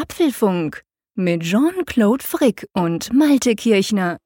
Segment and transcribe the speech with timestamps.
[0.00, 0.84] Apfelfunk
[1.16, 4.18] mit Jean-Claude Frick und Malte Kirchner.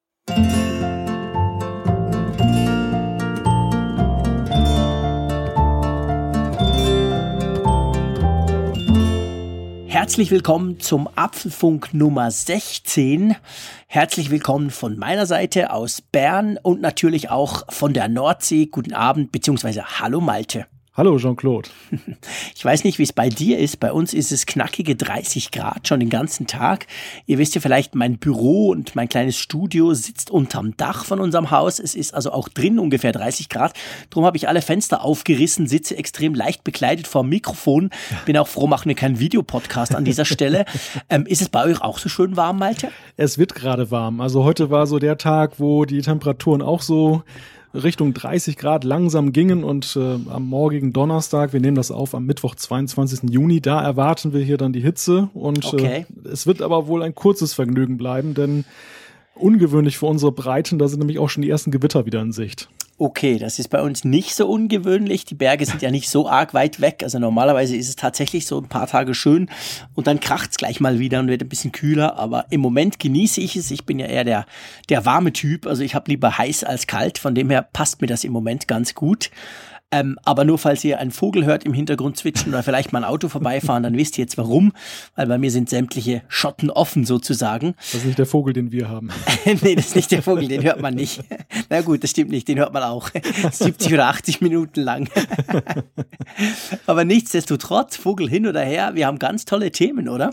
[9.87, 13.35] Herzlich willkommen zum Apfelfunk Nummer 16.
[13.87, 18.67] Herzlich willkommen von meiner Seite aus Bern und natürlich auch von der Nordsee.
[18.67, 19.81] Guten Abend bzw.
[19.81, 20.67] Hallo Malte.
[20.95, 21.71] Hallo Jean-Claude.
[22.55, 23.81] Ich weiß nicht, wie es bei dir ist.
[23.81, 26.87] Bei uns ist es knackige 30 Grad schon den ganzen Tag.
[27.27, 31.51] Ihr wisst ja vielleicht, mein Büro und mein kleines Studio sitzt unterm Dach von unserem
[31.51, 31.81] Haus.
[31.81, 33.73] Es ist also auch drin ungefähr 30 Grad.
[34.11, 37.91] Darum habe ich alle Fenster aufgerissen, sitze extrem leicht bekleidet vor dem Mikrofon.
[38.27, 40.65] Bin auch froh, machen wir keinen Videopodcast an dieser Stelle.
[41.09, 42.91] Ähm, ist es bei euch auch so schön warm, Malte?
[43.17, 44.21] Es wird gerade warm.
[44.21, 47.23] Also heute war so der Tag, wo die Temperaturen auch so
[47.75, 52.27] Richtung 30 Grad langsam gingen und äh, am morgigen Donnerstag, wir nehmen das auf am
[52.27, 53.31] Mittwoch, 22.
[53.31, 56.07] Juni, da erwarten wir hier dann die Hitze und äh, okay.
[56.25, 58.65] äh, es wird aber wohl ein kurzes Vergnügen bleiben, denn
[59.35, 62.69] ungewöhnlich für unsere Breiten, da sind nämlich auch schon die ersten Gewitter wieder in Sicht.
[62.99, 65.25] Okay, das ist bei uns nicht so ungewöhnlich.
[65.25, 67.01] Die Berge sind ja nicht so arg weit weg.
[67.03, 69.49] Also normalerweise ist es tatsächlich so ein paar Tage schön
[69.95, 72.17] und dann kracht's gleich mal wieder und wird ein bisschen kühler.
[72.17, 73.73] Aber im Moment genieße ich es.
[73.73, 74.47] Ich bin ja eher der,
[74.89, 75.67] der warme Typ.
[75.67, 77.19] Also ich habe lieber heiß als kalt.
[77.19, 79.31] Von dem her passt mir das im Moment ganz gut.
[79.93, 83.05] Ähm, aber nur falls ihr einen Vogel hört im Hintergrund zwitschern oder vielleicht mal ein
[83.05, 84.73] Auto vorbeifahren, dann wisst ihr jetzt warum.
[85.15, 87.75] Weil bei mir sind sämtliche Schotten offen sozusagen.
[87.77, 89.11] Das ist nicht der Vogel, den wir haben.
[89.63, 91.23] nee, das ist nicht der Vogel, den hört man nicht.
[91.69, 93.11] Na gut, das stimmt nicht, den hört man auch.
[93.53, 95.11] 70 oder 80 Minuten lang.
[96.87, 100.33] aber nichtsdestotrotz, Vogel hin oder her, wir haben ganz tolle Themen, oder?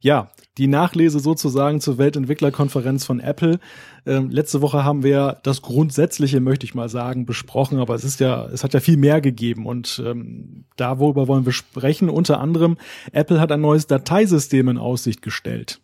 [0.00, 3.58] Ja, die Nachlese sozusagen zur Weltentwicklerkonferenz von Apple.
[4.06, 8.20] Ähm, letzte Woche haben wir das Grundsätzliche, möchte ich mal sagen, besprochen, aber es ist
[8.20, 12.08] ja, es hat ja viel mehr gegeben und ähm, darüber wollen wir sprechen.
[12.08, 12.76] Unter anderem,
[13.12, 15.80] Apple hat ein neues Dateisystem in Aussicht gestellt.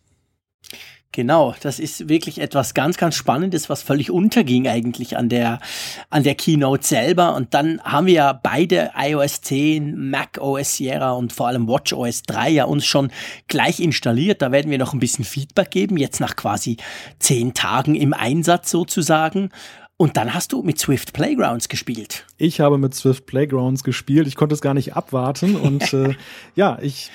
[1.15, 5.59] Genau, das ist wirklich etwas ganz, ganz Spannendes, was völlig unterging eigentlich an der,
[6.09, 7.35] an der Keynote selber.
[7.35, 11.93] Und dann haben wir ja beide iOS 10, Mac OS Sierra und vor allem Watch
[11.93, 13.11] OS 3 ja uns schon
[13.47, 14.41] gleich installiert.
[14.41, 16.77] Da werden wir noch ein bisschen Feedback geben, jetzt nach quasi
[17.19, 19.51] zehn Tagen im Einsatz sozusagen.
[19.97, 22.25] Und dann hast du mit Swift Playgrounds gespielt.
[22.37, 24.25] Ich habe mit Swift Playgrounds gespielt.
[24.25, 25.55] Ich konnte es gar nicht abwarten.
[25.55, 26.15] Und äh,
[26.55, 27.11] ja, ich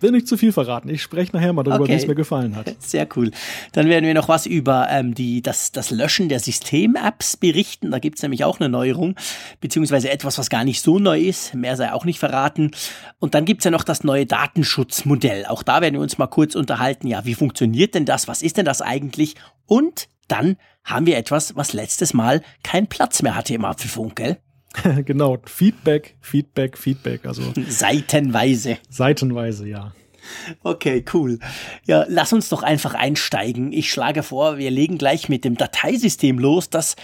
[0.00, 0.88] will nicht zu viel verraten.
[0.88, 1.92] Ich spreche nachher mal darüber, okay.
[1.92, 2.74] wie es mir gefallen hat.
[2.78, 3.30] Sehr cool.
[3.72, 7.90] Dann werden wir noch was über ähm, die, das, das Löschen der System-Apps berichten.
[7.90, 9.16] Da gibt es nämlich auch eine Neuerung,
[9.60, 11.54] beziehungsweise etwas, was gar nicht so neu ist.
[11.54, 12.70] Mehr sei auch nicht verraten.
[13.18, 15.46] Und dann gibt es ja noch das neue Datenschutzmodell.
[15.46, 17.06] Auch da werden wir uns mal kurz unterhalten.
[17.08, 18.28] Ja, wie funktioniert denn das?
[18.28, 19.34] Was ist denn das eigentlich?
[19.66, 24.38] Und dann haben wir etwas, was letztes Mal keinen Platz mehr hatte im Apfelfunk, gell?
[25.04, 27.26] genau, Feedback, Feedback, Feedback.
[27.26, 28.78] Also seitenweise.
[28.88, 29.92] Seitenweise, ja.
[30.62, 31.38] Okay, cool.
[31.86, 33.72] Ja, lass uns doch einfach einsteigen.
[33.72, 36.68] Ich schlage vor, wir legen gleich mit dem Dateisystem los.
[36.68, 36.96] Das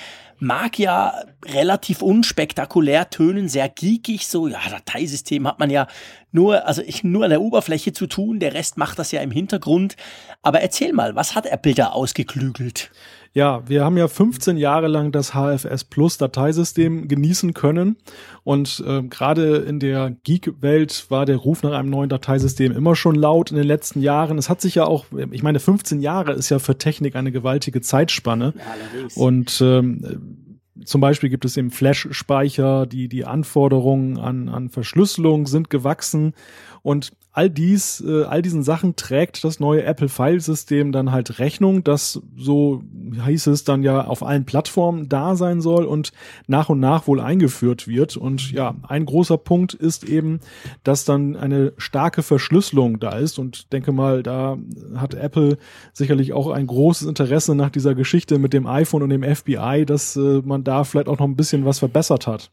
[0.42, 5.86] mag ja relativ unspektakulär tönen, sehr geekig, so, ja, Dateisystem hat man ja
[6.32, 9.30] nur, also ich, nur an der Oberfläche zu tun, der Rest macht das ja im
[9.30, 9.96] Hintergrund.
[10.42, 12.90] Aber erzähl mal, was hat Apple da ausgeklügelt?
[13.34, 17.96] Ja, wir haben ja 15 Jahre lang das HFS Plus Dateisystem genießen können.
[18.44, 23.14] Und äh, gerade in der Geek-Welt war der Ruf nach einem neuen Dateisystem immer schon
[23.14, 24.36] laut in den letzten Jahren.
[24.36, 27.80] Es hat sich ja auch, ich meine, 15 Jahre ist ja für Technik eine gewaltige
[27.80, 28.52] Zeitspanne.
[28.56, 35.46] Ja, und ähm, zum Beispiel gibt es eben Flash-Speicher, die, die Anforderungen an, an Verschlüsselung
[35.46, 36.34] sind gewachsen
[36.82, 41.82] und all dies, äh, all diesen Sachen trägt das neue Apple File-System dann halt Rechnung,
[41.82, 42.82] das so
[43.24, 46.12] hieß es dann ja auf allen Plattformen da sein soll und
[46.46, 48.16] nach und nach wohl eingeführt wird.
[48.16, 50.40] Und ja, ein großer Punkt ist eben,
[50.84, 54.58] dass dann eine starke Verschlüsselung da ist und denke mal, da
[54.94, 55.56] hat Apple
[55.94, 60.16] sicherlich auch ein großes Interesse nach dieser Geschichte mit dem iPhone und dem FBI, dass
[60.16, 62.50] äh, man da vielleicht auch noch ein bisschen was verbessert hat.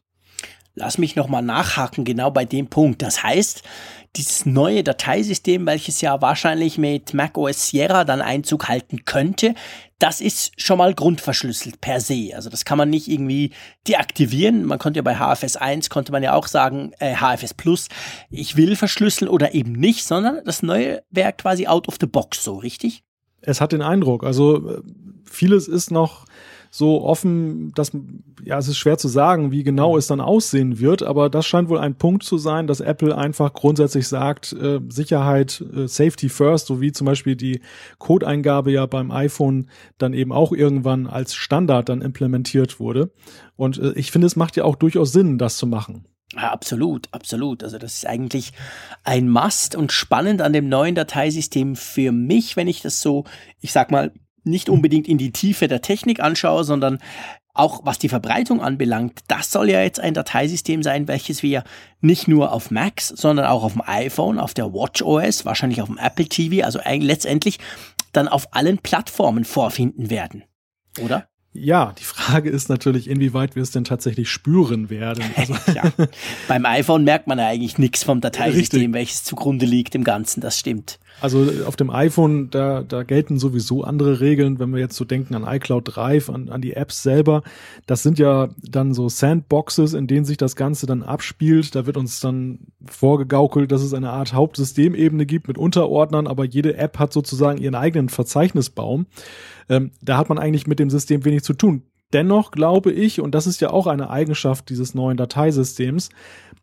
[0.74, 3.02] Lass mich nochmal nachhaken, genau bei dem Punkt.
[3.02, 3.62] Das heißt,
[4.16, 9.54] dieses neue Dateisystem, welches ja wahrscheinlich mit macOS Sierra dann Einzug halten könnte,
[10.00, 12.30] das ist schon mal grundverschlüsselt per se.
[12.34, 13.52] Also das kann man nicht irgendwie
[13.86, 14.64] deaktivieren.
[14.64, 17.88] Man konnte ja bei HFS 1 konnte man ja auch sagen, äh, HFS Plus,
[18.30, 22.42] ich will verschlüsseln oder eben nicht, sondern das neue wäre quasi out of the box
[22.42, 23.04] so, richtig?
[23.42, 24.24] Es hat den Eindruck.
[24.24, 24.82] Also äh,
[25.24, 26.24] vieles ist noch
[26.70, 27.90] so offen, dass
[28.44, 31.68] ja, es ist schwer zu sagen, wie genau es dann aussehen wird, aber das scheint
[31.68, 36.68] wohl ein Punkt zu sein, dass Apple einfach grundsätzlich sagt, äh, Sicherheit, äh, Safety first,
[36.68, 37.60] so wie zum Beispiel die
[37.98, 39.68] Codeingabe ja beim iPhone
[39.98, 43.10] dann eben auch irgendwann als Standard dann implementiert wurde.
[43.56, 46.04] Und äh, ich finde, es macht ja auch durchaus Sinn, das zu machen.
[46.34, 47.64] Ja, absolut, absolut.
[47.64, 48.52] Also das ist eigentlich
[49.02, 53.24] ein Must und spannend an dem neuen Dateisystem für mich, wenn ich das so,
[53.60, 54.12] ich sag mal,
[54.44, 56.98] nicht unbedingt in die Tiefe der Technik anschaue, sondern
[57.52, 61.64] auch was die Verbreitung anbelangt, das soll ja jetzt ein Dateisystem sein, welches wir
[62.00, 65.88] nicht nur auf Macs, sondern auch auf dem iPhone, auf der Watch OS, wahrscheinlich auf
[65.88, 67.58] dem Apple TV, also letztendlich
[68.12, 70.44] dann auf allen Plattformen vorfinden werden.
[71.00, 71.28] Oder?
[71.52, 75.24] Ja, die Frage ist natürlich, inwieweit wir es denn tatsächlich spüren werden.
[75.36, 75.82] Also ja.
[76.46, 78.94] Beim iPhone merkt man ja eigentlich nichts vom Dateisystem, Richtig.
[78.94, 81.00] welches zugrunde liegt im Ganzen, das stimmt.
[81.20, 85.34] Also auf dem iPhone, da, da gelten sowieso andere Regeln, wenn wir jetzt so denken
[85.34, 87.42] an iCloud Drive, an, an die Apps selber.
[87.86, 91.74] Das sind ja dann so Sandboxes, in denen sich das Ganze dann abspielt.
[91.74, 96.76] Da wird uns dann vorgegaukelt, dass es eine Art Hauptsystemebene gibt mit Unterordnern, aber jede
[96.76, 99.06] App hat sozusagen ihren eigenen Verzeichnisbaum.
[99.68, 101.82] Ähm, da hat man eigentlich mit dem System wenig zu tun.
[102.12, 106.10] Dennoch glaube ich, und das ist ja auch eine Eigenschaft dieses neuen Dateisystems,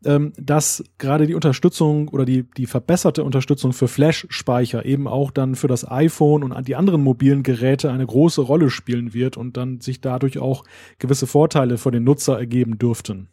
[0.05, 5.55] ähm, dass gerade die Unterstützung oder die, die verbesserte Unterstützung für Flash-Speicher eben auch dann
[5.55, 9.79] für das iPhone und die anderen mobilen Geräte eine große Rolle spielen wird und dann
[9.79, 10.63] sich dadurch auch
[10.99, 13.29] gewisse Vorteile für den Nutzer ergeben dürften.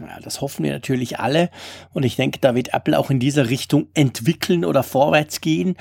[0.00, 1.50] Ja, das hoffen wir natürlich alle.
[1.92, 5.76] Und ich denke, da wird Apple auch in dieser Richtung entwickeln oder vorwärts gehen.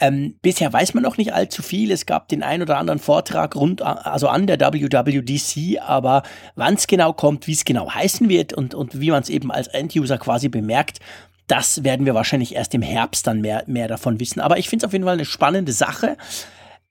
[0.00, 1.92] Ähm, bisher weiß man noch nicht allzu viel.
[1.92, 6.24] Es gab den ein oder anderen Vortrag rund, also an der WWDC, aber
[6.56, 9.52] wann es genau kommt, wie es genau heißen wird und, und wie man es eben
[9.52, 10.98] als Enduser quasi bemerkt,
[11.46, 14.40] das werden wir wahrscheinlich erst im Herbst dann mehr, mehr davon wissen.
[14.40, 16.16] Aber ich finde es auf jeden Fall eine spannende Sache.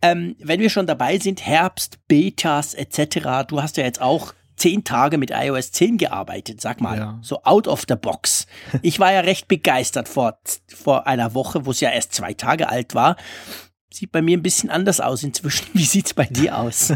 [0.01, 4.83] Ähm, wenn wir schon dabei sind, Herbst, Betas etc., du hast ja jetzt auch zehn
[4.83, 7.19] Tage mit iOS 10 gearbeitet, sag mal, ja.
[7.21, 8.45] so out of the box.
[8.83, 12.69] Ich war ja recht begeistert vor, vor einer Woche, wo es ja erst zwei Tage
[12.69, 13.15] alt war.
[13.93, 15.65] Sieht bei mir ein bisschen anders aus inzwischen.
[15.73, 16.93] Wie sieht's bei dir aus?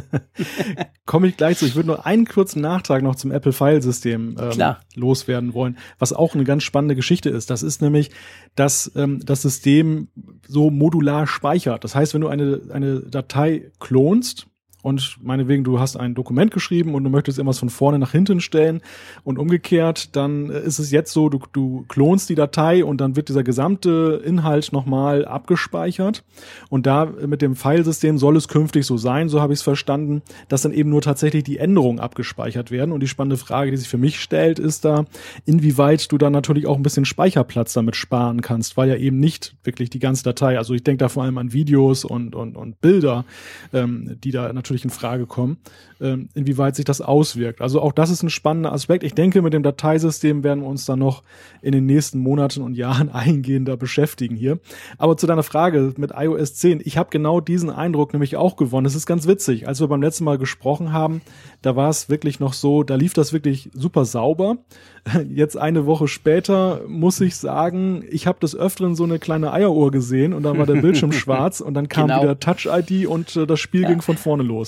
[1.06, 1.66] Komme ich gleich zu.
[1.66, 6.14] Ich würde nur einen kurzen Nachtrag noch zum Apple File System ähm, loswerden wollen, was
[6.14, 7.50] auch eine ganz spannende Geschichte ist.
[7.50, 8.12] Das ist nämlich,
[8.56, 10.08] dass ähm, das System
[10.48, 11.84] so modular speichert.
[11.84, 14.48] Das heißt, wenn du eine, eine Datei klonst,
[14.86, 18.40] und meinetwegen, du hast ein Dokument geschrieben und du möchtest irgendwas von vorne nach hinten
[18.40, 18.82] stellen
[19.24, 23.30] und umgekehrt, dann ist es jetzt so, du, du klonst die Datei und dann wird
[23.30, 26.24] dieser gesamte Inhalt nochmal abgespeichert.
[26.70, 30.22] Und da mit dem Filesystem soll es künftig so sein, so habe ich es verstanden,
[30.50, 32.92] dass dann eben nur tatsächlich die Änderungen abgespeichert werden.
[32.92, 35.06] Und die spannende Frage, die sich für mich stellt, ist da,
[35.46, 39.56] inwieweit du dann natürlich auch ein bisschen Speicherplatz damit sparen kannst, weil ja eben nicht
[39.64, 42.82] wirklich die ganze Datei, also ich denke da vor allem an Videos und, und, und
[42.82, 43.26] Bilder,
[43.74, 45.58] ähm, die da natürlich natürlich in Frage kommen,
[46.02, 47.62] ähm, inwieweit sich das auswirkt.
[47.62, 49.04] Also auch das ist ein spannender Aspekt.
[49.04, 51.24] Ich denke, mit dem Dateisystem werden wir uns dann noch
[51.62, 54.60] in den nächsten Monaten und Jahren eingehender beschäftigen hier.
[54.98, 58.86] Aber zu deiner Frage mit iOS 10, ich habe genau diesen Eindruck nämlich auch gewonnen.
[58.86, 61.22] Es ist ganz witzig, als wir beim letzten Mal gesprochen haben,
[61.62, 64.58] da war es wirklich noch so, da lief das wirklich super sauber.
[65.30, 69.92] Jetzt eine Woche später muss ich sagen, ich habe des Öfteren so eine kleine Eieruhr
[69.92, 72.24] gesehen und dann war der Bildschirm schwarz und dann kam genau.
[72.24, 73.90] wieder Touch-ID und äh, das Spiel ja.
[73.90, 74.65] ging von vorne los.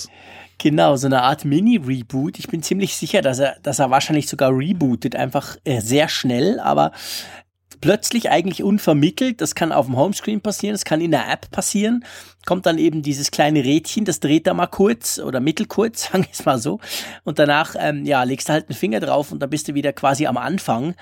[0.58, 2.38] Genau, so eine Art Mini-Reboot.
[2.38, 6.58] Ich bin ziemlich sicher, dass er, dass er wahrscheinlich sogar rebootet, einfach äh, sehr schnell,
[6.58, 6.92] aber
[7.80, 9.40] plötzlich eigentlich unvermittelt.
[9.40, 12.04] Das kann auf dem Homescreen passieren, das kann in der App passieren.
[12.46, 16.32] Kommt dann eben dieses kleine Rädchen, das dreht da mal kurz oder mittelkurz, sagen wir
[16.32, 16.80] es mal so.
[17.24, 19.92] Und danach, ähm, ja, legst du halt einen Finger drauf und dann bist du wieder
[19.92, 20.94] quasi am Anfang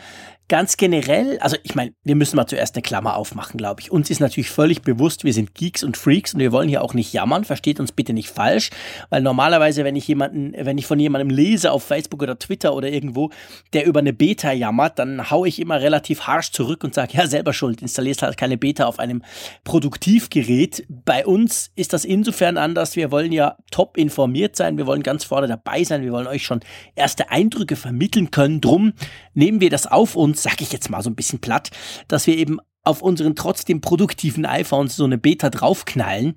[0.49, 3.91] ganz generell, also ich meine, wir müssen mal zuerst eine Klammer aufmachen, glaube ich.
[3.91, 6.95] Uns ist natürlich völlig bewusst, wir sind Geeks und Freaks und wir wollen hier auch
[6.95, 8.71] nicht jammern, versteht uns bitte nicht falsch,
[9.11, 12.89] weil normalerweise, wenn ich jemanden, wenn ich von jemandem lese auf Facebook oder Twitter oder
[12.89, 13.31] irgendwo,
[13.73, 17.27] der über eine Beta jammert, dann hau ich immer relativ harsch zurück und sage, ja,
[17.27, 19.23] selber schuld, installierst halt keine Beta auf einem
[19.65, 20.87] Produktivgerät.
[20.89, 25.25] Bei uns ist das insofern anders, wir wollen ja top informiert sein, wir wollen ganz
[25.25, 26.61] vorne dabei sein, wir wollen euch schon
[26.95, 28.93] erste Eindrücke vermitteln können, drum
[29.35, 31.71] nehmen wir das auf uns, sag ich jetzt mal so ein bisschen platt,
[32.09, 36.37] dass wir eben auf unseren trotzdem produktiven iPhones so eine Beta draufknallen.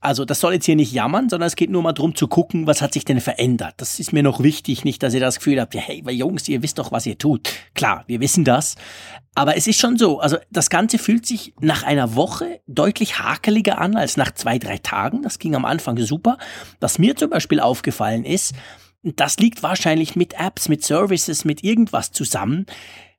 [0.00, 2.66] Also das soll jetzt hier nicht jammern, sondern es geht nur mal drum zu gucken,
[2.66, 3.74] was hat sich denn verändert.
[3.76, 6.62] Das ist mir noch wichtig, nicht, dass ihr das Gefühl habt, ja, hey, Jungs, ihr
[6.62, 7.48] wisst doch, was ihr tut.
[7.74, 8.74] Klar, wir wissen das.
[9.36, 13.78] Aber es ist schon so, also das Ganze fühlt sich nach einer Woche deutlich hakeliger
[13.78, 15.22] an als nach zwei, drei Tagen.
[15.22, 16.38] Das ging am Anfang super.
[16.80, 18.54] Was mir zum Beispiel aufgefallen ist,
[19.04, 22.66] das liegt wahrscheinlich mit Apps, mit Services, mit irgendwas zusammen.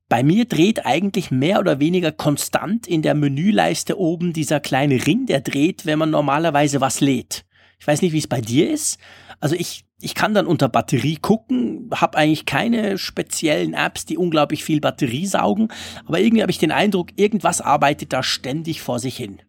[0.08, 5.26] Bei mir dreht eigentlich mehr oder weniger konstant in der Menüleiste oben dieser kleine Ring,
[5.26, 7.44] der dreht, wenn man normalerweise was lädt.
[7.80, 9.00] Ich weiß nicht, wie es bei dir ist.
[9.40, 14.64] Also ich, ich kann dann unter Batterie gucken, habe eigentlich keine speziellen Apps, die unglaublich
[14.64, 15.70] viel Batterie saugen,
[16.06, 19.42] aber irgendwie habe ich den Eindruck, irgendwas arbeitet da ständig vor sich hin.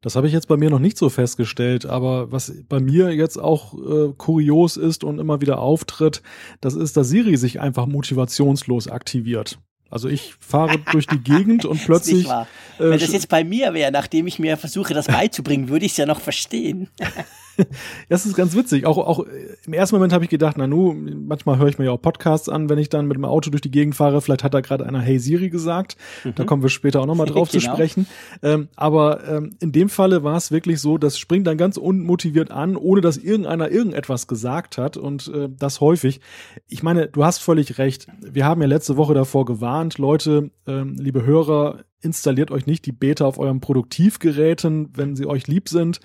[0.00, 3.38] Das habe ich jetzt bei mir noch nicht so festgestellt, aber was bei mir jetzt
[3.38, 6.20] auch äh, kurios ist und immer wieder auftritt,
[6.60, 9.58] das ist, dass Siri sich einfach motivationslos aktiviert.
[9.94, 12.26] Also ich fahre durch die Gegend und plötzlich.
[12.26, 12.44] Äh,
[12.78, 15.98] Wenn das jetzt bei mir wäre, nachdem ich mir versuche, das beizubringen, würde ich es
[15.98, 16.88] ja noch verstehen.
[18.08, 18.86] das ist ganz witzig.
[18.86, 19.24] Auch, auch
[19.66, 22.48] im ersten Moment habe ich gedacht, na nu, manchmal höre ich mir ja auch Podcasts
[22.48, 24.20] an, wenn ich dann mit dem Auto durch die Gegend fahre.
[24.20, 25.96] Vielleicht hat da gerade einer Hey Siri gesagt.
[26.24, 26.34] Mhm.
[26.34, 27.60] Da kommen wir später auch nochmal drauf genau.
[27.60, 28.06] zu sprechen.
[28.42, 32.50] Ähm, aber ähm, in dem Falle war es wirklich so, das springt dann ganz unmotiviert
[32.50, 34.96] an, ohne dass irgendeiner irgendetwas gesagt hat.
[34.96, 36.20] Und äh, das häufig.
[36.68, 38.06] Ich meine, du hast völlig recht.
[38.20, 42.92] Wir haben ja letzte Woche davor gewarnt, Leute, ähm, liebe Hörer, installiert euch nicht die
[42.92, 46.00] Beta auf euren Produktivgeräten, wenn sie euch lieb sind.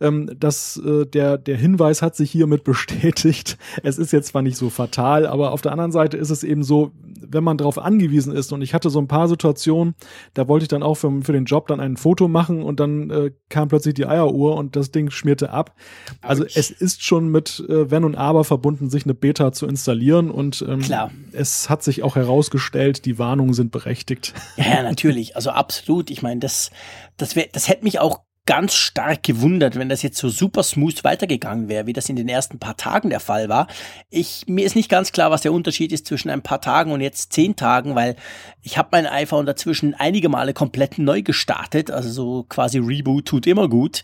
[0.00, 3.58] Ähm, das, äh, der, der Hinweis hat sich hiermit bestätigt.
[3.82, 6.62] Es ist jetzt zwar nicht so fatal, aber auf der anderen Seite ist es eben
[6.62, 6.92] so,
[7.26, 9.94] wenn man darauf angewiesen ist, und ich hatte so ein paar Situationen,
[10.34, 13.10] da wollte ich dann auch für, für den Job dann ein Foto machen und dann
[13.10, 15.74] äh, kam plötzlich die Eieruhr und das Ding schmierte ab.
[16.20, 20.30] Also es ist schon mit äh, Wenn und Aber verbunden, sich eine Beta zu installieren
[20.30, 21.10] und ähm, Klar.
[21.32, 24.34] es hat sich auch herausgestellt, die Warnungen sind berechtigt.
[24.56, 25.36] Ja, ja natürlich.
[25.36, 26.10] Also absolut.
[26.10, 26.70] Ich meine, das,
[27.16, 31.68] das, das hätte mich auch ganz stark gewundert, wenn das jetzt so super smooth weitergegangen
[31.68, 33.68] wäre, wie das in den ersten paar Tagen der Fall war.
[34.10, 37.00] Ich, mir ist nicht ganz klar, was der Unterschied ist zwischen ein paar Tagen und
[37.00, 38.16] jetzt zehn Tagen, weil
[38.60, 43.46] ich habe mein iPhone dazwischen einige Male komplett neu gestartet, also so quasi Reboot tut
[43.46, 44.02] immer gut.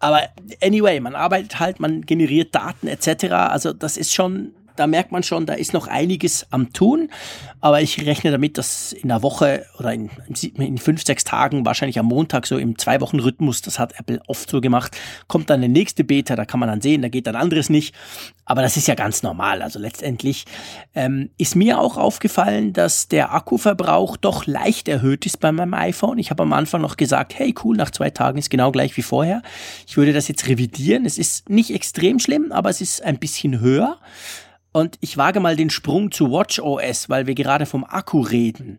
[0.00, 0.20] Aber
[0.62, 3.32] anyway, man arbeitet halt, man generiert Daten etc.
[3.32, 7.10] Also das ist schon da merkt man schon, da ist noch einiges am Tun.
[7.60, 10.10] Aber ich rechne damit, dass in der Woche oder in,
[10.56, 14.60] in fünf, sechs Tagen, wahrscheinlich am Montag, so im Zwei-Wochen-Rhythmus, das hat Apple oft so
[14.60, 17.68] gemacht, kommt dann eine nächste Beta, da kann man dann sehen, da geht dann anderes
[17.68, 17.94] nicht.
[18.44, 19.60] Aber das ist ja ganz normal.
[19.60, 20.44] Also letztendlich
[20.94, 26.18] ähm, ist mir auch aufgefallen, dass der Akkuverbrauch doch leicht erhöht ist bei meinem iPhone.
[26.18, 29.02] Ich habe am Anfang noch gesagt, hey cool, nach zwei Tagen ist genau gleich wie
[29.02, 29.42] vorher.
[29.86, 31.04] Ich würde das jetzt revidieren.
[31.04, 33.98] Es ist nicht extrem schlimm, aber es ist ein bisschen höher.
[34.72, 38.78] Und ich wage mal den Sprung zu WatchOS, weil wir gerade vom Akku reden.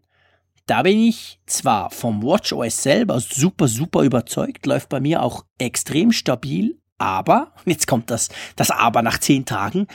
[0.66, 6.12] Da bin ich zwar vom WatchOS selber super, super überzeugt, läuft bei mir auch extrem
[6.12, 9.88] stabil, aber, jetzt kommt das, das Aber nach zehn Tagen,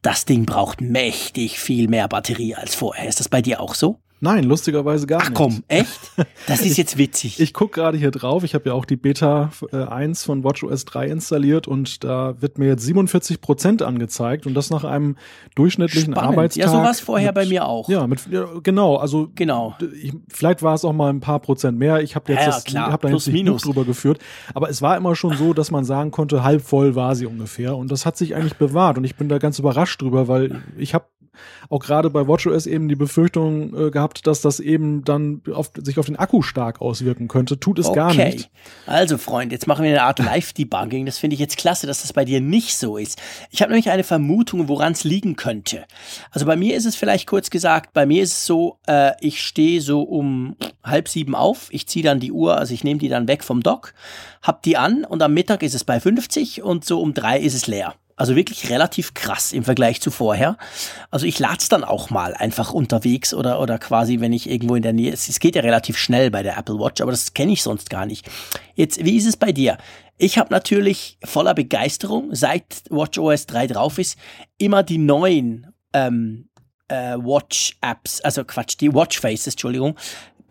[0.00, 3.08] das Ding braucht mächtig viel mehr Batterie als vorher.
[3.08, 4.00] Ist das bei dir auch so?
[4.24, 5.36] Nein, lustigerweise gar Ach, nicht.
[5.36, 6.12] Ach komm, echt?
[6.46, 7.34] Das ist jetzt witzig.
[7.40, 8.44] ich, ich gucke gerade hier drauf.
[8.44, 12.56] Ich habe ja auch die Beta äh, 1 von WatchOS 3 installiert und da wird
[12.56, 15.16] mir jetzt 47 Prozent angezeigt und das nach einem
[15.56, 16.30] durchschnittlichen Spannend.
[16.30, 16.66] Arbeitstag.
[16.66, 17.88] Ja, so war es vorher mit, bei mir auch.
[17.88, 18.94] Ja, mit, ja, genau.
[18.94, 19.74] Also genau.
[20.00, 22.00] Ich, vielleicht war es auch mal ein paar Prozent mehr.
[22.00, 22.92] Ich habe jetzt ja, das, klar.
[22.92, 23.62] hab da Plus, jetzt minus.
[23.62, 24.20] drüber geführt.
[24.54, 27.76] Aber es war immer schon so, dass man sagen konnte, halb voll war sie ungefähr.
[27.76, 28.98] Und das hat sich eigentlich bewahrt.
[28.98, 31.06] Und ich bin da ganz überrascht drüber, weil ich habe
[31.68, 35.98] auch gerade bei WatchOS eben die Befürchtung äh, gehabt, dass das eben dann auf, sich
[35.98, 37.58] auf den Akku stark auswirken könnte.
[37.58, 37.96] Tut es okay.
[37.96, 38.50] gar nicht.
[38.86, 41.06] Also Freund, jetzt machen wir eine Art Live-Debugging.
[41.06, 43.20] Das finde ich jetzt klasse, dass das bei dir nicht so ist.
[43.50, 45.84] Ich habe nämlich eine Vermutung, woran es liegen könnte.
[46.30, 49.42] Also bei mir ist es vielleicht kurz gesagt, bei mir ist es so, äh, ich
[49.42, 53.08] stehe so um halb sieben auf, ich ziehe dann die Uhr, also ich nehme die
[53.08, 53.94] dann weg vom Dock,
[54.42, 57.54] hab die an und am Mittag ist es bei 50 und so um drei ist
[57.54, 57.94] es leer.
[58.16, 60.56] Also wirklich relativ krass im Vergleich zu vorher.
[61.10, 64.74] Also ich lade es dann auch mal einfach unterwegs oder, oder quasi, wenn ich irgendwo
[64.74, 67.34] in der Nähe, es, es geht ja relativ schnell bei der Apple Watch, aber das
[67.34, 68.28] kenne ich sonst gar nicht.
[68.74, 69.78] Jetzt, wie ist es bei dir?
[70.18, 74.18] Ich habe natürlich voller Begeisterung, seit WatchOS 3 drauf ist,
[74.58, 76.48] immer die neuen ähm,
[76.92, 79.96] äh, Watch-Apps, also Quatsch, die Watch-Faces, Entschuldigung,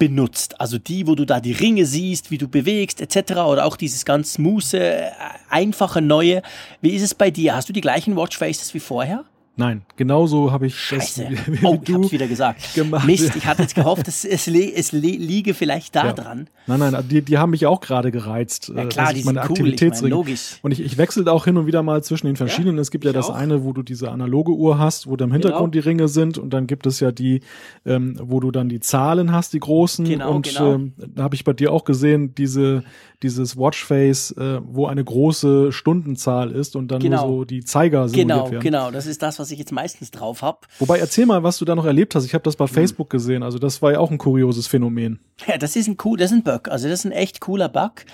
[0.01, 0.59] benutzt.
[0.59, 3.33] Also die, wo du da die Ringe siehst, wie du bewegst etc.
[3.33, 5.11] Oder auch dieses ganz smooth, äh,
[5.47, 6.41] einfache neue.
[6.81, 7.53] Wie ist es bei dir?
[7.53, 9.25] Hast du die gleichen Watchfaces wie vorher?
[9.57, 11.27] Nein, genauso habe ich Scheiße.
[11.29, 11.31] das.
[11.47, 12.73] Wie, wie oh, ich hab's wieder gesagt.
[12.73, 13.05] Gemacht.
[13.05, 16.13] Mist, ich hatte jetzt gehofft, es, es, es liege vielleicht da ja.
[16.13, 16.49] dran.
[16.67, 18.71] Nein, nein, die, die haben mich auch gerade gereizt.
[18.73, 20.57] Ja klar, die sind cool, ich mein, logisch.
[20.61, 22.77] Und ich, ich wechsle auch hin und wieder mal zwischen den verschiedenen.
[22.77, 23.35] Ja, es gibt ja das auch.
[23.35, 25.83] eine, wo du diese analoge Uhr hast, wo da im Hintergrund genau.
[25.83, 27.41] die Ringe sind und dann gibt es ja die,
[27.85, 30.05] ähm, wo du dann die Zahlen hast, die großen.
[30.05, 30.75] Genau, und genau.
[30.75, 32.83] Ähm, da habe ich bei dir auch gesehen, diese
[33.23, 37.27] dieses Watchface, äh, wo eine große Stundenzahl ist und dann genau.
[37.27, 38.59] nur so die Zeiger simuliert genau, werden.
[38.61, 38.91] Genau, genau.
[38.91, 40.59] Das ist das, was ich jetzt meistens drauf habe.
[40.79, 42.25] Wobei, erzähl mal, was du da noch erlebt hast.
[42.25, 42.73] Ich habe das bei hm.
[42.73, 43.43] Facebook gesehen.
[43.43, 45.19] Also das war ja auch ein kurioses Phänomen.
[45.47, 46.69] Ja, das ist ein cool, das ist ein Bug.
[46.69, 48.05] Also das ist ein echt cooler Bug.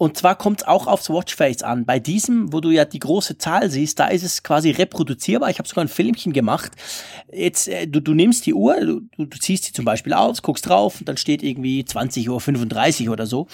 [0.00, 1.84] Und zwar kommt es auch aufs Watchface an.
[1.84, 5.50] Bei diesem, wo du ja die große Zahl siehst, da ist es quasi reproduzierbar.
[5.50, 6.72] Ich habe sogar ein Filmchen gemacht.
[7.30, 10.66] Jetzt, äh, du, du nimmst die Uhr, du, du ziehst sie zum Beispiel aus, guckst
[10.66, 13.46] drauf und dann steht irgendwie 20.35 Uhr oder so.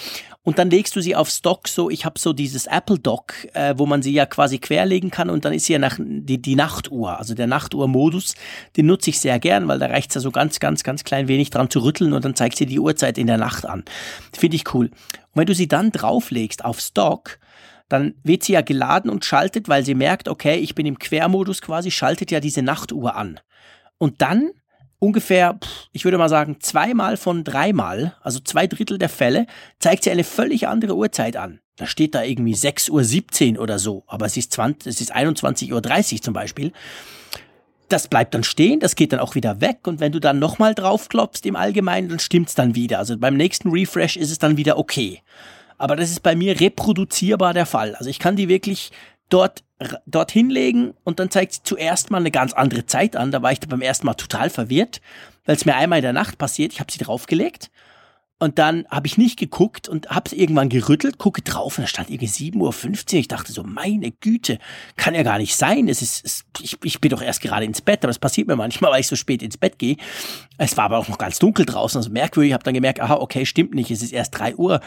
[0.47, 3.73] Und dann legst du sie aufs Dock, so, ich habe so dieses Apple Dock, äh,
[3.75, 6.55] wo man sie ja quasi querlegen kann und dann ist sie ja nach, die, die
[6.55, 8.33] Nachtuhr, also der Nachtuhr-Modus,
[8.77, 11.27] den nutze ich sehr gern, weil da reicht es ja so ganz, ganz, ganz klein
[11.27, 13.83] wenig dran zu rütteln und dann zeigt sie die Uhrzeit in der Nacht an.
[14.31, 14.85] Finde ich cool.
[14.85, 14.91] Und
[15.33, 17.39] wenn du sie dann drauflegst auf Stock,
[17.89, 21.61] dann wird sie ja geladen und schaltet, weil sie merkt, okay, ich bin im Quermodus
[21.61, 23.41] quasi, schaltet ja diese Nachtuhr an.
[23.97, 24.51] Und dann
[24.99, 25.59] ungefähr,
[25.91, 29.47] ich würde mal sagen, zweimal von dreimal, also zwei Drittel der Fälle,
[29.79, 31.59] zeigt sie eine völlig andere Uhrzeit an.
[31.75, 36.13] Da steht da irgendwie 6.17 Uhr oder so, aber es ist, 20, es ist 21.30
[36.13, 36.71] Uhr zum Beispiel.
[37.87, 40.75] Das bleibt dann stehen, das geht dann auch wieder weg und wenn du dann nochmal
[40.75, 42.99] draufklopfst im Allgemeinen, dann stimmt's dann wieder.
[42.99, 45.21] Also beim nächsten Refresh ist es dann wieder okay.
[45.77, 47.95] Aber das ist bei mir reproduzierbar der Fall.
[47.95, 48.91] Also ich kann die wirklich
[49.29, 49.63] dort,
[50.05, 53.31] dort hinlegen und dann zeigt sie zuerst mal eine ganz andere Zeit an.
[53.31, 55.01] Da war ich beim ersten Mal total verwirrt,
[55.45, 56.73] weil es mir einmal in der Nacht passiert.
[56.73, 57.69] Ich habe sie draufgelegt
[58.39, 61.87] und dann habe ich nicht geguckt und habe es irgendwann gerüttelt, gucke drauf und da
[61.87, 63.19] stand irgendwie 7.15 Uhr.
[63.19, 64.59] Ich dachte so, meine Güte,
[64.95, 65.87] kann ja gar nicht sein.
[65.87, 68.55] Es ist, es, ich, ich bin doch erst gerade ins Bett, aber es passiert mir
[68.55, 69.97] manchmal, weil ich so spät ins Bett gehe.
[70.59, 72.49] Es war aber auch noch ganz dunkel draußen, also merkwürdig.
[72.49, 74.81] Ich habe dann gemerkt, aha, okay, stimmt nicht, es ist erst 3 Uhr.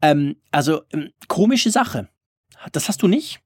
[0.00, 2.08] Ähm, also ähm, komische Sache.
[2.70, 3.40] Das hast du nicht?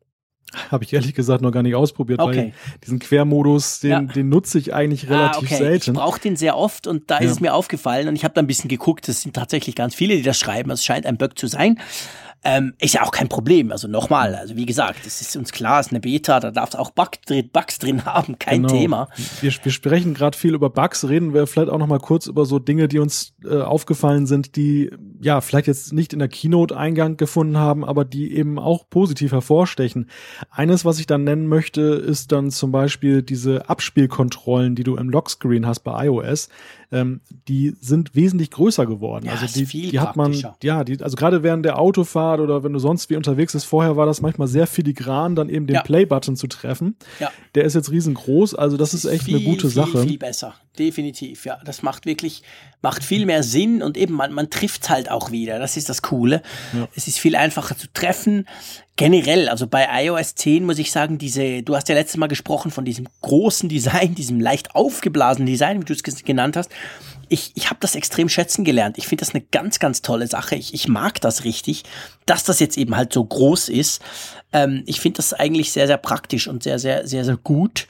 [0.71, 2.37] Habe ich ehrlich gesagt noch gar nicht ausprobiert, okay.
[2.37, 2.52] weil
[2.85, 4.00] diesen Quermodus, den, ja.
[4.00, 5.57] den nutze ich eigentlich relativ ah, okay.
[5.57, 5.90] selten.
[5.90, 7.26] Ich brauche den sehr oft und da ja.
[7.26, 9.95] ist es mir aufgefallen und ich habe da ein bisschen geguckt, es sind tatsächlich ganz
[9.95, 11.78] viele, die das schreiben, also es scheint ein Bug zu sein.
[12.45, 13.73] Ähm, ist ja auch kein Problem.
[13.73, 16.71] Also nochmal, also wie gesagt, es ist uns klar, es ist eine Beta, da darf
[16.71, 17.11] es auch Bug,
[17.52, 18.75] Bugs drin haben, kein genau.
[18.75, 19.09] Thema.
[19.40, 22.59] Wir, wir sprechen gerade viel über Bugs, reden wir vielleicht auch nochmal kurz über so
[22.59, 24.90] Dinge, die uns äh, aufgefallen sind, die
[25.21, 29.33] ja vielleicht jetzt nicht in der Keynote Eingang gefunden haben, aber die eben auch positiv
[29.33, 30.09] hervorstechen.
[30.50, 35.11] Eines, was ich dann nennen möchte, ist dann zum Beispiel diese Abspielkontrollen, die du im
[35.11, 36.49] Lockscreen hast bei iOS
[36.90, 39.26] ähm, die sind wesentlich größer geworden.
[39.26, 42.73] Ja, also die, die hat man, ja, die, also gerade während der Autofahrt oder wenn
[42.73, 45.82] du sonst wie unterwegs bist, vorher war das manchmal sehr filigran, dann eben den ja.
[45.82, 46.97] Play-Button zu treffen.
[47.20, 47.30] Ja.
[47.54, 50.02] Der ist jetzt riesengroß, also das, das ist echt viel, eine gute viel, Sache.
[50.02, 51.58] Viel besser, definitiv, ja.
[51.64, 52.42] Das macht wirklich,
[52.82, 55.58] macht viel mehr Sinn und eben man, man trifft halt auch wieder.
[55.58, 56.42] Das ist das Coole.
[56.73, 56.88] Ja.
[56.94, 58.47] Es ist viel einfacher zu treffen.
[58.97, 62.70] Generell, also bei iOS 10 muss ich sagen, diese, du hast ja letztes Mal gesprochen
[62.70, 66.70] von diesem großen Design, diesem leicht aufgeblasenen Design, wie du es genannt hast.
[67.28, 68.99] Ich, ich habe das extrem schätzen gelernt.
[68.99, 70.56] Ich finde das eine ganz, ganz tolle Sache.
[70.56, 71.85] Ich, ich mag das richtig,
[72.26, 74.02] dass das jetzt eben halt so groß ist.
[74.52, 77.86] Ähm, ich finde das eigentlich sehr, sehr praktisch und sehr, sehr, sehr, sehr gut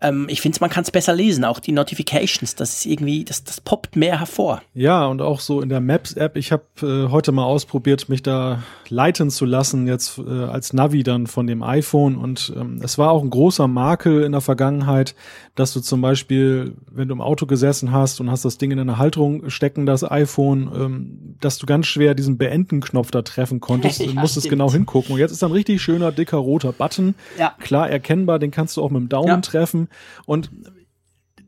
[0.00, 3.42] ähm, ich finde, man kann es besser lesen, auch die Notifications, das ist irgendwie, das,
[3.42, 4.62] das poppt mehr hervor.
[4.72, 8.62] Ja, und auch so in der Maps-App, ich habe äh, heute mal ausprobiert, mich da
[8.88, 12.16] leiten zu lassen, jetzt äh, als Navi dann von dem iPhone.
[12.16, 15.14] Und ähm, es war auch ein großer Makel in der Vergangenheit,
[15.54, 18.78] dass du zum Beispiel, wenn du im Auto gesessen hast und hast das Ding in
[18.78, 23.98] eine Halterung stecken, das iPhone, ähm, dass du ganz schwer diesen Beenden-Knopf da treffen konntest.
[24.08, 24.52] Du musstest stimmt.
[24.52, 25.14] genau hingucken.
[25.14, 27.14] Und jetzt ist ein richtig schöner, dicker, roter Button.
[27.38, 27.54] Ja.
[27.58, 29.40] Klar erkennbar, den kannst du auch mit dem Daumen ja.
[29.40, 29.87] treffen.
[30.26, 30.50] Und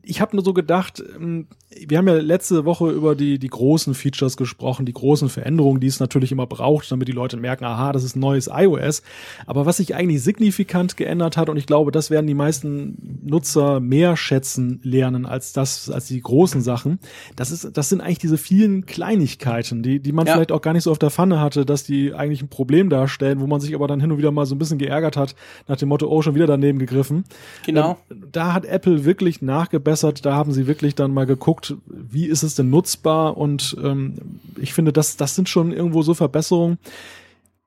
[0.03, 1.47] ich habe nur so gedacht, ähm,
[1.87, 5.87] wir haben ja letzte Woche über die, die großen Features gesprochen, die großen Veränderungen, die
[5.87, 9.03] es natürlich immer braucht, damit die Leute merken, aha, das ist neues iOS.
[9.45, 13.79] Aber was sich eigentlich signifikant geändert hat, und ich glaube, das werden die meisten Nutzer
[13.79, 16.99] mehr schätzen lernen als das, als die großen Sachen,
[17.35, 20.33] das ist, das sind eigentlich diese vielen Kleinigkeiten, die, die man ja.
[20.33, 23.39] vielleicht auch gar nicht so auf der Pfanne hatte, dass die eigentlich ein Problem darstellen,
[23.39, 25.35] wo man sich aber dann hin und wieder mal so ein bisschen geärgert hat,
[25.67, 27.23] nach dem Motto, oh, schon wieder daneben gegriffen.
[27.65, 27.97] Genau.
[28.09, 32.25] Ähm, da hat Apple wirklich nachgebessert, da haben sie wirklich dann mal geguckt, geguckt, wie
[32.25, 33.37] ist es denn nutzbar?
[33.37, 34.15] Und ähm,
[34.57, 36.77] ich finde, das, das sind schon irgendwo so Verbesserungen,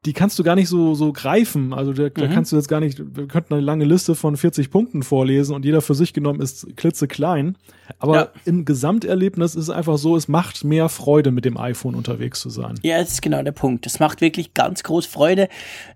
[0.05, 1.73] die kannst du gar nicht so, so greifen.
[1.73, 2.15] Also da, mhm.
[2.15, 5.55] da kannst du jetzt gar nicht, wir könnten eine lange Liste von 40 Punkten vorlesen
[5.55, 7.57] und jeder für sich genommen ist klitzeklein.
[7.99, 8.29] Aber ja.
[8.45, 12.51] im Gesamterlebnis ist es einfach so, es macht mehr Freude, mit dem iPhone unterwegs zu
[12.51, 12.79] sein.
[12.83, 13.87] Ja, das ist genau der Punkt.
[13.87, 15.49] Es macht wirklich ganz groß Freude.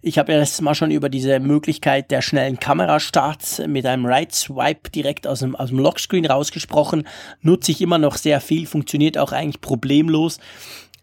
[0.02, 4.34] Ich habe ja letztes Mal schon über diese Möglichkeit der schnellen Kamerastarts mit einem Right
[4.34, 7.06] Swipe direkt aus dem, aus dem Lockscreen rausgesprochen.
[7.40, 10.38] Nutze ich immer noch sehr viel, funktioniert auch eigentlich problemlos.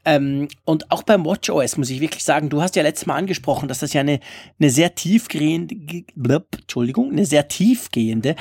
[0.05, 3.67] Ähm, und auch beim WatchOS muss ich wirklich sagen, du hast ja letztes Mal angesprochen,
[3.67, 4.19] dass das ja eine,
[4.59, 5.75] eine sehr tiefgehende,
[6.15, 8.35] blub, Entschuldigung, eine sehr tiefgehende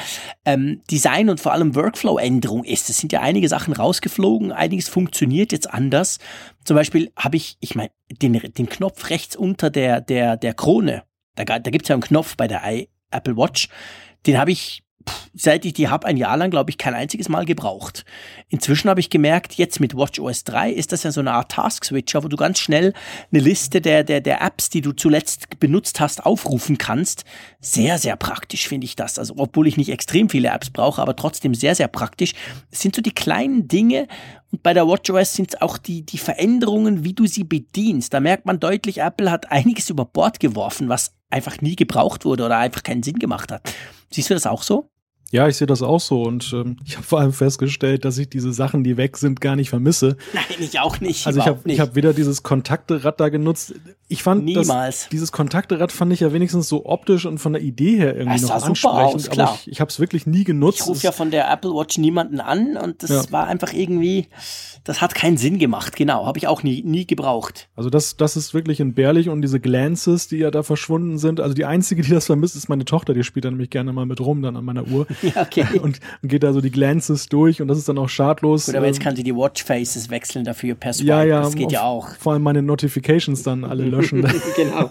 [0.44, 2.90] ähm, Design- und vor allem Workflow-Änderung ist.
[2.90, 6.18] Es sind ja einige Sachen rausgeflogen, einiges funktioniert jetzt anders.
[6.64, 11.04] Zum Beispiel habe ich, ich meine, den, den Knopf rechts unter der, der, der Krone,
[11.34, 13.68] da, da gibt es ja einen Knopf bei der I, Apple Watch,
[14.26, 14.84] den habe ich
[15.34, 18.04] seit ich die habe, ein Jahr lang, glaube ich, kein einziges Mal gebraucht.
[18.48, 22.22] Inzwischen habe ich gemerkt, jetzt mit WatchOS 3 ist das ja so eine Art Task-Switcher,
[22.22, 22.92] wo du ganz schnell
[23.32, 27.24] eine Liste der, der, der Apps, die du zuletzt benutzt hast, aufrufen kannst.
[27.60, 29.18] Sehr, sehr praktisch finde ich das.
[29.18, 32.34] Also, obwohl ich nicht extrem viele Apps brauche, aber trotzdem sehr, sehr praktisch.
[32.70, 34.06] Es sind so die kleinen Dinge
[34.54, 38.14] und bei der WatchOS sind es auch die, die Veränderungen, wie du sie bedienst.
[38.14, 42.44] Da merkt man deutlich, Apple hat einiges über Bord geworfen, was einfach nie gebraucht wurde
[42.44, 43.74] oder einfach keinen Sinn gemacht hat.
[44.12, 44.90] Siehst du das auch so?
[45.34, 48.28] Ja, ich sehe das auch so und ähm, ich habe vor allem festgestellt, dass ich
[48.28, 50.16] diese Sachen, die weg sind, gar nicht vermisse.
[50.32, 51.26] Nein, ich auch nicht.
[51.26, 53.74] Also ich habe hab weder dieses Kontakterad da genutzt.
[54.06, 55.00] Ich fand Niemals.
[55.00, 58.42] Das, dieses Kontakterad fand ich ja wenigstens so optisch und von der Idee her irgendwie
[58.42, 60.82] noch ansprechend, aus, aber ich, ich habe es wirklich nie genutzt.
[60.82, 63.32] Ich rufe ja von der Apple Watch niemanden an und das ja.
[63.32, 64.28] war einfach irgendwie
[64.84, 67.68] das hat keinen Sinn gemacht, genau, habe ich auch nie, nie gebraucht.
[67.74, 71.54] Also das, das ist wirklich entbehrlich und diese Glances, die ja da verschwunden sind, also
[71.54, 74.20] die einzige, die das vermisst, ist meine Tochter, die spielt dann nämlich gerne mal mit
[74.20, 75.06] rum dann an meiner Uhr.
[75.34, 75.78] ja, okay.
[75.78, 78.66] Und, und geht da so die Glances durch und das ist dann auch schadlos.
[78.66, 81.54] Gut, aber jetzt ähm, kann sie die Watchfaces wechseln dafür per Swipe, ja, ja, das
[81.54, 82.08] geht ja auch.
[82.18, 84.26] Vor allem meine Notifications dann alle löschen.
[84.56, 84.90] genau.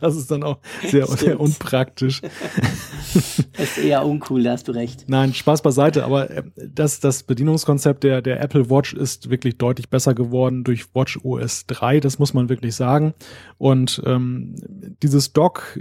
[0.00, 2.20] das ist dann auch sehr, sehr unpraktisch.
[3.56, 5.04] das ist eher uncool, da hast du recht.
[5.08, 9.88] Nein, Spaß beiseite, aber äh, das, das Bedienungskonzept der, der Apple Watch ist wirklich deutlich
[9.88, 13.14] besser geworden durch Watch OS 3, das muss man wirklich sagen.
[13.58, 14.54] Und ähm,
[15.02, 15.78] dieses Dock,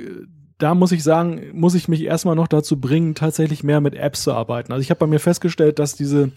[0.60, 4.24] da muss ich sagen, muss ich mich erstmal noch dazu bringen, tatsächlich mehr mit Apps
[4.24, 4.74] zu arbeiten.
[4.74, 6.32] Also ich habe bei mir festgestellt, dass diese,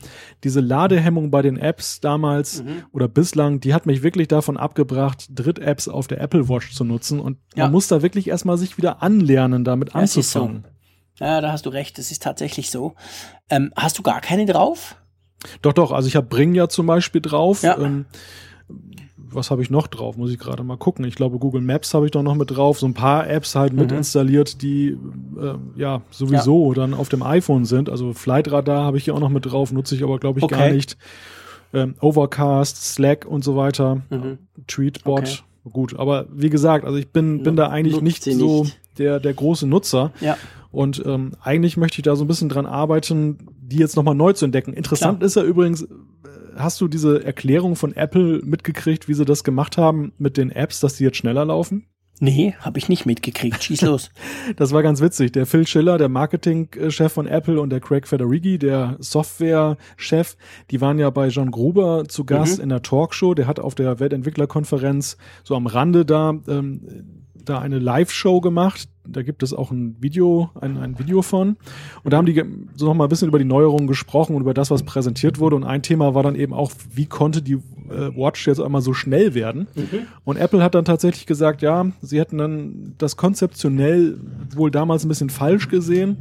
[0.44, 2.84] diese Ladehemmung bei den Apps damals mhm.
[2.92, 7.18] oder bislang, die hat mich wirklich davon abgebracht, Dritt-Apps auf der Apple Watch zu nutzen.
[7.18, 7.64] Und ja.
[7.64, 10.66] man muss da wirklich erstmal sich wieder anlernen, damit ja, anzufangen.
[11.18, 11.24] So.
[11.24, 12.94] Ja, da hast du recht, das ist tatsächlich so.
[13.50, 14.96] Ähm, hast du gar keine drauf?
[15.62, 15.90] Doch, doch.
[15.90, 17.64] Also ich habe Bring ja zum Beispiel drauf.
[17.64, 17.76] Ja.
[17.76, 18.06] Ähm,
[19.34, 20.16] was habe ich noch drauf?
[20.16, 21.04] Muss ich gerade mal gucken.
[21.04, 22.78] Ich glaube, Google Maps habe ich doch noch mit drauf.
[22.78, 23.80] So ein paar Apps halt mhm.
[23.80, 24.96] mit installiert, die
[25.40, 26.74] äh, ja sowieso ja.
[26.74, 27.88] dann auf dem iPhone sind.
[27.88, 30.44] Also Flight Radar habe ich hier auch noch mit drauf, nutze ich aber glaube ich
[30.44, 30.56] okay.
[30.56, 30.96] gar nicht.
[31.74, 34.02] Ähm, Overcast, Slack und so weiter.
[34.10, 34.38] Mhm.
[34.66, 35.20] Tweetbot.
[35.20, 35.38] Okay.
[35.70, 38.80] Gut, aber wie gesagt, also ich bin, bin da eigentlich nicht so nicht.
[38.98, 40.10] der, der große Nutzer.
[40.20, 40.36] Ja.
[40.72, 44.32] Und ähm, eigentlich möchte ich da so ein bisschen dran arbeiten, die jetzt nochmal neu
[44.32, 44.72] zu entdecken.
[44.72, 45.26] Interessant Klar.
[45.26, 45.86] ist ja übrigens,
[46.56, 50.80] hast du diese Erklärung von Apple mitgekriegt, wie sie das gemacht haben mit den Apps,
[50.80, 51.86] dass die jetzt schneller laufen?
[52.20, 53.64] Nee, habe ich nicht mitgekriegt.
[53.64, 54.10] Schieß los.
[54.54, 55.32] das war ganz witzig.
[55.32, 60.36] Der Phil Schiller, der Marketingchef von Apple und der Craig Federighi, der Softwarechef,
[60.70, 62.62] die waren ja bei John Gruber zu Gast mhm.
[62.64, 63.34] in der Talkshow.
[63.34, 68.88] Der hat auf der Weltentwicklerkonferenz so am Rande da ähm, da eine Live-Show gemacht.
[69.06, 71.56] Da gibt es auch ein Video, ein, ein Video von.
[72.04, 72.42] Und da haben die
[72.76, 75.56] so noch mal ein bisschen über die Neuerungen gesprochen und über das, was präsentiert wurde.
[75.56, 78.94] Und ein Thema war dann eben auch, wie konnte die äh, Watch jetzt einmal so
[78.94, 79.66] schnell werden?
[79.74, 80.06] Mhm.
[80.24, 84.18] Und Apple hat dann tatsächlich gesagt, ja, sie hätten dann das konzeptionell
[84.54, 86.18] wohl damals ein bisschen falsch gesehen.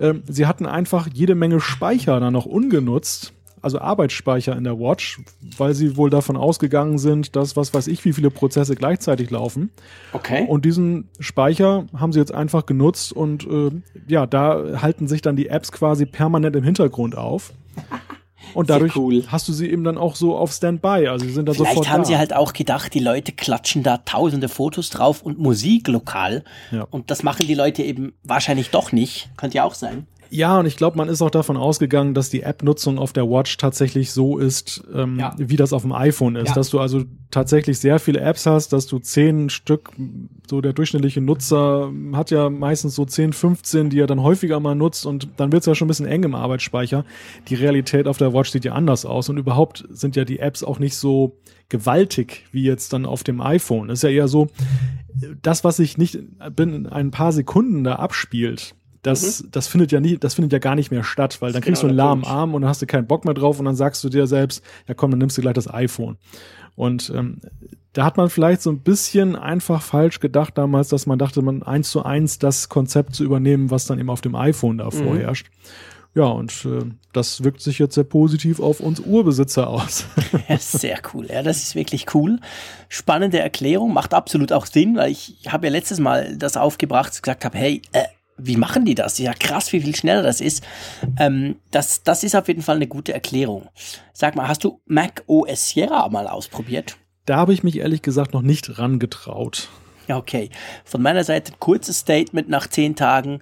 [0.00, 3.32] Ähm, sie hatten einfach jede Menge Speicher da noch ungenutzt
[3.64, 5.20] also Arbeitsspeicher in der Watch,
[5.56, 9.70] weil sie wohl davon ausgegangen sind, dass was weiß ich, wie viele Prozesse gleichzeitig laufen.
[10.12, 10.46] Okay.
[10.46, 13.70] Und diesen Speicher haben sie jetzt einfach genutzt und äh,
[14.06, 17.52] ja, da halten sich dann die Apps quasi permanent im Hintergrund auf.
[18.52, 19.24] Und dadurch cool.
[19.26, 21.08] hast du sie eben dann auch so auf Standby.
[21.08, 21.88] Also sie sind dann Vielleicht sofort.
[21.90, 22.04] haben da.
[22.04, 26.44] sie halt auch gedacht, die Leute klatschen da tausende Fotos drauf und Musik lokal.
[26.70, 26.86] Ja.
[26.90, 29.30] Und das machen die Leute eben wahrscheinlich doch nicht.
[29.36, 30.06] Könnte ja auch sein.
[30.34, 33.56] Ja, und ich glaube, man ist auch davon ausgegangen, dass die App-Nutzung auf der Watch
[33.56, 35.32] tatsächlich so ist, ähm, ja.
[35.38, 36.48] wie das auf dem iPhone ist.
[36.48, 36.54] Ja.
[36.56, 39.92] Dass du also tatsächlich sehr viele Apps hast, dass du zehn Stück,
[40.50, 44.74] so der durchschnittliche Nutzer hat ja meistens so 10, 15, die er dann häufiger mal
[44.74, 47.04] nutzt und dann wird es ja schon ein bisschen eng im Arbeitsspeicher.
[47.46, 50.64] Die Realität auf der Watch sieht ja anders aus und überhaupt sind ja die Apps
[50.64, 53.86] auch nicht so gewaltig wie jetzt dann auf dem iPhone.
[53.86, 54.48] Das ist ja eher so,
[55.42, 56.18] das, was sich nicht
[56.56, 59.50] binnen ein paar Sekunden da abspielt, das, mhm.
[59.52, 61.94] das findet ja nie, das findet ja gar nicht mehr statt, weil dann kriegst genau
[61.94, 64.02] du einen lahmen Arm und dann hast du keinen Bock mehr drauf und dann sagst
[64.02, 66.16] du dir selbst, ja komm, dann nimmst du gleich das iPhone.
[66.74, 67.40] Und ähm,
[67.92, 71.62] da hat man vielleicht so ein bisschen einfach falsch gedacht damals, dass man dachte, man
[71.62, 74.90] eins zu eins das Konzept zu übernehmen, was dann eben auf dem iPhone da mhm.
[74.90, 75.46] vorherrscht.
[76.16, 80.06] Ja, und äh, das wirkt sich jetzt sehr positiv auf uns Urbesitzer aus.
[80.48, 81.26] ja, sehr cool.
[81.28, 82.38] Ja, das ist wirklich cool.
[82.88, 87.44] Spannende Erklärung, macht absolut auch Sinn, weil ich habe ja letztes Mal das aufgebracht, gesagt
[87.44, 88.04] habe, hey, äh,
[88.36, 89.18] wie machen die das?
[89.18, 90.64] Ja, krass, wie viel schneller das ist.
[91.18, 93.68] Ähm, das, das ist auf jeden Fall eine gute Erklärung.
[94.12, 96.96] Sag mal, hast du Mac OS Sierra mal ausprobiert?
[97.26, 99.68] Da habe ich mich ehrlich gesagt noch nicht rangetraut.
[100.08, 100.50] Ja, okay.
[100.84, 103.40] Von meiner Seite kurzes Statement nach zehn Tagen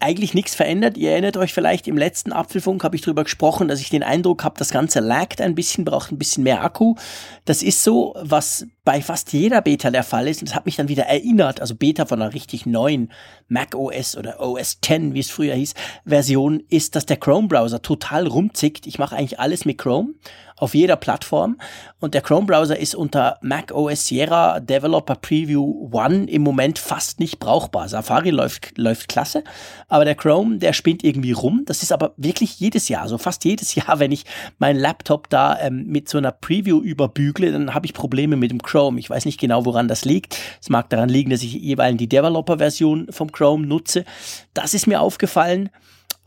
[0.00, 0.96] eigentlich nichts verändert.
[0.96, 4.44] Ihr erinnert euch vielleicht, im letzten Apfelfunk habe ich darüber gesprochen, dass ich den Eindruck
[4.44, 6.94] habe, das Ganze laggt ein bisschen, braucht ein bisschen mehr Akku.
[7.44, 10.40] Das ist so, was bei fast jeder Beta der Fall ist.
[10.40, 13.12] Und das hat mich dann wieder erinnert, also Beta von einer richtig neuen
[13.48, 15.74] Mac OS oder OS 10, wie es früher hieß,
[16.06, 18.86] Version, ist, dass der Chrome-Browser total rumzickt.
[18.86, 20.14] Ich mache eigentlich alles mit Chrome
[20.60, 21.58] auf jeder Plattform.
[21.98, 27.38] Und der Chrome-Browser ist unter Mac OS Sierra Developer Preview One im Moment fast nicht
[27.38, 27.88] brauchbar.
[27.88, 29.44] Safari läuft, läuft klasse,
[29.88, 31.62] aber der Chrome, der spinnt irgendwie rum.
[31.66, 34.24] Das ist aber wirklich jedes Jahr, so fast jedes Jahr, wenn ich
[34.58, 38.62] meinen Laptop da ähm, mit so einer Preview überbügle, dann habe ich Probleme mit dem
[38.62, 38.98] Chrome.
[39.00, 40.38] Ich weiß nicht genau, woran das liegt.
[40.60, 44.04] Es mag daran liegen, dass ich jeweils die Developer-Version vom Chrome nutze.
[44.54, 45.70] Das ist mir aufgefallen.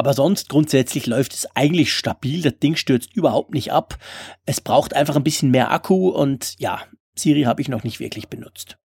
[0.04, 2.42] Aber sonst grundsätzlich läuft es eigentlich stabil.
[2.42, 3.98] Das Ding stürzt überhaupt nicht ab.
[4.46, 6.82] Es braucht einfach ein bisschen mehr Akku und ja,
[7.16, 8.78] Siri habe ich noch nicht wirklich benutzt.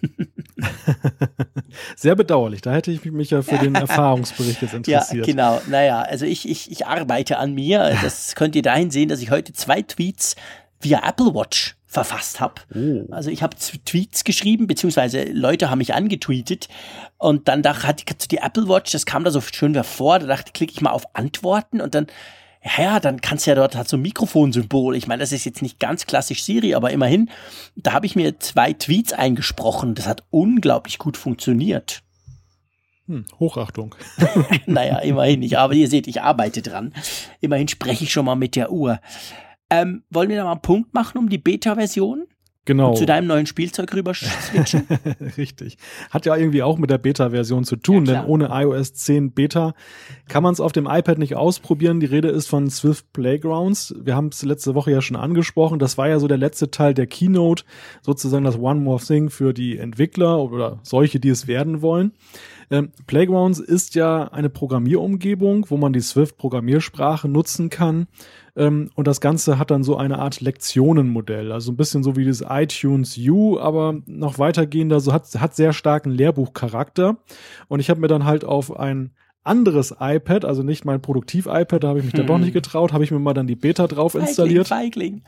[1.96, 2.62] Sehr bedauerlich.
[2.62, 5.26] Da hätte ich mich ja für den Erfahrungsbericht jetzt interessiert.
[5.26, 5.60] Ja, genau.
[5.68, 7.94] Naja, also ich, ich, ich arbeite an mir.
[8.02, 10.36] Das könnt ihr dahin sehen, dass ich heute zwei Tweets
[10.80, 12.54] via Apple Watch verfasst habe.
[12.74, 13.12] Oh.
[13.12, 16.68] Also ich habe Tweets geschrieben, beziehungsweise Leute haben mich angetweetet
[17.18, 20.26] und dann dachte, hatte ich die Apple Watch, das kam da so schön hervor, da
[20.26, 22.06] dachte, klicke ich mal auf Antworten und dann
[22.64, 24.94] ja, ja, dann kannst du ja dort hat so ein Mikrofonsymbol.
[24.96, 27.28] Ich meine, das ist jetzt nicht ganz klassisch Siri, aber immerhin,
[27.74, 29.96] da habe ich mir zwei Tweets eingesprochen.
[29.96, 32.02] Das hat unglaublich gut funktioniert.
[33.08, 33.96] Hm, Hochachtung.
[34.66, 35.42] naja, immerhin.
[35.42, 36.94] Ich, aber ihr seht, ich arbeite dran.
[37.40, 39.00] Immerhin spreche ich schon mal mit der Uhr.
[39.72, 42.26] Ähm, wollen wir da mal einen Punkt machen um die Beta-Version?
[42.64, 42.90] Genau.
[42.90, 44.86] Und zu deinem neuen Spielzeug rüber switchen.
[45.36, 45.78] Richtig.
[46.10, 49.74] Hat ja irgendwie auch mit der Beta-Version zu tun, ja, denn ohne iOS 10 Beta
[50.28, 51.98] kann man es auf dem iPad nicht ausprobieren.
[51.98, 53.94] Die Rede ist von Swift Playgrounds.
[53.98, 55.80] Wir haben es letzte Woche ja schon angesprochen.
[55.80, 57.64] Das war ja so der letzte Teil der Keynote,
[58.00, 62.12] sozusagen das One More Thing für die Entwickler oder solche, die es werden wollen.
[62.72, 68.06] Ähm, Playgrounds ist ja eine Programmierumgebung, wo man die Swift-Programmiersprache nutzen kann.
[68.56, 72.24] Ähm, und das Ganze hat dann so eine Art Lektionenmodell, also ein bisschen so wie
[72.24, 77.18] das iTunes U, aber noch weitergehender, so hat, hat sehr starken Lehrbuchcharakter.
[77.68, 79.10] Und ich habe mir dann halt auf ein
[79.44, 82.18] anderes iPad, also nicht mein Produktiv-iPad, da habe ich mich hm.
[82.20, 84.68] dann doch nicht getraut, habe ich mir mal dann die Beta drauf installiert.
[84.68, 85.22] Feigling, Feigling.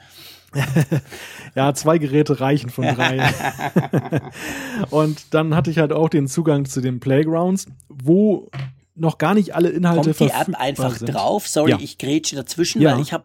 [1.54, 3.30] Ja, zwei Geräte reichen von drei.
[4.90, 8.50] und dann hatte ich halt auch den Zugang zu den Playgrounds, wo
[8.94, 11.12] noch gar nicht alle Inhalte Kommt die App einfach sind.
[11.12, 11.48] drauf?
[11.48, 11.78] Sorry, ja.
[11.80, 12.92] ich grätsche dazwischen, ja.
[12.92, 13.24] weil ich habe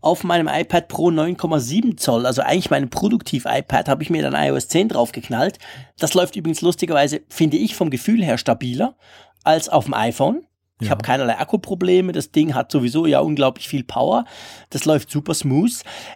[0.00, 4.68] auf meinem iPad Pro 9,7 Zoll, also eigentlich meinem Produktiv-iPad, habe ich mir dann iOS
[4.68, 5.58] 10 draufgeknallt.
[5.98, 8.96] Das läuft übrigens lustigerweise, finde ich, vom Gefühl her stabiler
[9.42, 10.42] als auf dem iPhone.
[10.80, 10.90] Ich ja.
[10.92, 12.12] habe keinerlei Akkuprobleme.
[12.12, 14.24] Das Ding hat sowieso ja unglaublich viel Power.
[14.70, 15.72] Das läuft super smooth.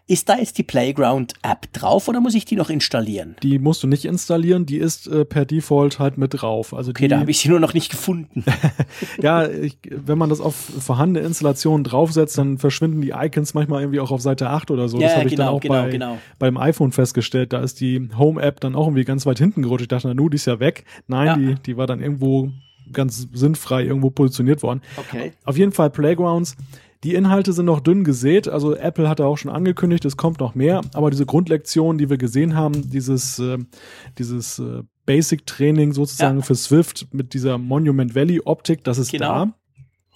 [0.07, 3.35] Ist da jetzt die Playground-App drauf oder muss ich die noch installieren?
[3.42, 4.64] Die musst du nicht installieren.
[4.64, 6.75] Die ist äh, per Default halt mit drauf.
[6.75, 8.44] Also okay, die, da habe ich sie nur noch nicht gefunden.
[9.22, 14.01] ja, ich, wenn man das auf vorhandene Installationen draufsetzt, dann verschwinden die Icons manchmal irgendwie
[14.01, 15.01] auch auf Seite 8 oder so.
[15.01, 16.18] Ja, das habe genau, ich dann auch genau, bei, genau.
[16.38, 17.53] beim iPhone festgestellt.
[17.53, 19.83] Da ist die Home-App dann auch irgendwie ganz weit hinten gerutscht.
[19.83, 20.85] Ich dachte, na nu, die ist ja weg.
[21.09, 21.37] Nein, ja.
[21.37, 22.53] die, die war dann irgendwo
[22.92, 24.83] ganz sinnfrei irgendwo positioniert worden.
[24.97, 25.33] Okay.
[25.45, 26.57] Auf jeden Fall Playgrounds.
[27.05, 30.55] Die Inhalte sind noch dünn gesät, also Apple hatte auch schon angekündigt, es kommt noch
[30.55, 33.59] mehr, aber diese Grundlektion, die wir gesehen haben, dieses, äh,
[34.18, 36.45] dieses äh, Basic Training sozusagen ja.
[36.45, 39.47] für Swift mit dieser Monument Valley Optik, das ist genau.
[39.47, 39.55] da.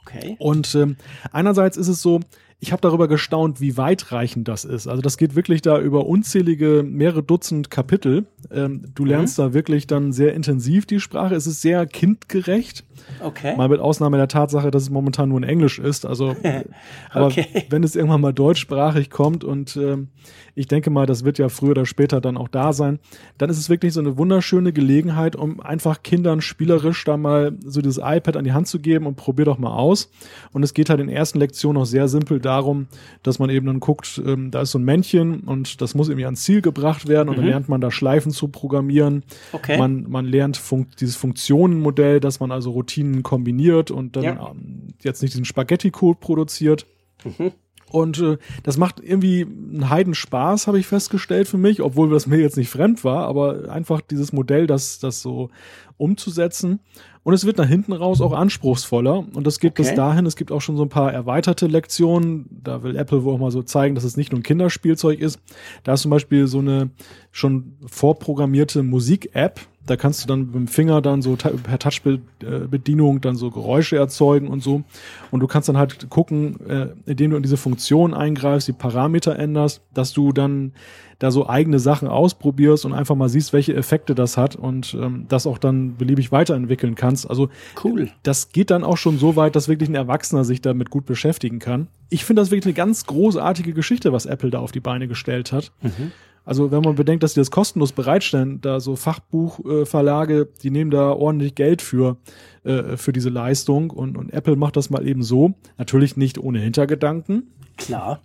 [0.03, 0.37] Okay.
[0.39, 0.97] Und ähm,
[1.33, 2.21] einerseits ist es so,
[2.59, 4.87] ich habe darüber gestaunt, wie weitreichend das ist.
[4.87, 8.27] Also das geht wirklich da über unzählige, mehrere Dutzend Kapitel.
[8.51, 9.09] Ähm, du mhm.
[9.11, 9.43] lernst mhm.
[9.43, 11.35] da wirklich dann sehr intensiv die Sprache.
[11.35, 12.85] Es ist sehr kindgerecht.
[13.23, 13.57] Okay.
[13.57, 16.07] Mal mit Ausnahme der Tatsache, dass es momentan nur in Englisch ist.
[16.07, 16.35] Also,
[17.11, 17.47] aber okay.
[17.69, 20.09] wenn es irgendwann mal deutschsprachig kommt und ähm,
[20.55, 22.99] ich denke mal, das wird ja früher oder später dann auch da sein,
[23.37, 27.83] dann ist es wirklich so eine wunderschöne Gelegenheit, um einfach Kindern spielerisch da mal so
[27.83, 30.11] dieses iPad an die Hand zu geben und probier doch mal aus.
[30.53, 32.87] Und es geht halt in den ersten Lektionen auch sehr simpel darum,
[33.23, 36.25] dass man eben dann guckt, ähm, da ist so ein Männchen und das muss irgendwie
[36.25, 37.43] ans Ziel gebracht werden und mhm.
[37.43, 39.25] dann lernt man da Schleifen zu programmieren.
[39.53, 39.77] Okay.
[39.77, 44.51] Man, man lernt Fun dieses Funktionenmodell, dass man also Routinen kombiniert und dann ja.
[44.51, 46.87] ähm, jetzt nicht diesen Spaghetti-Code produziert.
[47.25, 47.53] Mhm.
[47.91, 52.39] Und äh, das macht irgendwie einen Heidenspaß, habe ich festgestellt für mich, obwohl das mir
[52.39, 55.51] jetzt nicht fremd war, aber einfach dieses Modell, das, das so
[55.97, 56.81] umzusetzen.
[57.27, 59.25] Und es wird nach hinten raus auch anspruchsvoller.
[59.35, 59.83] Und das geht okay.
[59.83, 60.27] bis dahin.
[60.27, 62.47] Es gibt auch schon so ein paar erweiterte Lektionen.
[62.63, 65.41] Da will Apple wohl auch mal so zeigen, dass es nicht nur ein Kinderspielzeug ist.
[65.83, 66.91] Da ist zum Beispiel so eine
[67.33, 69.59] schon vorprogrammierte Musik-App.
[69.87, 74.49] Da kannst du dann mit dem Finger dann so per Touchbedienung dann so Geräusche erzeugen
[74.49, 74.83] und so.
[75.31, 79.39] Und du kannst dann halt gucken, äh, indem du in diese Funktion eingreifst, die Parameter
[79.39, 80.73] änderst, dass du dann
[81.19, 85.25] da so eigene Sachen ausprobierst und einfach mal siehst, welche Effekte das hat und ähm,
[85.29, 87.29] das auch dann beliebig weiterentwickeln kannst.
[87.29, 87.49] Also
[87.83, 88.11] cool.
[88.23, 91.59] Das geht dann auch schon so weit, dass wirklich ein Erwachsener sich damit gut beschäftigen
[91.59, 91.89] kann.
[92.11, 95.53] Ich finde das wirklich eine ganz großartige Geschichte, was Apple da auf die Beine gestellt
[95.53, 95.73] hat.
[95.81, 96.13] Mhm.
[96.47, 100.93] Also wenn man bedenkt, dass sie das kostenlos bereitstellen, da so Fachbuchverlage, äh, die nehmen
[100.93, 102.17] da ordentlich Geld für,
[102.63, 105.55] äh, für diese Leistung und, und Apple macht das mal eben so.
[105.77, 107.53] Natürlich nicht ohne Hintergedanken.
[107.77, 108.23] Klar.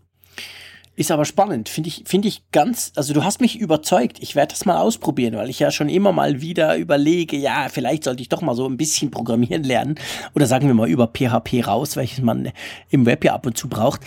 [0.95, 4.51] Ist aber spannend, finde ich, finde ich ganz, also du hast mich überzeugt, ich werde
[4.51, 8.29] das mal ausprobieren, weil ich ja schon immer mal wieder überlege, ja, vielleicht sollte ich
[8.29, 9.95] doch mal so ein bisschen programmieren lernen
[10.35, 12.51] oder sagen wir mal über PHP raus, welches man
[12.89, 14.01] im Web ja ab und zu braucht.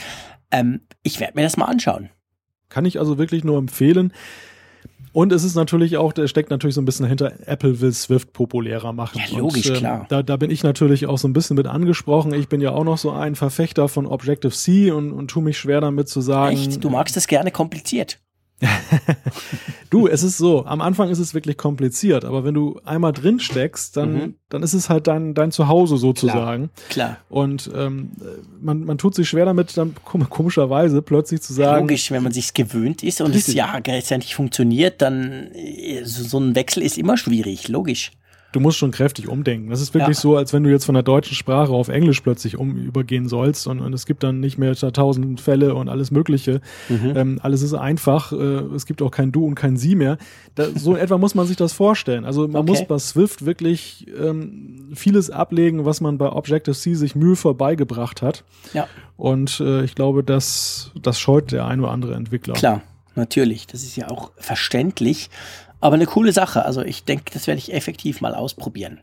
[0.52, 2.10] Ähm, ich werde mir das mal anschauen.
[2.74, 4.12] Kann ich also wirklich nur empfehlen.
[5.12, 8.32] Und es ist natürlich auch, der steckt natürlich so ein bisschen dahinter, Apple will Swift
[8.32, 9.20] populärer machen.
[9.24, 10.06] Ja, logisch, und, ähm, klar.
[10.08, 12.34] Da, da bin ich natürlich auch so ein bisschen mit angesprochen.
[12.34, 15.80] Ich bin ja auch noch so ein Verfechter von Objective-C und, und tu mich schwer
[15.80, 16.56] damit zu sagen.
[16.56, 16.82] Echt?
[16.82, 18.18] Du magst es gerne kompliziert.
[19.90, 23.40] du, es ist so, am Anfang ist es wirklich kompliziert, aber wenn du einmal drin
[23.40, 24.34] steckst, dann, mhm.
[24.48, 26.70] dann ist es halt dein, dein Zuhause sozusagen.
[26.88, 27.16] Klar.
[27.16, 27.18] Klar.
[27.28, 28.12] Und ähm,
[28.60, 31.86] man, man tut sich schwer damit, dann komischerweise plötzlich zu sagen.
[31.86, 36.38] Logisch, wenn man sich gewöhnt ist und es ja letztendlich funktioniert, dann äh, so, so
[36.38, 38.12] ein Wechsel ist immer schwierig, logisch
[38.54, 39.70] du musst schon kräftig umdenken.
[39.70, 40.20] Das ist wirklich ja.
[40.20, 43.66] so, als wenn du jetzt von der deutschen Sprache auf Englisch plötzlich um übergehen sollst
[43.66, 46.60] und, und es gibt dann nicht mehr tausend Fälle und alles Mögliche.
[46.88, 47.12] Mhm.
[47.16, 48.32] Ähm, alles ist einfach.
[48.32, 48.36] Äh,
[48.74, 50.18] es gibt auch kein Du und kein Sie mehr.
[50.54, 52.24] Da, so in etwa muss man sich das vorstellen.
[52.24, 52.70] Also man okay.
[52.70, 58.44] muss bei Swift wirklich ähm, vieles ablegen, was man bei Objective-C sich mühevoll beigebracht hat.
[58.72, 58.86] Ja.
[59.16, 62.54] Und äh, ich glaube, das, das scheut der ein oder andere Entwickler.
[62.54, 62.82] Klar,
[63.16, 63.66] natürlich.
[63.66, 65.28] Das ist ja auch verständlich.
[65.84, 66.64] Aber eine coole Sache.
[66.64, 69.02] Also ich denke, das werde ich effektiv mal ausprobieren.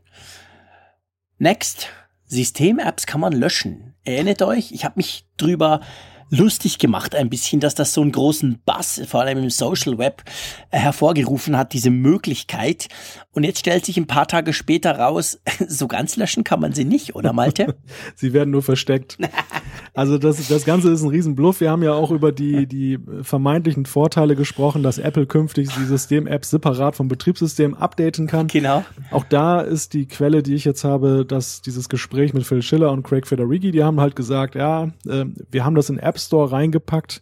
[1.37, 1.89] Next.
[2.25, 3.93] System-Apps kann man löschen.
[4.03, 5.81] Erinnert euch, ich habe mich drüber
[6.31, 10.23] lustig gemacht ein bisschen, dass das so einen großen Bass, vor allem im Social Web,
[10.69, 12.87] hervorgerufen hat, diese Möglichkeit.
[13.33, 16.83] Und jetzt stellt sich ein paar Tage später raus, so ganz löschen kann man sie
[16.83, 17.75] nicht, oder Malte?
[18.15, 19.17] sie werden nur versteckt.
[19.93, 21.61] Also das, das Ganze ist ein Riesenbluff.
[21.61, 26.49] Wir haben ja auch über die, die vermeintlichen Vorteile gesprochen, dass Apple künftig die System-Apps
[26.49, 28.47] separat vom Betriebssystem updaten kann.
[28.47, 28.83] Genau.
[29.11, 32.91] Auch da ist die Quelle, die ich jetzt habe, dass dieses Gespräch mit Phil Schiller
[32.91, 36.51] und Craig Federighi, die haben halt gesagt, ja, äh, wir haben das in Apps Store
[36.51, 37.21] reingepackt,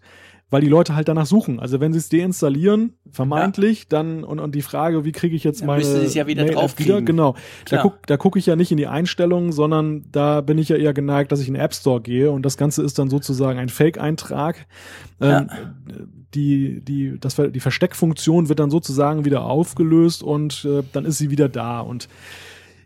[0.50, 1.60] weil die Leute halt danach suchen.
[1.60, 3.86] Also wenn sie es deinstallieren, vermeintlich, ja.
[3.90, 6.54] dann und, und die Frage, wie kriege ich jetzt meine dann meine ja wieder Mail
[6.54, 7.34] drauf wieder, genau.
[7.66, 7.84] Klar.
[7.84, 10.76] Da guck da gucke ich ja nicht in die Einstellungen, sondern da bin ich ja
[10.76, 13.60] eher geneigt, dass ich in den App Store gehe und das Ganze ist dann sozusagen
[13.60, 14.66] ein Fake Eintrag.
[15.20, 15.42] Ja.
[15.42, 15.50] Ähm,
[16.36, 21.32] die die das die Versteckfunktion wird dann sozusagen wieder aufgelöst und äh, dann ist sie
[21.32, 22.08] wieder da und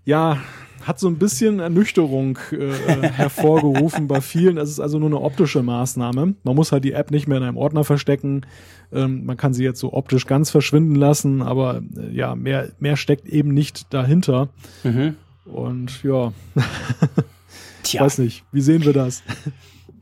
[0.05, 0.37] ja,
[0.83, 4.57] hat so ein bisschen Ernüchterung äh, äh hervorgerufen bei vielen.
[4.57, 6.35] Es ist also nur eine optische Maßnahme.
[6.43, 8.45] Man muss halt die App nicht mehr in einem Ordner verstecken.
[8.91, 12.97] Ähm, man kann sie jetzt so optisch ganz verschwinden lassen, aber äh, ja, mehr, mehr
[12.97, 14.49] steckt eben nicht dahinter.
[14.83, 15.15] Mhm.
[15.45, 16.31] Und ja,
[17.83, 18.01] Tja.
[18.01, 19.23] weiß nicht, wie sehen wir das?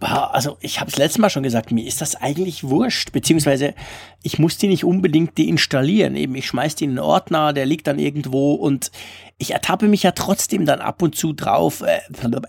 [0.02, 3.76] Also ich habe es letztes Mal schon gesagt, mir ist das eigentlich wurscht, beziehungsweise
[4.24, 6.16] ich muss die nicht unbedingt deinstallieren.
[6.16, 8.92] Eben, ich schmeiß die in einen Ordner, der liegt dann irgendwo und
[9.38, 12.00] ich ertappe mich ja trotzdem dann ab und zu drauf, äh,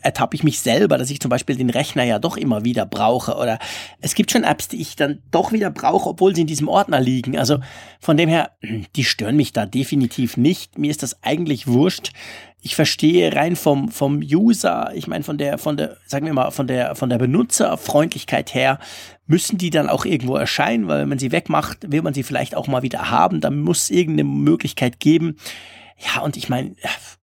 [0.03, 3.37] ertappe ich mich selber, dass ich zum Beispiel den Rechner ja doch immer wieder brauche.
[3.37, 3.59] Oder
[4.01, 7.01] es gibt schon Apps, die ich dann doch wieder brauche, obwohl sie in diesem Ordner
[7.01, 7.39] liegen.
[7.39, 7.61] Also
[7.99, 8.53] von dem her,
[8.95, 10.79] die stören mich da definitiv nicht.
[10.79, 12.13] Mir ist das eigentlich wurscht
[12.65, 16.53] ich verstehe rein vom, vom User, ich meine von der, von der, sagen wir mal,
[16.53, 18.79] von der, von der Benutzerfreundlichkeit her,
[19.27, 22.55] müssen die dann auch irgendwo erscheinen, weil wenn man sie wegmacht, will man sie vielleicht
[22.55, 25.37] auch mal wieder haben, dann muss irgendeine Möglichkeit geben.
[25.99, 26.77] Ja, und ich meine,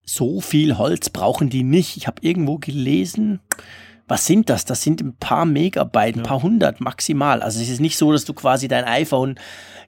[0.06, 1.98] so viel Holz brauchen die nicht.
[1.98, 3.40] Ich habe irgendwo gelesen,
[4.08, 4.64] was sind das?
[4.64, 7.42] Das sind ein paar Megabyte, ein paar hundert maximal.
[7.42, 9.38] Also es ist nicht so, dass du quasi dein iPhone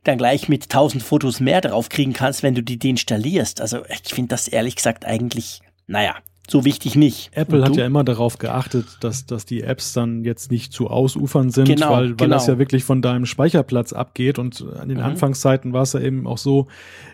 [0.04, 3.60] dann gleich mit 1000 Fotos mehr drauf kriegen kannst, wenn du die deinstallierst.
[3.60, 6.16] Also ich finde das ehrlich gesagt eigentlich, naja,
[6.50, 7.30] so wichtig nicht.
[7.34, 11.50] Apple hat ja immer darauf geachtet, dass, dass die Apps dann jetzt nicht zu ausufern
[11.50, 12.34] sind, genau, weil, weil genau.
[12.34, 14.38] das ja wirklich von deinem Speicherplatz abgeht.
[14.38, 15.04] Und an den mhm.
[15.04, 16.66] Anfangszeiten war es ja eben auch so,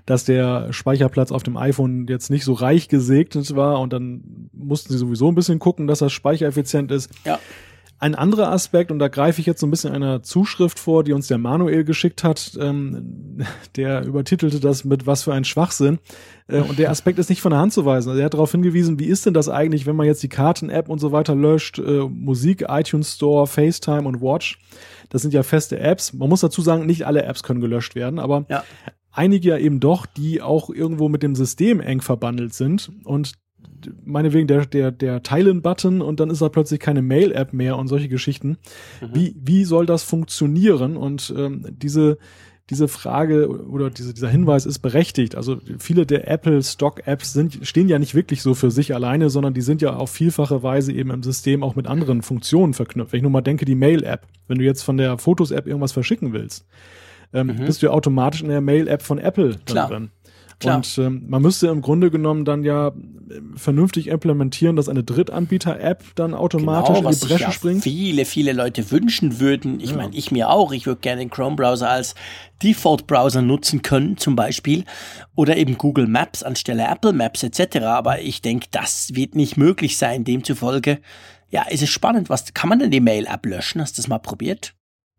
[0.06, 4.92] dass der Speicherplatz auf dem iPhone jetzt nicht so reich gesegnet war und dann mussten
[4.92, 7.10] sie sowieso ein bisschen gucken, dass das speichereffizient ist.
[7.24, 7.38] Ja.
[7.98, 11.12] Ein anderer Aspekt, und da greife ich jetzt so ein bisschen einer Zuschrift vor, die
[11.12, 13.44] uns der Manuel geschickt hat, ähm,
[13.76, 15.98] der übertitelte das mit was für ein Schwachsinn.
[16.48, 18.10] Äh, und der Aspekt ist nicht von der Hand zu weisen.
[18.10, 20.88] Also er hat darauf hingewiesen, wie ist denn das eigentlich, wenn man jetzt die Karten-App
[20.88, 24.58] und so weiter löscht, äh, Musik, iTunes Store, FaceTime und Watch.
[25.10, 26.12] Das sind ja feste Apps.
[26.12, 28.64] Man muss dazu sagen, nicht alle Apps können gelöscht werden, aber ja.
[29.12, 32.90] einige ja eben doch, die auch irgendwo mit dem System eng verbandelt sind.
[33.04, 33.34] Und
[34.04, 38.08] meinetwegen der, der, der Teilen-Button und dann ist da plötzlich keine Mail-App mehr und solche
[38.08, 38.58] Geschichten.
[39.00, 39.14] Mhm.
[39.14, 40.96] Wie, wie soll das funktionieren?
[40.96, 42.18] Und ähm, diese,
[42.70, 45.36] diese Frage oder diese, dieser Hinweis ist berechtigt.
[45.36, 49.28] Also viele der Apple Stock Apps sind, stehen ja nicht wirklich so für sich alleine,
[49.28, 53.12] sondern die sind ja auf vielfache Weise eben im System auch mit anderen Funktionen verknüpft.
[53.12, 54.26] Wenn ich nur mal denke, die Mail App.
[54.48, 56.66] Wenn du jetzt von der Fotos App irgendwas verschicken willst,
[57.34, 57.66] ähm, mhm.
[57.66, 60.10] bist du ja automatisch in der Mail App von Apple drin.
[60.58, 60.76] Klar.
[60.76, 62.92] Und ähm, man müsste im Grunde genommen dann ja
[63.56, 67.82] vernünftig implementieren, dass eine Drittanbieter-App dann automatisch genau, in die Bresche ja springt.
[67.82, 69.80] Viele, viele Leute wünschen würden.
[69.80, 69.96] Ich ja.
[69.96, 70.72] meine, ich mir auch.
[70.72, 72.14] Ich würde gerne den Chrome-Browser als
[72.62, 74.84] Default-Browser nutzen können, zum Beispiel.
[75.34, 77.78] Oder eben Google Maps anstelle Apple Maps etc.
[77.84, 80.24] Aber ich denke, das wird nicht möglich sein.
[80.24, 81.00] Demzufolge,
[81.50, 82.30] ja, ist es spannend.
[82.30, 83.80] Was kann man denn die Mail-App löschen?
[83.80, 84.74] Hast du das mal probiert?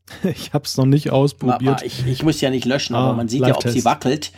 [0.23, 1.81] Ich habe es noch nicht ausprobiert.
[1.81, 4.31] Ich, ich, muss ja nicht löschen, ah, aber man sieht ja, ob sie wackelt.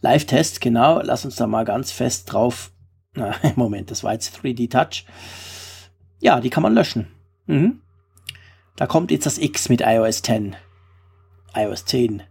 [0.00, 1.00] Live-Test, genau.
[1.02, 2.72] Lass uns da mal ganz fest drauf.
[3.14, 5.04] Na, Moment, das war jetzt 3D Touch.
[6.20, 7.08] Ja, die kann man löschen.
[7.46, 7.80] Mhm.
[8.76, 10.56] Da kommt jetzt das X mit iOS 10.
[11.54, 12.22] iOS 10.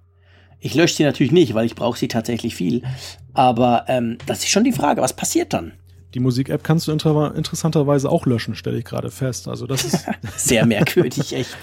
[0.59, 2.83] Ich lösche sie natürlich nicht, weil ich brauche sie tatsächlich viel.
[3.33, 5.73] Aber ähm, das ist schon die Frage, was passiert dann?
[6.13, 9.47] Die Musik-App kannst du inter interessanterweise auch löschen, stelle ich gerade fest.
[9.47, 10.05] Also das ist
[10.37, 11.57] sehr merkwürdig, echt.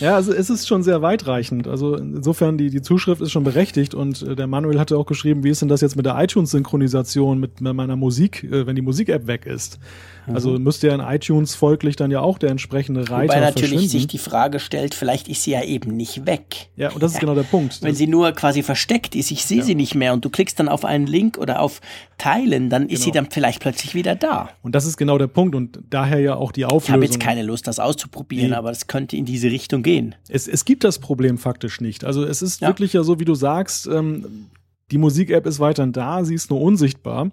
[0.00, 1.68] Ja, also es ist schon sehr weitreichend.
[1.68, 5.44] Also insofern, die, die Zuschrift ist schon berechtigt und äh, der Manuel hatte auch geschrieben,
[5.44, 9.26] wie ist denn das jetzt mit der iTunes-Synchronisation mit meiner Musik, äh, wenn die Musik-App
[9.26, 9.78] weg ist?
[10.26, 10.62] Also mhm.
[10.62, 14.18] müsste ja in iTunes folglich dann ja auch der entsprechende Reiter Wobei natürlich sich die
[14.18, 16.68] Frage stellt, vielleicht ist sie ja eben nicht weg.
[16.76, 17.82] Ja, und das ist genau der Punkt.
[17.82, 19.64] Wenn sie nur quasi versteckt ist, ich sehe ja.
[19.64, 21.80] sie nicht mehr und du klickst dann auf einen Link oder auf
[22.16, 23.04] Teilen, dann ist genau.
[23.04, 24.50] sie dann vielleicht plötzlich wieder da.
[24.62, 26.84] Und das ist genau der Punkt und daher ja auch die Auflösung.
[26.86, 28.56] Ich habe jetzt keine Lust, das auszuprobieren, nee.
[28.56, 30.14] aber es könnte in diese Richtung gehen.
[30.28, 32.04] Es, es gibt das Problem faktisch nicht.
[32.04, 32.68] Also es ist ja.
[32.68, 34.48] wirklich ja so, wie du sagst, ähm,
[34.90, 37.30] die Musik-App ist weiterhin da, sie ist nur unsichtbar.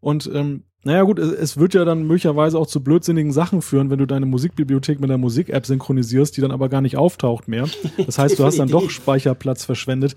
[0.00, 3.98] Und ähm, naja gut, es wird ja dann möglicherweise auch zu blödsinnigen Sachen führen, wenn
[3.98, 7.68] du deine Musikbibliothek mit der Musik-App synchronisierst, die dann aber gar nicht auftaucht mehr.
[8.04, 10.16] Das heißt, du hast dann doch Speicherplatz verschwendet.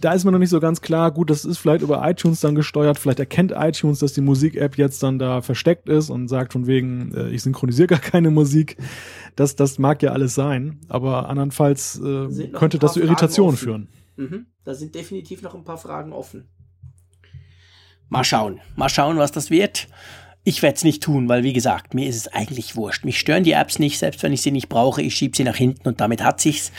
[0.00, 2.56] Da ist mir noch nicht so ganz klar, gut, das ist vielleicht über iTunes dann
[2.56, 6.66] gesteuert, vielleicht erkennt iTunes, dass die Musik-App jetzt dann da versteckt ist und sagt von
[6.66, 8.76] wegen, äh, ich synchronisiere gar keine Musik.
[9.36, 13.88] Das, das mag ja alles sein, aber andernfalls äh, könnte das zu Irritationen führen.
[14.16, 14.46] Mhm.
[14.64, 16.48] Da sind definitiv noch ein paar Fragen offen.
[18.08, 18.60] Mal schauen.
[18.76, 19.88] Mal schauen, was das wird.
[20.44, 23.04] Ich werde es nicht tun, weil wie gesagt, mir ist es eigentlich wurscht.
[23.04, 25.00] Mich stören die Apps nicht, selbst wenn ich sie nicht brauche.
[25.00, 26.70] Ich schiebe sie nach hinten und damit hat sich's.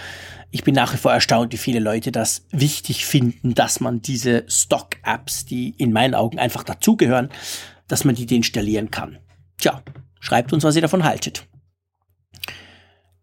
[0.52, 4.46] Ich bin nach wie vor erstaunt, wie viele Leute das wichtig finden, dass man diese
[4.48, 7.30] Stock-Apps, die in meinen Augen einfach dazugehören,
[7.88, 9.18] dass man die deinstallieren kann.
[9.58, 9.82] Tja,
[10.20, 11.48] schreibt uns, was ihr davon haltet.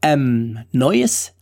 [0.03, 1.35] Ähm, neues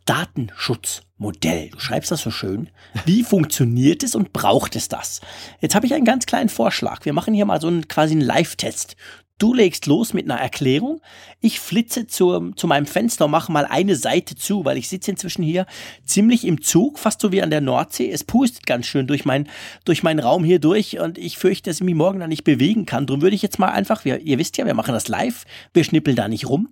[1.20, 1.70] Datenschutzmodell.
[1.70, 2.70] Du schreibst das so schön.
[3.04, 5.20] Wie funktioniert es und braucht es das?
[5.60, 7.04] Jetzt habe ich einen ganz kleinen Vorschlag.
[7.04, 8.96] Wir machen hier mal so einen quasi einen Live-Test.
[9.40, 11.00] Du legst los mit einer Erklärung.
[11.40, 15.12] Ich flitze zu, zu meinem Fenster und mache mal eine Seite zu, weil ich sitze
[15.12, 15.64] inzwischen hier
[16.04, 18.10] ziemlich im Zug, fast so wie an der Nordsee.
[18.10, 19.48] Es pustet ganz schön durch, mein,
[19.86, 22.84] durch meinen Raum hier durch und ich fürchte, dass ich mich morgen da nicht bewegen
[22.84, 23.06] kann.
[23.06, 25.84] Darum würde ich jetzt mal einfach, wir, ihr wisst ja, wir machen das live, wir
[25.84, 26.68] schnippeln da nicht rum.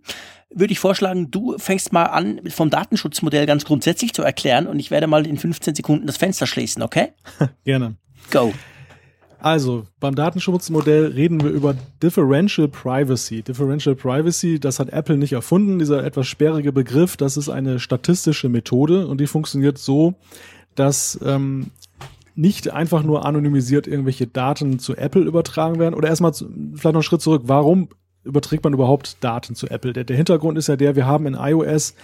[0.50, 4.90] Würde ich vorschlagen, du fängst mal an, vom Datenschutzmodell ganz grundsätzlich zu erklären und ich
[4.90, 7.14] werde mal in 15 Sekunden das Fenster schließen, okay?
[7.64, 7.96] Gerne.
[8.30, 8.52] Go.
[9.40, 13.42] Also, beim Datenschutzmodell reden wir über Differential Privacy.
[13.42, 18.48] Differential Privacy, das hat Apple nicht erfunden, dieser etwas sperrige Begriff, das ist eine statistische
[18.48, 20.14] Methode und die funktioniert so,
[20.74, 21.70] dass ähm,
[22.34, 25.94] nicht einfach nur anonymisiert irgendwelche Daten zu Apple übertragen werden.
[25.94, 27.88] Oder erstmal vielleicht noch einen Schritt zurück, warum
[28.24, 29.92] überträgt man überhaupt Daten zu Apple?
[29.92, 31.94] Der, der Hintergrund ist ja der, wir haben in iOS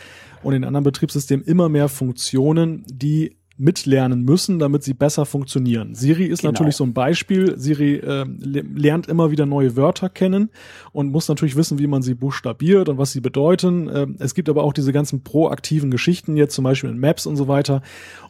[0.42, 5.94] und in anderen Betriebssystemen immer mehr Funktionen, die mitlernen müssen, damit sie besser funktionieren.
[5.94, 6.52] Siri ist genau.
[6.52, 7.56] natürlich so ein Beispiel.
[7.56, 10.50] Siri äh, lernt immer wieder neue Wörter kennen
[10.92, 13.88] und muss natürlich wissen, wie man sie buchstabiert und was sie bedeuten.
[13.88, 17.36] Äh, es gibt aber auch diese ganzen proaktiven Geschichten jetzt zum Beispiel in Maps und
[17.36, 17.82] so weiter.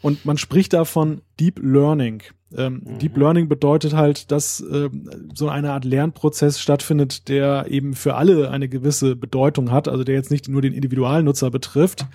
[0.02, 2.22] Und man spricht davon Deep Learning.
[2.56, 2.98] Ähm, mhm.
[2.98, 4.90] Deep Learning bedeutet halt, dass äh,
[5.34, 10.14] so eine Art Lernprozess stattfindet, der eben für alle eine gewisse Bedeutung hat, also der
[10.16, 12.06] jetzt nicht nur den Individualnutzer betrifft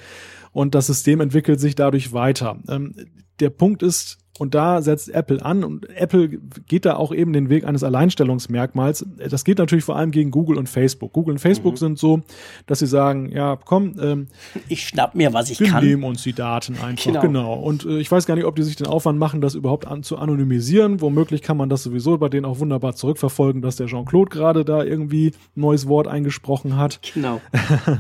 [0.52, 2.58] und das System entwickelt sich dadurch weiter.
[2.68, 2.96] Ähm,
[3.40, 7.50] der Punkt ist, und da setzt Apple an und Apple geht da auch eben den
[7.50, 9.06] Weg eines Alleinstellungsmerkmals.
[9.30, 11.12] Das geht natürlich vor allem gegen Google und Facebook.
[11.12, 11.78] Google und Facebook mhm.
[11.78, 12.22] sind so,
[12.66, 14.28] dass sie sagen, ja, komm, ähm,
[14.70, 15.84] ich schnapp mir, was ich wir kann.
[15.84, 17.04] Wir nehmen uns die Daten einfach.
[17.04, 17.22] Genau.
[17.22, 17.54] genau.
[17.56, 20.04] Und äh, ich weiß gar nicht, ob die sich den Aufwand machen, das überhaupt an,
[20.04, 21.02] zu anonymisieren.
[21.02, 24.86] Womöglich kann man das sowieso bei denen auch wunderbar zurückverfolgen, dass der Jean-Claude gerade da
[24.86, 27.02] irgendwie ein neues Wort eingesprochen hat.
[27.14, 27.42] Genau.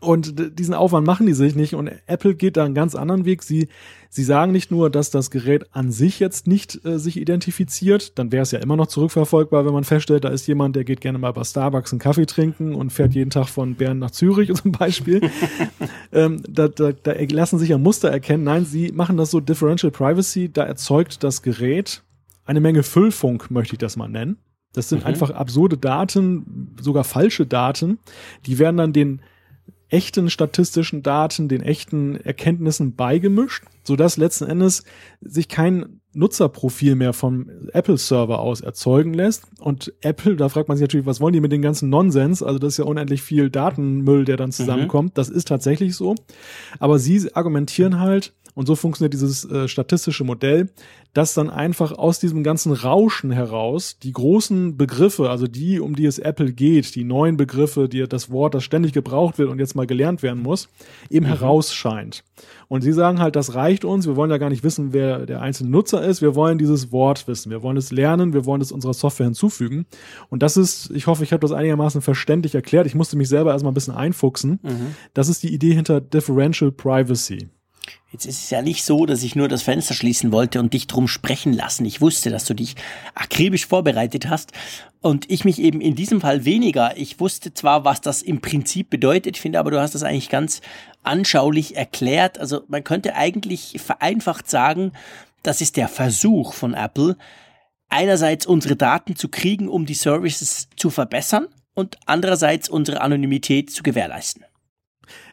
[0.00, 1.74] Und diesen Aufwand machen die sich nicht.
[1.74, 3.42] Und Apple geht da einen ganz anderen Weg.
[3.42, 3.68] Sie,
[4.08, 8.32] sie sagen nicht nur, dass das Gerät an sich jetzt nicht äh, sich identifiziert, dann
[8.32, 11.18] wäre es ja immer noch zurückverfolgbar, wenn man feststellt, da ist jemand, der geht gerne
[11.18, 14.72] mal bei Starbucks einen Kaffee trinken und fährt jeden Tag von Bern nach Zürich zum
[14.72, 15.20] Beispiel.
[16.12, 18.44] ähm, da, da, da lassen sich ja Muster erkennen.
[18.44, 20.50] Nein, sie machen das so Differential Privacy.
[20.50, 22.02] Da erzeugt das Gerät
[22.46, 24.38] eine Menge Füllfunk, möchte ich das mal nennen.
[24.72, 25.08] Das sind mhm.
[25.08, 27.98] einfach absurde Daten, sogar falsche Daten.
[28.46, 29.20] Die werden dann den
[29.90, 34.84] echten statistischen Daten, den echten Erkenntnissen beigemischt, sodass letzten Endes
[35.20, 39.44] sich kein Nutzerprofil mehr vom Apple-Server aus erzeugen lässt.
[39.60, 42.42] Und Apple, da fragt man sich natürlich, was wollen die mit dem ganzen Nonsens?
[42.42, 45.10] Also das ist ja unendlich viel Datenmüll, der dann zusammenkommt.
[45.10, 45.14] Mhm.
[45.14, 46.16] Das ist tatsächlich so.
[46.80, 50.68] Aber sie argumentieren halt, Und so funktioniert dieses äh, statistische Modell,
[51.14, 56.04] dass dann einfach aus diesem ganzen Rauschen heraus die großen Begriffe, also die, um die
[56.04, 59.76] es Apple geht, die neuen Begriffe, die das Wort, das ständig gebraucht wird und jetzt
[59.76, 60.68] mal gelernt werden muss,
[61.08, 61.30] eben mhm.
[61.30, 62.22] herausscheint.
[62.68, 64.06] Und sie sagen halt, das reicht uns.
[64.06, 66.20] Wir wollen ja gar nicht wissen, wer der einzelne Nutzer ist.
[66.20, 67.50] Wir wollen dieses Wort wissen.
[67.50, 68.34] Wir wollen es lernen.
[68.34, 69.86] Wir wollen es unserer Software hinzufügen.
[70.28, 72.84] Und das ist, ich hoffe, ich habe das einigermaßen verständlich erklärt.
[72.84, 74.58] Ich musste mich selber erstmal ein bisschen einfuchsen.
[74.62, 74.94] Mhm.
[75.14, 77.48] Das ist die Idee hinter Differential Privacy.
[78.12, 80.88] Jetzt ist es ja nicht so, dass ich nur das Fenster schließen wollte und dich
[80.88, 81.84] drum sprechen lassen.
[81.84, 82.74] Ich wusste, dass du dich
[83.14, 84.52] akribisch vorbereitet hast
[85.00, 86.96] und ich mich eben in diesem Fall weniger.
[86.96, 90.60] Ich wusste zwar, was das im Prinzip bedeutet, finde aber, du hast das eigentlich ganz
[91.04, 92.38] anschaulich erklärt.
[92.38, 94.92] Also man könnte eigentlich vereinfacht sagen,
[95.44, 97.16] das ist der Versuch von Apple,
[97.88, 103.82] einerseits unsere Daten zu kriegen, um die Services zu verbessern und andererseits unsere Anonymität zu
[103.84, 104.44] gewährleisten.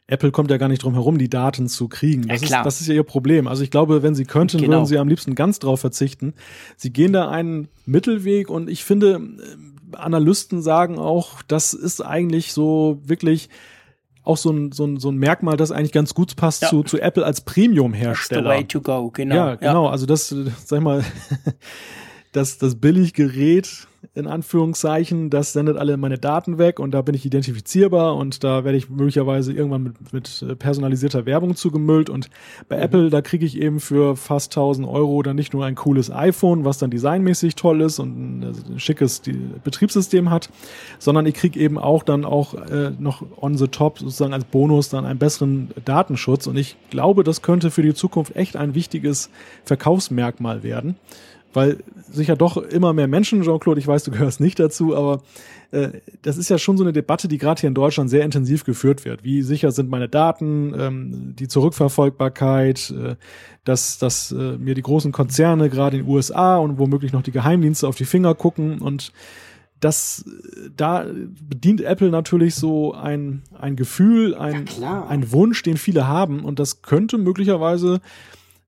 [0.08, 2.28] Apple kommt ja gar nicht drum herum, die Daten zu kriegen.
[2.28, 3.48] Das, ja, ist, das ist ja ihr Problem.
[3.48, 4.78] Also ich glaube, wenn sie könnten, genau.
[4.78, 6.34] würden sie am liebsten ganz drauf verzichten.
[6.78, 12.54] Sie gehen da einen Mittelweg und ich finde, äh, Analysten sagen auch, das ist eigentlich
[12.54, 13.50] so wirklich
[14.24, 16.70] auch so ein, so ein, so ein Merkmal, das eigentlich ganz gut passt ja.
[16.70, 18.44] zu, zu Apple als Premium-Hersteller.
[18.44, 19.36] That's the way to go, genau.
[19.36, 19.86] Ja, genau.
[19.86, 19.92] Ja.
[19.92, 20.28] Also das,
[20.66, 21.04] sag ich mal,
[22.32, 23.88] das, das Billiggerät
[24.18, 28.64] in Anführungszeichen, das sendet alle meine Daten weg und da bin ich identifizierbar und da
[28.64, 32.30] werde ich möglicherweise irgendwann mit, mit äh, personalisierter Werbung zugemüllt und
[32.68, 32.84] bei mhm.
[32.84, 36.66] Apple, da kriege ich eben für fast 1000 Euro dann nicht nur ein cooles iPhone,
[36.66, 39.22] was dann designmäßig toll ist und ein, äh, ein schickes
[39.64, 40.50] Betriebssystem hat,
[40.98, 44.90] sondern ich kriege eben auch dann auch äh, noch on the top sozusagen als Bonus
[44.90, 49.30] dann einen besseren Datenschutz und ich glaube, das könnte für die Zukunft echt ein wichtiges
[49.64, 50.96] Verkaufsmerkmal werden
[51.54, 51.78] weil
[52.12, 55.22] sich ja doch immer mehr Menschen, Jean-Claude, ich weiß, du gehörst nicht dazu, aber
[55.72, 55.90] äh,
[56.22, 59.06] das ist ja schon so eine Debatte, die gerade hier in Deutschland sehr intensiv geführt
[59.06, 59.24] wird.
[59.24, 63.16] Wie sicher sind meine Daten, ähm, die Zurückverfolgbarkeit, äh,
[63.64, 67.32] dass, dass äh, mir die großen Konzerne gerade in den USA und womöglich noch die
[67.32, 69.12] Geheimdienste auf die Finger gucken und
[69.80, 70.26] das,
[70.76, 71.06] da
[71.48, 76.58] bedient Apple natürlich so ein, ein Gefühl, ein, ja, ein Wunsch, den viele haben und
[76.58, 78.02] das könnte möglicherweise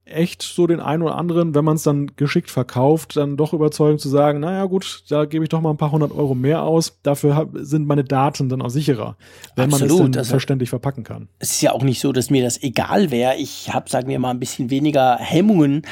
[0.09, 4.01] echt so den einen oder anderen, wenn man es dann geschickt verkauft, dann doch überzeugend
[4.01, 6.99] zu sagen, naja gut, da gebe ich doch mal ein paar hundert Euro mehr aus,
[7.03, 9.17] dafür hab, sind meine Daten dann auch sicherer,
[9.55, 11.29] wenn Absolut, man es dann also, verständlich verpacken kann.
[11.39, 13.35] Es ist ja auch nicht so, dass mir das egal wäre.
[13.35, 15.83] Ich habe, sagen wir mal, ein bisschen weniger Hemmungen,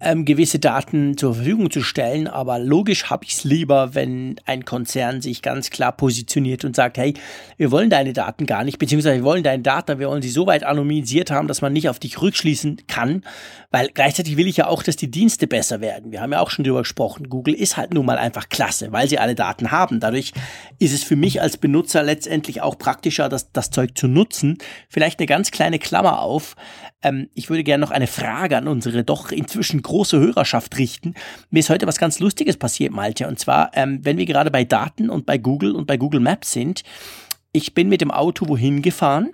[0.00, 4.64] ähm, gewisse Daten zur Verfügung zu stellen, aber logisch habe ich es lieber, wenn ein
[4.64, 7.14] Konzern sich ganz klar positioniert und sagt, hey,
[7.56, 10.46] wir wollen deine Daten gar nicht, beziehungsweise wir wollen deine Daten, wir wollen sie so
[10.46, 13.24] weit anonymisiert haben, dass man nicht auf dich rückschließen kann,
[13.72, 16.12] weil gleichzeitig will ich ja auch, dass die Dienste besser werden.
[16.12, 17.28] Wir haben ja auch schon drüber gesprochen.
[17.28, 19.98] Google ist halt nun mal einfach klasse, weil sie alle Daten haben.
[19.98, 20.32] Dadurch
[20.78, 24.58] ist es für mich als Benutzer letztendlich auch praktischer, das, das Zeug zu nutzen.
[24.88, 26.54] Vielleicht eine ganz kleine Klammer auf.
[27.02, 31.14] Ähm, ich würde gerne noch eine Frage an unsere doch inzwischen große Hörerschaft richten.
[31.50, 33.28] Mir ist heute was ganz Lustiges passiert, Malte.
[33.28, 36.52] Und zwar, ähm, wenn wir gerade bei Daten und bei Google und bei Google Maps
[36.52, 36.82] sind.
[37.52, 39.30] Ich bin mit dem Auto wohin gefahren?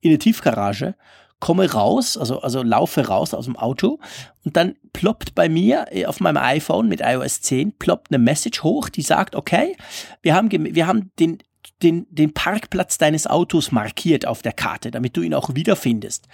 [0.00, 0.94] In eine Tiefgarage
[1.40, 3.98] komme raus, also, also laufe raus aus dem Auto
[4.44, 8.62] und dann ploppt bei mir äh, auf meinem iPhone mit iOS 10 ploppt eine Message
[8.62, 9.76] hoch, die sagt, okay,
[10.22, 11.38] wir haben, wir haben den,
[11.82, 16.28] den, den Parkplatz deines Autos markiert auf der Karte, damit du ihn auch wiederfindest.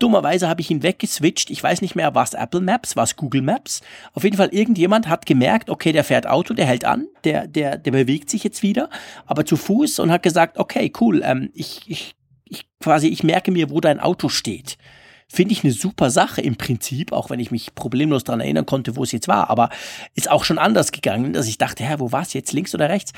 [0.00, 1.50] Dummerweise habe ich ihn weggeswitcht.
[1.50, 3.80] Ich weiß nicht mehr, was Apple Maps, was Google Maps.
[4.14, 7.78] Auf jeden Fall irgendjemand hat gemerkt, okay, der fährt Auto, der hält an, der, der,
[7.78, 8.90] der bewegt sich jetzt wieder,
[9.26, 12.16] aber zu Fuß und hat gesagt, okay, cool, ähm, ich, ich
[12.50, 14.76] ich quasi, ich merke mir, wo dein Auto steht.
[15.32, 18.96] Finde ich eine super Sache im Prinzip, auch wenn ich mich problemlos daran erinnern konnte,
[18.96, 19.48] wo es jetzt war.
[19.48, 19.70] Aber
[20.16, 22.88] ist auch schon anders gegangen, dass ich dachte, hä, wo war es jetzt, links oder
[22.88, 23.12] rechts?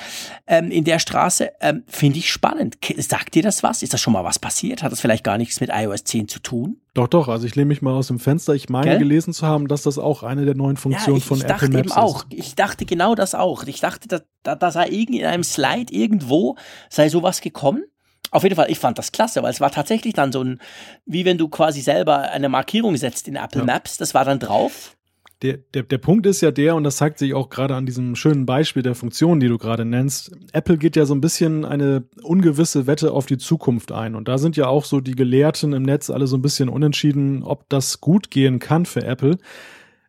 [0.47, 2.77] Ähm, in der Straße ähm, finde ich spannend.
[2.99, 3.83] Sagt dir das was?
[3.83, 4.83] Ist das schon mal was passiert?
[4.83, 6.83] Hat das vielleicht gar nichts mit iOS 10 zu tun?
[6.95, 7.29] Doch, doch.
[7.29, 8.55] Also ich lehne mich mal aus dem Fenster.
[8.55, 8.99] Ich meine Gell?
[8.99, 11.71] gelesen zu haben, dass das auch eine der neuen Funktionen ja, ich, von ich Apple
[11.71, 12.27] Maps eben auch.
[12.29, 13.65] Ich dachte genau das auch.
[13.65, 16.57] Ich dachte, da, da, da sei irgendwie in einem Slide irgendwo
[16.91, 17.85] sei sowas gekommen.
[18.33, 20.59] Auf jeden Fall, ich fand das klasse, weil es war tatsächlich dann so ein,
[21.05, 23.66] wie wenn du quasi selber eine Markierung setzt in Apple ja.
[23.66, 24.97] Maps, das war dann drauf.
[25.43, 28.14] Der, der, der Punkt ist ja der, und das zeigt sich auch gerade an diesem
[28.14, 30.33] schönen Beispiel der Funktion, die du gerade nennst.
[30.53, 34.14] Apple geht ja so ein bisschen eine ungewisse Wette auf die Zukunft ein.
[34.14, 37.43] Und da sind ja auch so die Gelehrten im Netz alle so ein bisschen unentschieden,
[37.43, 39.37] ob das gut gehen kann für Apple.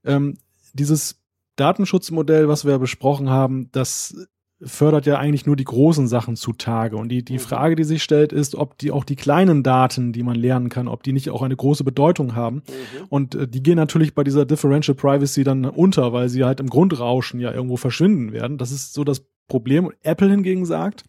[0.05, 0.37] Ähm,
[0.73, 1.19] dieses
[1.55, 4.27] Datenschutzmodell, was wir besprochen haben, das
[4.65, 6.95] fördert ja eigentlich nur die großen Sachen zutage.
[6.97, 7.39] Und die, die mhm.
[7.39, 10.87] Frage, die sich stellt, ist, ob die auch die kleinen Daten, die man lernen kann,
[10.87, 12.57] ob die nicht auch eine große Bedeutung haben.
[12.57, 13.07] Mhm.
[13.09, 16.69] Und äh, die gehen natürlich bei dieser Differential Privacy dann unter, weil sie halt im
[16.69, 18.57] Grundrauschen ja irgendwo verschwinden werden.
[18.57, 19.91] Das ist so das Problem.
[20.01, 21.03] Apple hingegen sagt,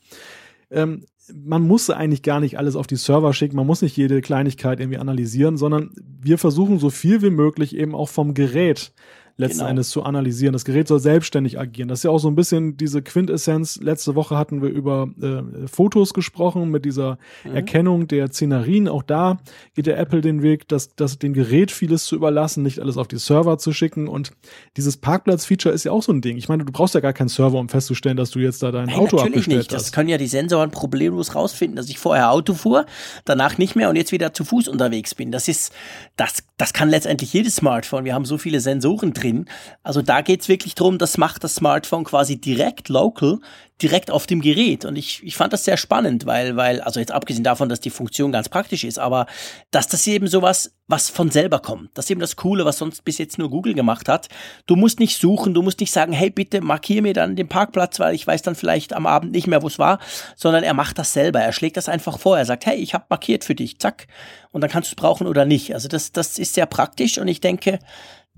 [0.70, 4.20] ähm, man muss eigentlich gar nicht alles auf die Server schicken, man muss nicht jede
[4.20, 5.90] Kleinigkeit irgendwie analysieren, sondern
[6.20, 8.92] wir versuchen so viel wie möglich eben auch vom Gerät
[9.36, 9.70] letzten genau.
[9.70, 10.52] Endes zu analysieren.
[10.52, 11.88] Das Gerät soll selbstständig agieren.
[11.88, 13.80] Das ist ja auch so ein bisschen diese Quintessenz.
[13.82, 17.56] Letzte Woche hatten wir über äh, Fotos gesprochen mit dieser mhm.
[17.56, 18.86] Erkennung der Szenarien.
[18.86, 19.38] Auch da
[19.74, 23.08] geht der Apple den Weg, dass, dass dem Gerät vieles zu überlassen, nicht alles auf
[23.08, 24.06] die Server zu schicken.
[24.06, 24.30] Und
[24.76, 26.36] dieses Parkplatz-Feature ist ja auch so ein Ding.
[26.36, 28.86] Ich meine, du brauchst ja gar keinen Server, um festzustellen, dass du jetzt da dein
[28.86, 29.72] Nein, Auto natürlich nicht.
[29.72, 32.86] Das können ja die Sensoren problemlos rausfinden, dass ich vorher Auto fuhr,
[33.24, 35.32] danach nicht mehr und jetzt wieder zu Fuß unterwegs bin.
[35.32, 35.72] Das ist,
[36.16, 38.04] das, das kann letztendlich jedes Smartphone.
[38.04, 39.46] Wir haben so viele Sensoren drin drin.
[39.82, 43.38] Also da geht's wirklich drum, das macht das Smartphone quasi direkt local,
[43.82, 44.84] direkt auf dem Gerät.
[44.84, 47.90] Und ich, ich fand das sehr spannend, weil, weil, also jetzt abgesehen davon, dass die
[47.90, 49.26] Funktion ganz praktisch ist, aber
[49.70, 51.90] dass das eben sowas, was von selber kommt.
[51.94, 54.28] Das ist eben das Coole, was sonst bis jetzt nur Google gemacht hat.
[54.66, 57.98] Du musst nicht suchen, du musst nicht sagen, hey, bitte markier mir dann den Parkplatz,
[57.98, 59.98] weil ich weiß dann vielleicht am Abend nicht mehr, wo es war,
[60.36, 61.40] sondern er macht das selber.
[61.40, 62.38] Er schlägt das einfach vor.
[62.38, 64.06] Er sagt, hey, ich habe markiert für dich, zack.
[64.52, 65.74] Und dann kannst du es brauchen oder nicht.
[65.74, 67.78] Also das, das ist sehr praktisch und ich denke,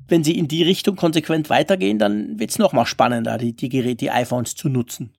[0.09, 3.69] wenn sie in die Richtung konsequent weitergehen, dann wird es noch mal spannender, die, die
[3.69, 5.13] Geräte, die iPhones zu nutzen.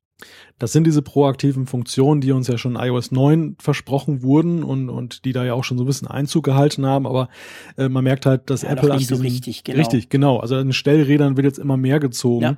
[0.57, 5.25] Das sind diese proaktiven Funktionen, die uns ja schon iOS 9 versprochen wurden und, und
[5.25, 7.29] die da ja auch schon so ein bisschen Einzug gehalten haben, aber
[7.77, 9.77] äh, man merkt halt, dass ja, Apple an diesem, so richtig, genau.
[9.77, 12.41] richtig, genau, also an den Stellrädern wird jetzt immer mehr gezogen.
[12.43, 12.55] Ja.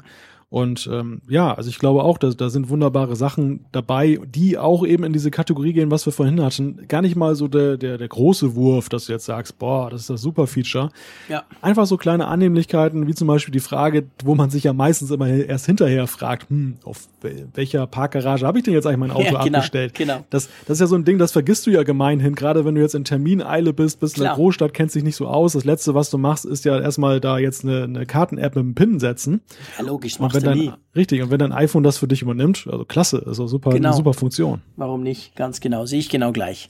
[0.52, 4.84] Und ähm, ja, also ich glaube auch, dass da sind wunderbare Sachen dabei, die auch
[4.84, 6.88] eben in diese Kategorie gehen, was wir vorhin hatten.
[6.88, 10.02] Gar nicht mal so der, der, der große Wurf, dass du jetzt sagst, boah, das
[10.02, 10.90] ist das super Feature.
[11.28, 11.44] Ja.
[11.62, 15.28] Einfach so kleine Annehmlichkeiten, wie zum Beispiel die Frage, wo man sich ja meistens immer
[15.28, 17.08] erst hinterher fragt, hm, auf
[17.54, 19.94] welcher Parkgarage habe ich denn jetzt eigentlich mein Auto ja, genau, abgestellt?
[19.94, 20.26] Genau.
[20.32, 22.82] Das, das ist ja so ein Ding, das vergisst du ja gemeinhin, gerade wenn du
[22.82, 25.54] jetzt in Termineile bist, bist in der Großstadt, kennst dich nicht so aus.
[25.54, 28.74] Das Letzte, was du machst, ist ja erstmal da jetzt eine, eine Karten-App mit einem
[28.74, 29.42] PIN setzen.
[29.78, 32.86] Ja, logisch, machst wenn dein, Richtig, und wenn dein iPhone das für dich übernimmt, also
[32.86, 33.94] klasse, also super, genau.
[33.94, 34.62] super Funktion.
[34.76, 35.36] Warum nicht?
[35.36, 36.70] Ganz genau, sehe ich genau gleich.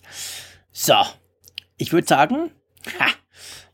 [0.71, 0.95] So,
[1.77, 2.51] ich würde sagen,
[2.99, 3.07] ha,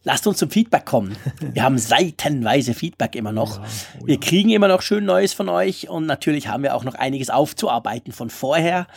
[0.03, 1.17] lasst uns zum Feedback kommen.
[1.53, 3.57] Wir haben seitenweise Feedback immer noch.
[3.57, 4.07] Ja, oh ja.
[4.07, 7.29] Wir kriegen immer noch schön Neues von euch und natürlich haben wir auch noch einiges
[7.29, 8.87] aufzuarbeiten von vorher.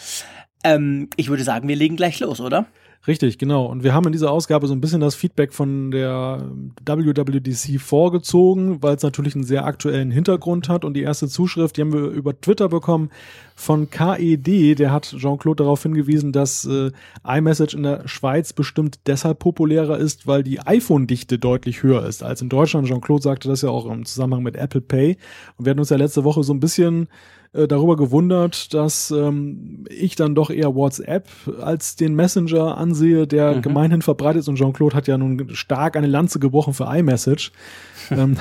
[0.65, 2.67] Ähm, ich würde sagen, wir legen gleich los, oder?
[3.07, 3.65] Richtig, genau.
[3.67, 6.45] Und wir haben in dieser Ausgabe so ein bisschen das Feedback von der
[6.85, 10.85] WWDC vorgezogen, weil es natürlich einen sehr aktuellen Hintergrund hat.
[10.85, 13.11] Und die erste Zuschrift, die haben wir über Twitter bekommen
[13.55, 14.79] von KED.
[14.79, 16.91] Der hat Jean-Claude darauf hingewiesen, dass äh,
[17.25, 22.43] iMessage in der Schweiz bestimmt deshalb populärer ist, weil die iPhone-Dichte deutlich höher ist als
[22.43, 22.89] in Deutschland.
[22.89, 25.17] Jean-Claude sagte das ja auch im Zusammenhang mit Apple Pay.
[25.57, 27.09] Und wir hatten uns ja letzte Woche so ein bisschen
[27.53, 31.29] äh, darüber gewundert, dass ähm, ich dann doch eher WhatsApp
[31.61, 33.63] als den Messenger ansehe, der mhm.
[33.63, 34.49] gemeinhin verbreitet ist.
[34.49, 37.53] Und Jean-Claude hat ja nun stark eine Lanze gebrochen für iMessage.
[38.11, 38.37] ähm,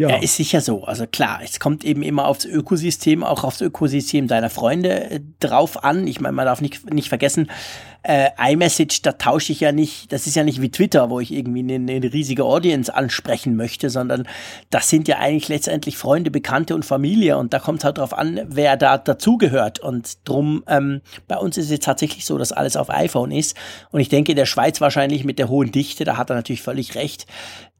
[0.00, 0.08] ja.
[0.08, 0.84] ja, ist sicher so.
[0.84, 5.84] Also klar, es kommt eben immer aufs Ökosystem, auch aufs Ökosystem deiner Freunde äh, drauf
[5.84, 6.06] an.
[6.06, 7.50] Ich meine, man darf nicht, nicht vergessen,
[8.02, 11.30] äh, iMessage, da tausche ich ja nicht, das ist ja nicht wie Twitter, wo ich
[11.30, 14.26] irgendwie eine, eine riesige Audience ansprechen möchte, sondern
[14.70, 18.40] das sind ja eigentlich letztendlich Freunde, Bekannte und Familie und da kommt halt drauf an,
[18.46, 19.80] wer da dazugehört.
[19.80, 23.54] Und drum, ähm, bei uns ist es tatsächlich so, dass alles auf iPhone ist.
[23.90, 26.62] Und ich denke, in der Schweiz wahrscheinlich mit der hohen Dichte, da hat er natürlich
[26.62, 27.26] völlig recht,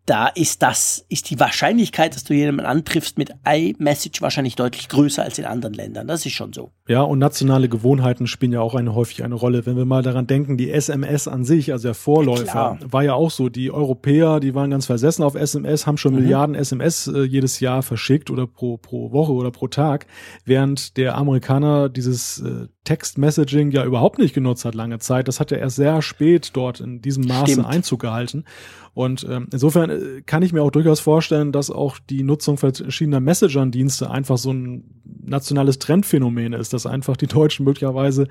[0.07, 5.23] da ist das, ist die Wahrscheinlichkeit, dass du jemanden antriffst mit iMessage wahrscheinlich deutlich größer
[5.23, 6.09] als in anderen Ländern.
[6.09, 6.73] Das ist schon so.
[6.89, 9.67] Ja, und nationale Gewohnheiten spielen ja auch eine, häufig eine Rolle.
[9.67, 13.15] Wenn wir mal daran denken, die SMS an sich, also der Vorläufer, ja, war ja
[13.15, 13.49] auch so.
[13.49, 16.23] Die Europäer, die waren ganz versessen auf SMS, haben schon mhm.
[16.23, 20.07] Milliarden SMS äh, jedes Jahr verschickt oder pro, pro Woche oder pro Tag,
[20.45, 25.29] während der Amerikaner dieses äh, Text-Messaging ja überhaupt nicht genutzt hat lange Zeit.
[25.29, 27.67] Das hat ja erst sehr spät dort in diesem Maße Stimmt.
[27.69, 28.45] Einzug gehalten.
[28.93, 33.21] Und ähm, insofern äh, kann ich mir auch durchaus vorstellen, dass auch die Nutzung verschiedener
[33.21, 38.27] Messenger-Dienste einfach so ein nationales Trendphänomen ist, dass einfach die Deutschen möglicherweise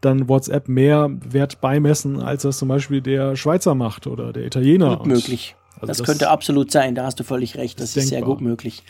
[0.00, 4.98] dann WhatsApp mehr Wert beimessen, als das zum Beispiel der Schweizer macht oder der Italiener.
[4.98, 5.56] Gut möglich.
[5.74, 8.22] Also das, das, könnte absolut sein, da hast du völlig recht, das ist, ist sehr
[8.22, 8.84] gut möglich.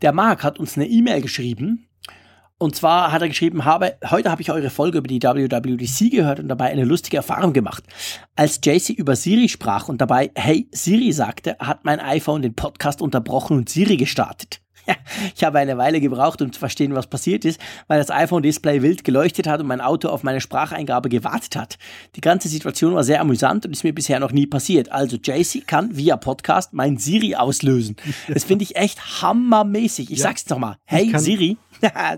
[0.00, 1.87] Der Marc hat uns eine E-Mail geschrieben,
[2.58, 6.40] und zwar hat er geschrieben, habe, heute habe ich eure Folge über die WWDC gehört
[6.40, 7.84] und dabei eine lustige Erfahrung gemacht.
[8.34, 13.00] Als JC über Siri sprach und dabei Hey Siri sagte, hat mein iPhone den Podcast
[13.00, 14.60] unterbrochen und Siri gestartet.
[15.36, 19.04] ich habe eine Weile gebraucht, um zu verstehen, was passiert ist, weil das iPhone-Display wild
[19.04, 21.78] geleuchtet hat und mein Auto auf meine Spracheingabe gewartet hat.
[22.16, 24.90] Die ganze Situation war sehr amüsant und ist mir bisher noch nie passiert.
[24.90, 27.96] Also JC kann via Podcast mein Siri auslösen.
[28.28, 30.10] Das finde ich echt hammermäßig.
[30.10, 30.76] Ich ja, sag's nochmal.
[30.84, 31.56] Hey Siri.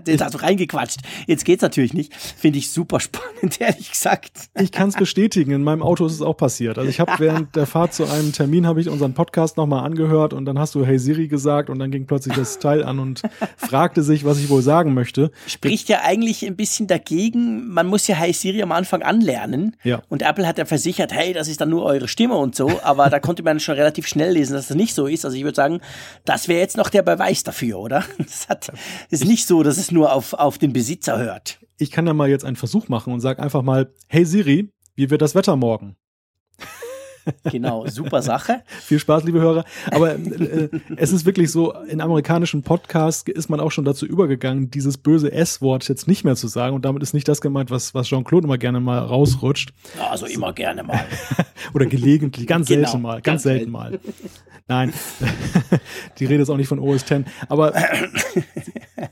[0.05, 0.99] Jetzt hast du reingequatscht.
[1.27, 2.13] Jetzt geht's natürlich nicht.
[2.15, 4.49] Finde ich super spannend, ehrlich gesagt.
[4.59, 5.51] Ich kann es bestätigen.
[5.51, 6.77] In meinem Auto ist es auch passiert.
[6.77, 10.33] Also ich habe während der Fahrt zu einem Termin habe ich unseren Podcast nochmal angehört
[10.33, 13.21] und dann hast du Hey Siri gesagt und dann ging plötzlich das Teil an und
[13.57, 15.31] fragte sich, was ich wohl sagen möchte.
[15.47, 17.67] Spricht ja eigentlich ein bisschen dagegen.
[17.69, 19.75] Man muss ja Hey Siri am Anfang anlernen.
[19.83, 20.01] Ja.
[20.09, 22.81] Und Apple hat ja versichert, hey, das ist dann nur eure Stimme und so.
[22.83, 25.25] Aber da konnte man schon relativ schnell lesen, dass das nicht so ist.
[25.25, 25.81] Also ich würde sagen,
[26.25, 28.03] das wäre jetzt noch der Beweis dafür, oder?
[28.31, 28.71] Das hat,
[29.09, 31.59] ist nicht so, dass es nur auf, auf den Besitzer hört.
[31.77, 35.09] Ich kann da mal jetzt einen Versuch machen und sag einfach mal, hey Siri, wie
[35.09, 35.95] wird das Wetter morgen?
[37.51, 38.63] Genau, super Sache.
[38.81, 39.63] Viel Spaß, liebe Hörer.
[39.91, 44.71] Aber äh, es ist wirklich so, in amerikanischen Podcasts ist man auch schon dazu übergegangen,
[44.71, 46.75] dieses böse S-Wort jetzt nicht mehr zu sagen.
[46.75, 49.73] Und damit ist nicht das gemeint, was, was Jean-Claude immer gerne mal rausrutscht.
[50.09, 51.05] Also immer gerne mal.
[51.73, 53.71] Oder gelegentlich, ganz Genau, selten mal, ganz, ganz selten selten.
[53.71, 53.99] mal.
[54.67, 54.93] Nein,
[56.19, 57.23] die Rede ist auch nicht von OS X.
[57.49, 57.73] Aber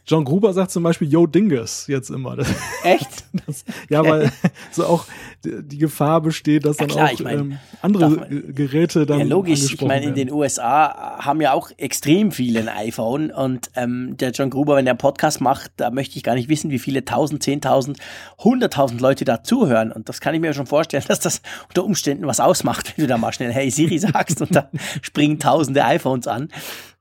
[0.06, 2.36] John Gruber sagt zum Beispiel Yo Dingus jetzt immer.
[2.36, 2.48] Das,
[2.84, 3.24] Echt?
[3.46, 4.32] das, ja, weil
[4.72, 5.06] so auch
[5.44, 9.20] die, Gefahr besteht, dass Ja, dann klar, auch ich mein, ähm, andere man- Geräte dann
[9.20, 9.74] Ja, logisch.
[9.74, 14.32] Ich meine, in den USA haben ja auch extrem viele ein iPhone und ähm, der
[14.32, 17.06] John Gruber, wenn der einen Podcast macht, da möchte ich gar nicht wissen, wie viele
[17.06, 17.98] tausend, zehntausend,
[18.44, 19.92] hunderttausend Leute da zuhören.
[19.92, 23.08] Und das kann ich mir schon vorstellen, dass das unter Umständen was ausmacht, wenn du
[23.08, 24.68] da mal schnell Hey Siri sagst und dann
[25.02, 26.50] springen tausende iPhones an.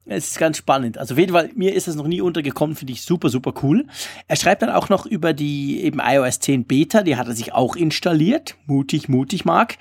[0.08, 0.98] Es ist ganz spannend.
[0.98, 3.86] Also auf jeden Fall, mir ist das noch nie untergekommen, finde ich super, super cool.
[4.26, 7.52] Er schreibt dann auch noch über die eben iOS 10 Beta, die hat er sich
[7.52, 8.56] auch installiert.
[8.66, 9.76] Mutig, mutig, Mark.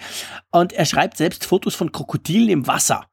[0.51, 3.07] Und er schreibt selbst Fotos von Krokodilen im Wasser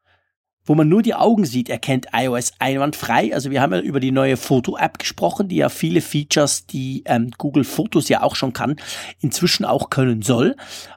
[0.66, 3.34] wo man nur die Augen sieht, erkennt iOS einwandfrei.
[3.34, 7.30] Also wir haben ja über die neue Foto-App gesprochen, die ja viele Features, die ähm,
[7.36, 8.76] Google Fotos ja auch schon kann,
[9.20, 10.56] inzwischen auch können soll.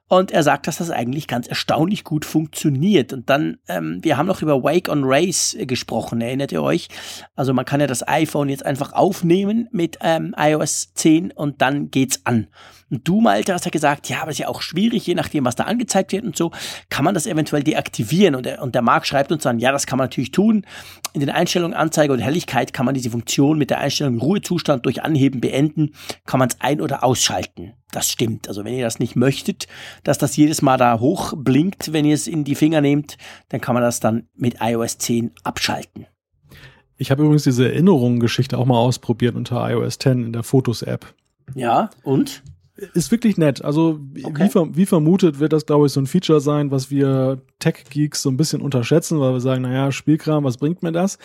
[0.09, 3.11] Und er sagt, dass das eigentlich ganz erstaunlich gut funktioniert.
[3.11, 6.87] Und dann, ähm, wir haben noch über Wake on Race gesprochen, erinnert ihr euch?
[7.35, 11.91] Also man kann ja das iPhone jetzt einfach aufnehmen mit ähm, iOS 10 und dann
[11.91, 12.47] geht's an.
[12.89, 15.55] Und du, Malte, hast ja gesagt, ja, aber ist ja auch schwierig, je nachdem, was
[15.55, 16.51] da angezeigt wird und so,
[16.89, 18.35] kann man das eventuell deaktivieren.
[18.35, 20.65] Und der, und der Marc schreibt uns dann, ja, das kann man natürlich tun.
[21.13, 25.03] In den Einstellungen Anzeige und Helligkeit kann man diese Funktion mit der Einstellung Ruhezustand durch
[25.03, 25.91] Anheben beenden,
[26.25, 27.73] kann man es ein- oder ausschalten.
[27.91, 28.47] Das stimmt.
[28.47, 29.67] Also wenn ihr das nicht möchtet,
[30.03, 33.17] dass das jedes Mal da hoch blinkt, wenn ihr es in die Finger nehmt,
[33.49, 36.05] dann kann man das dann mit iOS 10 abschalten.
[36.97, 41.13] Ich habe übrigens diese Erinnerungen-Geschichte auch mal ausprobiert unter iOS 10 in der Fotos-App.
[41.53, 42.43] Ja, und?
[42.93, 43.63] Ist wirklich nett.
[43.65, 44.45] Also Okay.
[44.45, 48.21] wie, ver wie vermutet wird das, glaube ich, so ein Feature sein, was wir Tech-Geeks
[48.21, 51.17] so ein bisschen unterschätzen, weil wir sagen, naja, Spielkram, was bringt mir das?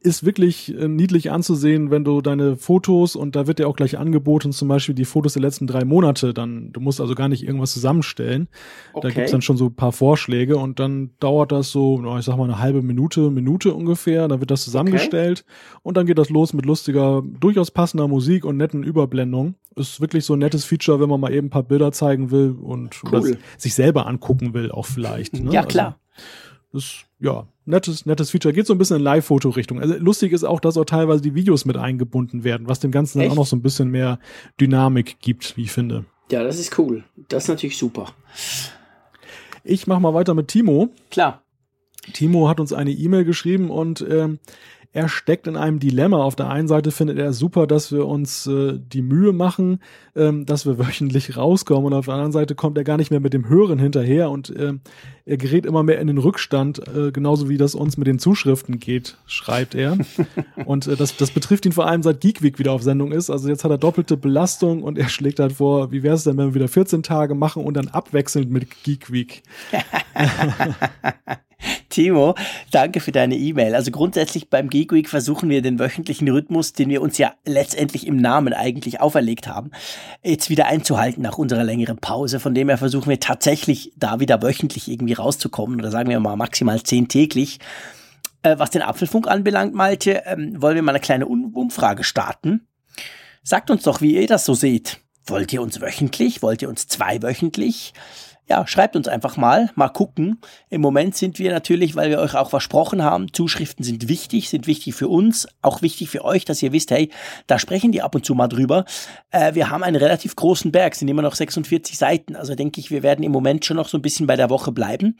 [0.00, 3.96] Ist wirklich äh, niedlich anzusehen, wenn du deine Fotos, und da wird dir auch gleich
[3.98, 7.44] angeboten, zum Beispiel die Fotos der letzten drei Monate, dann, du musst also gar nicht
[7.44, 8.48] irgendwas zusammenstellen.
[8.92, 9.12] Da Okay.
[9.14, 12.44] gibt's dann schon so ein paar Vorschläge und dann dauert das so, ich sag mal,
[12.44, 15.44] eine halbe Minute, Minute ungefähr, dann wird das zusammengestellt
[15.82, 19.54] und dann geht das los mit lustiger, durchaus passender Musik und netten Überblendungen.
[19.76, 22.56] Ist wirklich so ein nettes Feature, wenn man mal eben ein paar Bilder zeigen will
[22.60, 23.38] und Cool.
[23.56, 25.34] sich selber angucken will, auch vielleicht.
[25.34, 25.52] Ne?
[25.52, 25.98] Ja, klar.
[26.72, 28.52] Also, ist, ja, nettes, nettes Feature.
[28.54, 29.80] Geht so ein bisschen in Live-Foto-Richtung.
[29.80, 33.18] Also lustig ist auch, dass auch teilweise die Videos mit eingebunden werden, was dem Ganzen
[33.18, 33.32] dann Echt?
[33.32, 34.18] auch noch so ein bisschen mehr
[34.60, 36.04] Dynamik gibt, wie ich finde.
[36.30, 37.04] Ja, das ist cool.
[37.28, 38.06] Das ist natürlich super.
[39.64, 40.90] Ich mach mal weiter mit Timo.
[41.10, 41.42] Klar.
[42.12, 44.38] Timo hat uns eine E-Mail geschrieben und ähm,
[44.92, 46.22] er steckt in einem Dilemma.
[46.22, 49.80] Auf der einen Seite findet er super, dass wir uns äh, die Mühe machen,
[50.16, 53.20] ähm, dass wir wöchentlich rauskommen und auf der anderen Seite kommt er gar nicht mehr
[53.20, 54.80] mit dem Hören hinterher und ähm,
[55.24, 58.80] er gerät immer mehr in den Rückstand, äh, genauso wie das uns mit den Zuschriften
[58.80, 59.96] geht, schreibt er.
[60.64, 63.30] und äh, das, das betrifft ihn vor allem seit Geek Week wieder auf Sendung ist.
[63.30, 66.36] Also jetzt hat er doppelte Belastung und er schlägt halt vor, wie wäre es denn,
[66.36, 69.42] wenn wir wieder 14 Tage machen und dann abwechselnd mit Geek Week.
[71.90, 72.34] Timo,
[72.70, 73.74] danke für deine E-Mail.
[73.74, 78.06] Also grundsätzlich beim Geek Week versuchen wir den wöchentlichen Rhythmus, den wir uns ja letztendlich
[78.06, 79.70] im Namen eigentlich auferlegt haben,
[80.22, 82.40] jetzt wieder einzuhalten nach unserer längeren Pause.
[82.40, 86.36] Von dem her versuchen wir tatsächlich da wieder wöchentlich irgendwie rauszukommen oder sagen wir mal
[86.36, 87.58] maximal zehn täglich.
[88.42, 92.66] Äh, was den Apfelfunk anbelangt, Malte, ähm, wollen wir mal eine kleine um Umfrage starten.
[93.42, 95.00] Sagt uns doch, wie ihr das so seht.
[95.26, 96.42] Wollt ihr uns wöchentlich?
[96.42, 97.92] Wollt ihr uns zweiwöchentlich?
[98.50, 100.40] Ja, schreibt uns einfach mal, mal gucken.
[100.70, 104.66] Im Moment sind wir natürlich, weil wir euch auch versprochen haben, Zuschriften sind wichtig, sind
[104.66, 107.10] wichtig für uns, auch wichtig für euch, dass ihr wisst, hey,
[107.46, 108.86] da sprechen die ab und zu mal drüber.
[109.30, 112.90] Äh, wir haben einen relativ großen Berg, sind immer noch 46 Seiten, also denke ich,
[112.90, 115.16] wir werden im Moment schon noch so ein bisschen bei der Woche bleiben.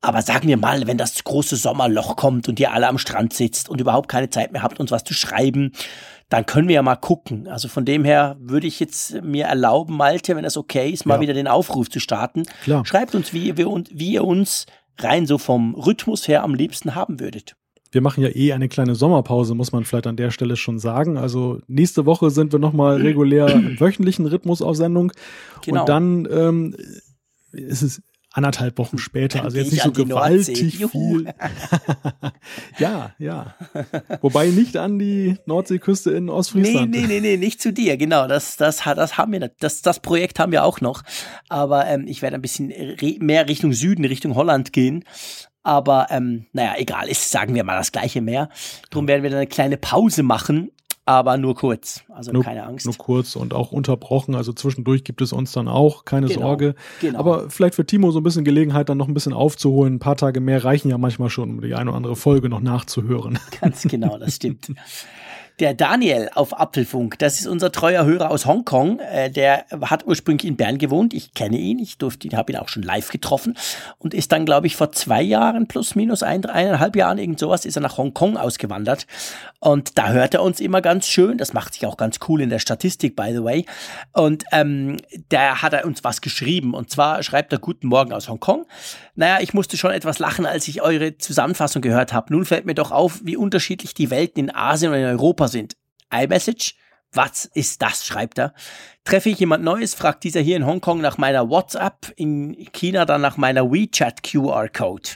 [0.00, 3.68] Aber sagen wir mal, wenn das große Sommerloch kommt und ihr alle am Strand sitzt
[3.68, 5.70] und überhaupt keine Zeit mehr habt, uns was zu schreiben,
[6.34, 7.46] dann können wir ja mal gucken.
[7.48, 11.16] Also von dem her würde ich jetzt mir erlauben, Malte, wenn das okay ist, mal
[11.16, 11.20] Ja.
[11.20, 12.42] wieder den Aufruf zu starten.
[12.64, 12.84] Klar.
[12.84, 14.66] Schreibt uns, wie ihr, wir- wie ihr uns
[14.98, 17.54] rein so vom Rhythmus her am liebsten haben würdet.
[17.92, 21.16] wir machen ja eh eine kleine Sommerpause, muss man vielleicht an der Stelle schon sagen.
[21.16, 25.12] Also nächste Woche sind wir nochmal regulär im wöchentlichen Rhythmus auf Sendung.
[25.64, 25.82] Genau.
[25.82, 26.76] Und dann ähm,
[27.52, 28.02] ist es
[28.34, 29.38] anderthalb Wochen später.
[29.38, 31.32] Dann also jetzt nicht so gewaltig viel.
[32.78, 33.54] ja, ja.
[34.20, 36.90] Wobei nicht an die Nordseeküste in Ostfriesland.
[36.90, 38.26] Nee, nee, nee, nee, nicht zu dir, genau.
[38.26, 41.02] Das, das, das haben wir, das, das Projekt haben wir auch noch.
[41.48, 42.72] Aber ähm, ich werde ein bisschen
[43.20, 45.04] mehr Richtung Süden, Richtung Holland gehen.
[45.62, 48.48] Aber ähm, naja, egal, ist, sagen wir mal das gleiche mehr.
[48.90, 50.70] Darum werden wir dann eine kleine Pause machen
[51.06, 52.02] aber nur kurz.
[52.08, 52.86] Also nur, keine Angst.
[52.86, 54.34] Nur kurz und auch unterbrochen.
[54.34, 56.74] Also zwischendurch gibt es uns dann auch, keine genau, Sorge.
[57.00, 57.18] Genau.
[57.18, 59.94] Aber vielleicht für Timo so ein bisschen Gelegenheit, dann noch ein bisschen aufzuholen.
[59.94, 62.60] Ein paar Tage mehr reichen ja manchmal schon, um die eine oder andere Folge noch
[62.60, 63.38] nachzuhören.
[63.60, 64.72] Ganz genau, das stimmt.
[65.60, 68.98] Der Daniel auf Apfelfunk, das ist unser treuer Hörer aus Hongkong.
[68.98, 71.14] Äh, der hat ursprünglich in Bern gewohnt.
[71.14, 73.56] Ich kenne ihn, ich durfte, habe ihn auch schon live getroffen
[73.98, 77.64] und ist dann, glaube ich, vor zwei Jahren plus minus ein, eineinhalb Jahren irgend sowas
[77.64, 79.06] ist er nach Hongkong ausgewandert
[79.64, 81.38] und da hört er uns immer ganz schön.
[81.38, 83.64] Das macht sich auch ganz cool in der Statistik, by the way.
[84.12, 84.98] Und ähm,
[85.30, 88.66] da hat er uns was geschrieben und zwar schreibt er Guten Morgen aus Hongkong.
[89.14, 92.30] Naja, ich musste schon etwas lachen, als ich eure Zusammenfassung gehört habe.
[92.34, 95.76] Nun fällt mir doch auf, wie unterschiedlich die Welten in Asien und in Europa sind.
[96.12, 96.74] iMessage?
[97.12, 98.04] Was ist das?
[98.04, 98.54] schreibt er.
[99.04, 103.20] Treffe ich jemand Neues, fragt dieser hier in Hongkong nach meiner WhatsApp, in China dann
[103.20, 105.10] nach meiner WeChat QR-Code.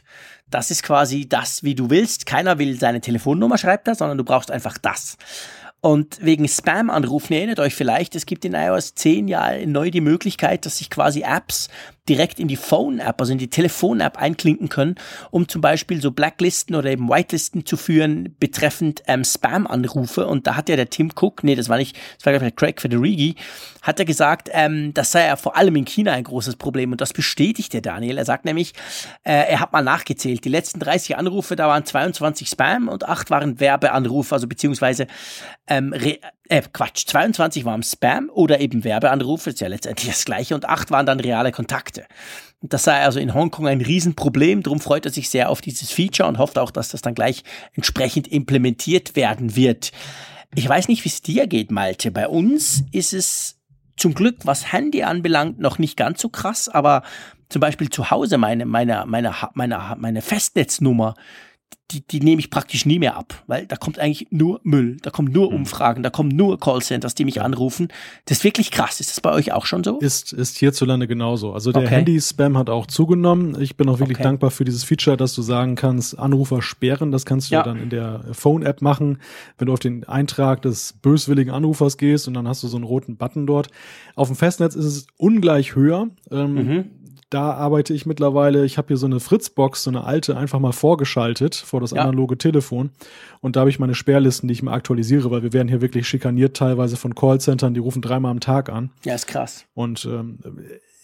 [0.48, 2.24] Das ist quasi das, wie du willst.
[2.24, 5.18] Keiner will seine Telefonnummer, schreibt er, sondern du brauchst einfach das.
[5.80, 10.66] Und wegen Spam-Anrufen, erinnert euch vielleicht, es gibt in iOS 10 ja neu die Möglichkeit,
[10.66, 11.68] dass sich quasi Apps
[12.08, 14.94] direkt in die Phone-App, also in die Telefon-App einklinken können,
[15.30, 20.26] um zum Beispiel so Blacklisten oder eben Whitelisten zu führen betreffend ähm, Spam-Anrufe.
[20.26, 22.80] Und da hat ja der Tim Cook, nee, das war nicht, das war glaube Craig
[22.80, 23.34] Federighi,
[23.82, 26.92] hat er gesagt, ähm, das sei ja vor allem in China ein großes Problem.
[26.92, 28.18] Und das bestätigt der Daniel.
[28.18, 28.72] Er sagt nämlich,
[29.24, 33.30] äh, er hat mal nachgezählt, die letzten 30 Anrufe, da waren 22 Spam und 8
[33.30, 35.06] waren Werbeanrufe, also beziehungsweise
[35.66, 35.92] ähm,
[36.48, 40.90] äh, Quatsch, 22 waren Spam oder eben Werbeanrufe, ist ja letztendlich das gleiche, und 8
[40.90, 41.97] waren dann reale Kontakte.
[42.60, 45.90] Und das sei also in Hongkong ein Riesenproblem, darum freut er sich sehr auf dieses
[45.90, 47.44] Feature und hofft auch, dass das dann gleich
[47.74, 49.92] entsprechend implementiert werden wird.
[50.54, 52.10] Ich weiß nicht, wie es dir geht, Malte.
[52.10, 53.58] Bei uns ist es
[53.96, 57.02] zum Glück, was Handy anbelangt, noch nicht ganz so krass, aber
[57.48, 61.14] zum Beispiel zu Hause meine, meine, meine, meine, meine Festnetznummer,
[61.90, 65.10] die, die nehme ich praktisch nie mehr ab, weil da kommt eigentlich nur Müll, da
[65.10, 65.56] kommen nur hm.
[65.56, 67.88] Umfragen, da kommen nur Callcenters, die mich anrufen.
[68.26, 69.00] Das ist wirklich krass.
[69.00, 69.98] Ist das bei euch auch schon so?
[69.98, 71.54] Ist, ist hierzulande genauso.
[71.54, 71.96] Also der okay.
[71.96, 73.58] Handy-Spam hat auch zugenommen.
[73.60, 74.24] Ich bin auch wirklich okay.
[74.24, 77.10] dankbar für dieses Feature, dass du sagen kannst, Anrufer sperren.
[77.10, 77.62] Das kannst du ja.
[77.62, 79.18] dann in der Phone-App machen,
[79.56, 82.84] wenn du auf den Eintrag des böswilligen Anrufers gehst und dann hast du so einen
[82.84, 83.68] roten Button dort.
[84.14, 86.08] Auf dem Festnetz ist es ungleich höher.
[86.30, 86.97] Ähm, mhm
[87.30, 90.72] da arbeite ich mittlerweile, ich habe hier so eine Fritzbox, so eine alte, einfach mal
[90.72, 92.02] vorgeschaltet vor das ja.
[92.02, 92.90] analoge Telefon.
[93.40, 96.08] Und da habe ich meine Sperrlisten, die ich mal aktualisiere, weil wir werden hier wirklich
[96.08, 98.90] schikaniert teilweise von Callcentern, die rufen dreimal am Tag an.
[99.04, 99.66] Ja, ist krass.
[99.74, 100.38] Und ähm,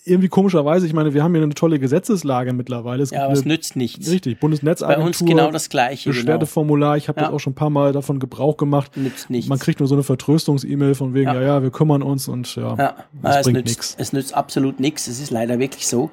[0.07, 3.03] irgendwie komischerweise, ich meine, wir haben hier eine tolle Gesetzeslage mittlerweile.
[3.03, 4.11] Es ja, aber es nützt nichts.
[4.11, 5.03] Richtig, Bundesnetzagentur.
[5.03, 6.11] Bei uns genau das Gleiche.
[6.11, 6.21] Genau.
[6.21, 7.27] Beschwerdeformular, ich habe ja.
[7.27, 8.97] das auch schon ein paar Mal davon Gebrauch gemacht.
[8.97, 9.49] Nützt nichts.
[9.49, 11.35] Man kriegt nur so eine Vertröstungs-E-Mail von wegen, ja.
[11.35, 12.97] ja, ja, wir kümmern uns und ja, ja.
[13.23, 13.97] Das es bringt nichts.
[13.99, 16.11] Es nützt absolut nichts, es ist leider wirklich so.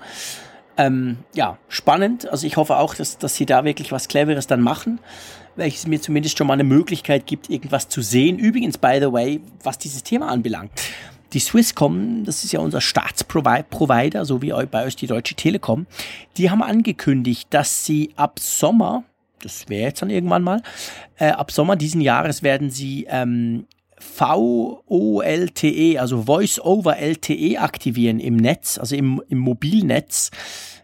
[0.78, 2.30] Ähm, ja, spannend.
[2.30, 5.00] Also ich hoffe auch, dass, dass sie da wirklich was Cleveres dann machen,
[5.58, 8.40] welches mir zumindest schon mal eine Möglichkeit gibt, irgendwas zu sehen.
[8.40, 10.72] Übrigens, by the way, was dieses Thema anbelangt.
[11.34, 15.88] Die Swisscom, das ist ja unser Staatsprovider, so wie bei euch die Deutsche Telekom,
[16.38, 19.04] die haben angekündigt, dass sie ab Sommer,
[19.42, 20.62] das wäre jetzt dann irgendwann mal,
[21.18, 23.66] äh, ab Sommer diesen Jahres werden sie ähm,
[24.02, 30.32] VOLTE, also Voice over LTE aktivieren im Netz, also im, im Mobilnetz.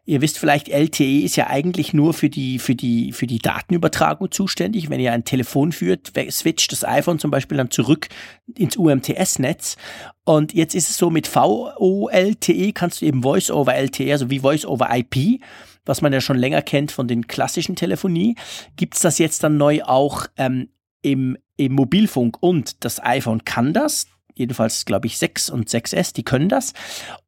[0.10, 4.32] Ihr wisst vielleicht, LTE ist ja eigentlich nur für die, für die, für die Datenübertragung
[4.32, 4.89] zuständig.
[4.89, 8.08] Wenn ihr ein Telefon führt, switcht das iPhone zum Beispiel dann zurück
[8.55, 9.76] ins UMTS-Netz.
[10.24, 14.39] Und jetzt ist es so, mit VOLTE kannst du eben Voice over LTE, also wie
[14.39, 15.41] Voice over IP,
[15.86, 18.36] was man ja schon länger kennt von den klassischen Telefonie,
[18.78, 20.70] gibt's das jetzt dann neu auch ähm,
[21.01, 22.38] im, im Mobilfunk.
[22.39, 24.08] Und das iPhone kann das
[24.38, 26.74] jedenfalls glaube ich 6 und 6S, die können das.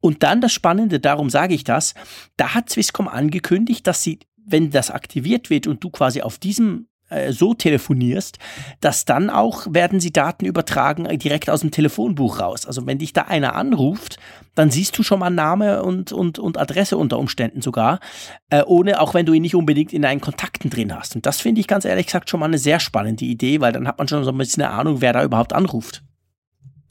[0.00, 1.94] Und dann das Spannende, darum sage ich das,
[2.36, 6.86] da hat Swisscom angekündigt, dass sie, wenn das aktiviert wird und du quasi auf diesem
[7.10, 8.38] äh, so telefonierst,
[8.80, 12.66] dass dann auch werden sie Daten übertragen äh, direkt aus dem Telefonbuch raus.
[12.66, 14.18] Also wenn dich da einer anruft,
[14.54, 17.98] dann siehst du schon mal Name und, und, und Adresse unter Umständen sogar,
[18.50, 21.16] äh, ohne, auch wenn du ihn nicht unbedingt in deinen Kontakten drin hast.
[21.16, 23.88] Und das finde ich ganz ehrlich gesagt schon mal eine sehr spannende Idee, weil dann
[23.88, 26.04] hat man schon so ein bisschen eine Ahnung, wer da überhaupt anruft.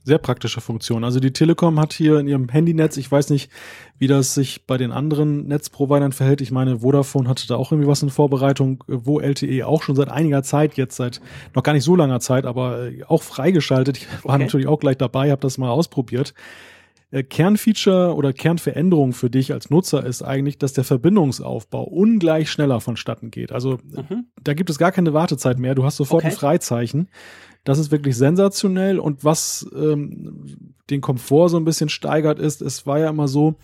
[0.04, 1.04] Sehr praktische Funktion.
[1.04, 3.52] Also die Telekom hat hier in ihrem Handynetz, ich weiß nicht,
[3.98, 6.42] wie das sich bei den anderen Netzprovidern verhält.
[6.42, 10.10] Ich meine, Vodafone hatte da auch irgendwie was in Vorbereitung, wo LTE auch schon seit
[10.10, 11.22] einiger Zeit, jetzt seit
[11.54, 13.98] noch gar nicht so langer Zeit, aber äh, auch freigeschaltet.
[13.98, 14.44] Ich war okay.
[14.44, 16.34] natürlich auch gleich dabei, habe das mal ausprobiert.
[17.12, 22.82] Äh, Kernfeature oder Kernveränderung für dich als Nutzer ist eigentlich, dass der Verbindungsaufbau ungleich schneller
[22.82, 23.52] vonstatten geht.
[23.52, 24.28] Also mhm.
[24.44, 25.74] da gibt es gar keine Wartezeit mehr.
[25.74, 26.34] Du hast sofort okay.
[26.34, 27.10] ein Freizeichen.
[27.70, 32.88] Das ist wirklich sensationell und was ähm, den Komfort so ein bisschen steigert ist, es
[32.88, 33.58] war ja immer so,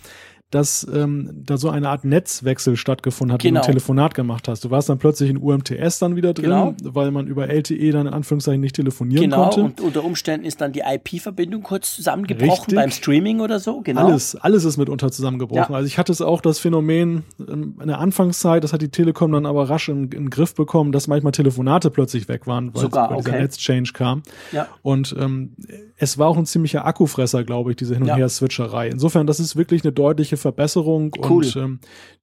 [0.55, 3.47] dass ähm, da so eine Art Netzwechsel stattgefunden hat, genau.
[3.47, 3.73] wenn du ein genau.
[3.73, 4.63] Telefonat gemacht hast.
[4.63, 6.75] Du warst dann plötzlich in UMTS dann wieder drin, genau.
[6.81, 9.49] weil man über LTE dann in Anführungszeichen nicht telefonieren genau.
[9.49, 9.55] konnte.
[9.55, 12.75] Genau, und unter Umständen ist dann die IP-Verbindung kurz zusammengebrochen Richtig.
[12.75, 13.81] beim Streaming oder so.
[13.81, 14.07] Genau.
[14.07, 15.73] Alles, alles ist mitunter zusammengebrochen.
[15.73, 15.75] Ja.
[15.75, 19.33] Also ich hatte es auch das Phänomen ähm, in der Anfangszeit, das hat die Telekom
[19.33, 22.83] dann aber rasch in, in den Griff bekommen, dass manchmal Telefonate plötzlich weg waren, weil,
[22.83, 23.25] Sogar, weil okay.
[23.25, 24.23] dieser Netzchange kam.
[24.53, 24.67] Ja.
[24.83, 25.51] Und ähm,
[25.97, 28.15] es war auch ein ziemlicher Akkufresser, glaube ich, diese Hin- und ja.
[28.15, 28.87] Her-Switcherei.
[28.87, 31.43] Insofern, das ist wirklich eine deutliche Verbesserung cool.
[31.43, 31.79] und ähm,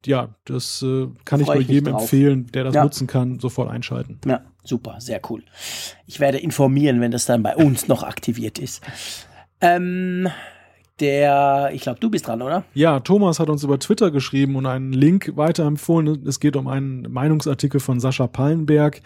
[0.06, 2.84] ja, das äh, kann Freu ich nur jedem empfehlen, der das ja.
[2.84, 4.20] nutzen kann, sofort einschalten.
[4.24, 5.42] Ja, super, sehr cool.
[6.06, 8.80] Ich werde informieren, wenn das dann bei uns noch aktiviert ist.
[9.60, 10.28] Ähm,
[11.00, 12.64] der, ich glaube, du bist dran, oder?
[12.74, 16.26] Ja, Thomas hat uns über Twitter geschrieben und einen Link weiterempfohlen.
[16.26, 19.00] Es geht um einen Meinungsartikel von Sascha Pallenberg.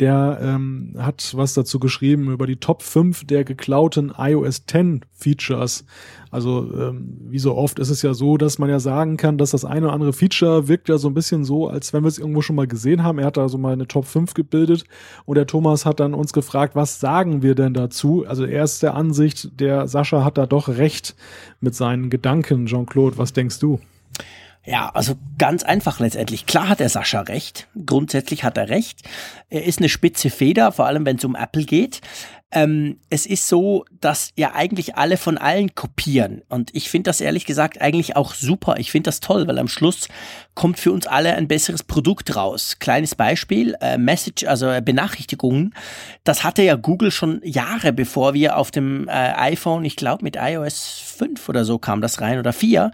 [0.00, 5.84] Der ähm, hat was dazu geschrieben über die Top 5 der geklauten iOS 10 Features.
[6.30, 9.52] Also ähm, wie so oft ist es ja so, dass man ja sagen kann, dass
[9.52, 12.18] das eine oder andere Feature wirkt ja so ein bisschen so, als wenn wir es
[12.18, 13.20] irgendwo schon mal gesehen haben.
[13.20, 14.84] Er hat da so mal eine Top 5 gebildet
[15.26, 18.24] und der Thomas hat dann uns gefragt, was sagen wir denn dazu?
[18.26, 21.14] Also er ist der Ansicht, der Sascha hat da doch recht
[21.60, 22.66] mit seinen Gedanken.
[22.66, 23.80] Jean-Claude, was denkst du?
[24.66, 26.46] Ja, also ganz einfach letztendlich.
[26.46, 27.68] Klar hat der Sascha recht.
[27.84, 29.02] Grundsätzlich hat er recht.
[29.50, 32.00] Er ist eine spitze Feder, vor allem wenn es um Apple geht.
[32.54, 36.42] Ähm, es ist so, dass ja eigentlich alle von allen kopieren.
[36.48, 38.76] Und ich finde das ehrlich gesagt eigentlich auch super.
[38.78, 40.08] Ich finde das toll, weil am Schluss
[40.54, 42.76] kommt für uns alle ein besseres Produkt raus.
[42.78, 45.74] Kleines Beispiel, äh, Message, also äh, Benachrichtigungen.
[46.22, 50.36] Das hatte ja Google schon Jahre, bevor wir auf dem äh, iPhone, ich glaube mit
[50.36, 52.92] iOS 5 oder so kam das rein oder 4,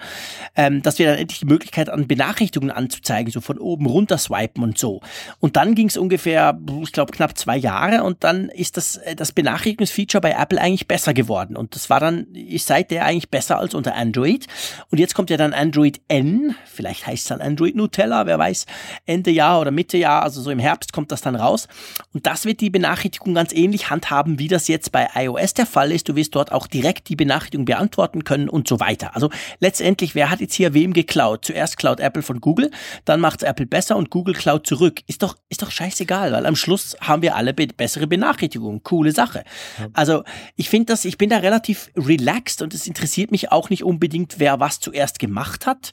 [0.57, 4.63] ähm, dass wir dann endlich die Möglichkeit an Benachrichtigungen anzuzeigen, so von oben runter swipen
[4.63, 5.03] und so.
[5.39, 9.15] Und dann ging es ungefähr, ich glaube knapp zwei Jahre und dann ist das, äh,
[9.15, 11.57] das Benachrichtigungen Benachrichtigungsfeature bei Apple eigentlich besser geworden.
[11.57, 14.47] Und das war dann, ist seitdem eigentlich besser als unter Android.
[14.91, 18.67] Und jetzt kommt ja dann Android N, vielleicht heißt es dann Android Nutella, wer weiß,
[19.07, 21.67] Ende Jahr oder Mitte Jahr, also so im Herbst kommt das dann raus.
[22.15, 25.91] Und das wird die Benachrichtigung ganz ähnlich handhaben, wie das jetzt bei iOS der Fall
[25.91, 26.09] ist.
[26.09, 29.17] Du wirst dort auch direkt die Benachrichtigung beantworten können und so weiter.
[29.17, 31.45] Also letztendlich, wer hat jetzt hier wem geklaut?
[31.45, 32.71] Zuerst klaut Apple von Google,
[33.05, 35.01] dann macht es Apple besser und Google klaut zurück.
[35.09, 38.83] Ist doch, ist doch scheißegal, weil am Schluss haben wir alle be bessere Benachrichtigungen.
[38.83, 39.40] Coole Sache.
[39.45, 39.91] Sache.
[39.93, 40.25] Also
[40.57, 44.39] ich finde das, ich bin da relativ relaxed und es interessiert mich auch nicht unbedingt,
[44.39, 45.93] wer was zuerst gemacht hat.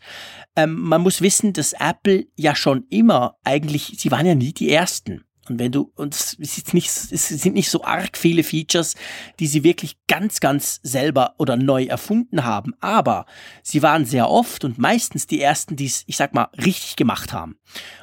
[0.56, 4.72] Ähm, man muss wissen, dass Apple ja schon immer eigentlich, sie waren ja nie die
[4.72, 5.24] Ersten.
[5.50, 8.96] Und wenn du, und es, ist nicht, es sind nicht so arg viele Features,
[9.40, 13.26] die sie wirklich ganz, ganz selber oder neu erfunden haben, aber
[13.64, 17.32] sie waren sehr oft und meistens die ersten, die es, ich sag mal, richtig gemacht
[17.32, 17.58] haben.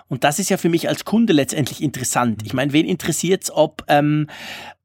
[0.09, 2.43] Und das ist ja für mich als Kunde letztendlich interessant.
[2.45, 4.29] Ich meine, wen interessiert's, ob, ähm,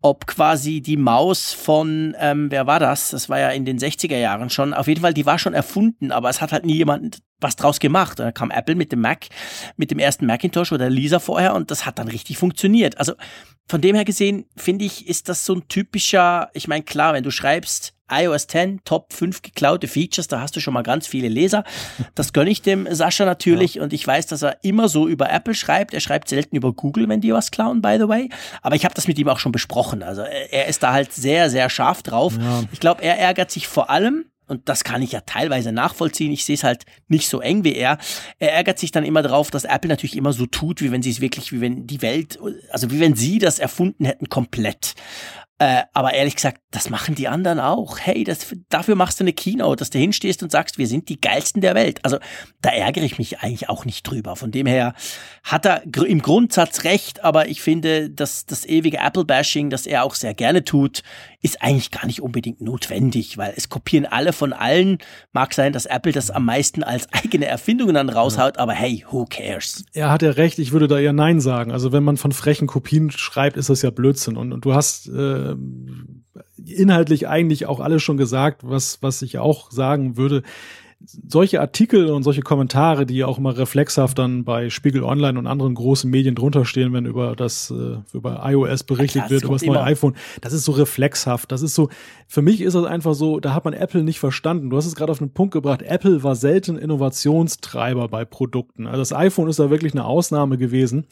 [0.02, 3.10] ob quasi die Maus von, ähm, wer war das?
[3.10, 4.74] Das war ja in den 60er Jahren schon.
[4.74, 7.80] Auf jeden Fall, die war schon erfunden, aber es hat halt nie jemand was draus
[7.80, 8.20] gemacht.
[8.20, 9.28] Da kam Apple mit dem Mac,
[9.76, 12.98] mit dem ersten Macintosh oder Lisa vorher und das hat dann richtig funktioniert.
[12.98, 13.14] Also
[13.68, 17.24] von dem her gesehen, finde ich, ist das so ein typischer, ich meine, klar, wenn
[17.24, 21.28] du schreibst, iOS 10, Top 5 geklaute Features, da hast du schon mal ganz viele
[21.28, 21.64] Leser.
[22.16, 23.84] Das gönne ich dem Sascha natürlich ja.
[23.84, 25.94] und ich weiß, dass er immer so über Apple schreibt.
[25.94, 28.30] Er schreibt selten über Google, wenn die was klauen, by the way.
[28.62, 30.04] Aber ich habe das mit ihm auch schon besprochen.
[30.04, 32.38] Also er ist da halt sehr, sehr scharf drauf.
[32.40, 32.64] Ja.
[32.72, 36.32] Ich glaube, er ärgert sich vor allem, und das kann ich ja teilweise nachvollziehen.
[36.32, 37.98] Ich sehe es halt nicht so eng wie er.
[38.40, 41.12] Er ärgert sich dann immer darauf, dass Apple natürlich immer so tut, wie wenn sie
[41.12, 42.40] es wirklich, wie wenn die Welt,
[42.72, 44.96] also wie wenn sie das erfunden hätten komplett.
[45.62, 48.00] Äh, aber ehrlich gesagt, das machen die anderen auch.
[48.00, 51.20] Hey, das, dafür machst du eine Keynote, dass du hinstehst und sagst, wir sind die
[51.20, 52.00] geilsten der Welt.
[52.04, 52.18] Also
[52.62, 54.38] da ärgere ich mich eigentlich auch nicht drüber.
[54.38, 54.94] Von dem her
[55.44, 60.16] hat er im Grundsatz recht, aber ich finde, dass das ewige Apple-Bashing, das er auch
[60.16, 61.04] sehr gerne tut,
[61.42, 64.98] ist eigentlich gar nicht unbedingt notwendig, weil es kopieren alle von allen.
[65.32, 69.26] Mag sein, dass Apple das am meisten als eigene Erfindungen dann raushaut, aber hey, who
[69.30, 69.86] cares?
[69.94, 71.72] Er hat ja recht, ich würde da eher Nein sagen.
[71.72, 74.36] Also wenn man von frechen Kopien schreibt, ist das ja Blödsinn.
[74.36, 75.56] Und, und du hast äh,
[76.66, 80.44] inhaltlich eigentlich auch alles schon gesagt, was, was ich auch sagen würde
[81.06, 85.74] solche Artikel und solche Kommentare, die auch immer reflexhaft dann bei Spiegel Online und anderen
[85.74, 89.64] großen Medien drunter stehen, wenn über das, äh, über iOS berichtet ja, wird, über das
[89.64, 91.52] neue iPhone, das ist so reflexhaft.
[91.52, 91.90] Das ist so,
[92.28, 94.70] für mich ist das einfach so, da hat man Apple nicht verstanden.
[94.70, 98.86] Du hast es gerade auf den Punkt gebracht, Apple war selten Innovationstreiber bei Produkten.
[98.86, 101.06] Also das iPhone ist da wirklich eine Ausnahme gewesen,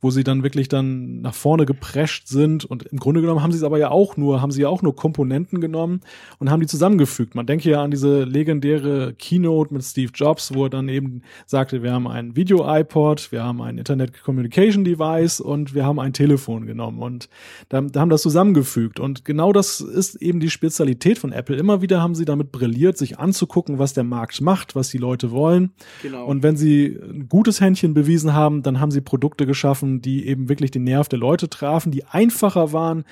[0.00, 3.58] wo sie dann wirklich dann nach vorne geprescht sind und im Grunde genommen haben sie
[3.58, 6.00] es aber ja auch nur, haben sie ja auch nur Komponenten genommen
[6.38, 7.34] und haben die zusammengefügt.
[7.34, 11.82] Man denke ja an diese legendäre Keynote mit Steve Jobs, wo er dann eben sagte,
[11.82, 16.66] wir haben ein Video-iPod, wir haben ein Internet Communication Device und wir haben ein Telefon
[16.66, 17.30] genommen und
[17.70, 19.00] da, da haben das zusammengefügt.
[19.00, 21.56] Und genau das ist eben die Spezialität von Apple.
[21.56, 25.30] Immer wieder haben sie damit brilliert, sich anzugucken, was der Markt macht, was die Leute
[25.30, 25.72] wollen.
[26.02, 26.26] Genau.
[26.26, 30.50] Und wenn sie ein gutes Händchen bewiesen haben, dann haben sie Produkte geschaffen, die eben
[30.50, 33.04] wirklich den Nerv der Leute trafen, die einfacher waren,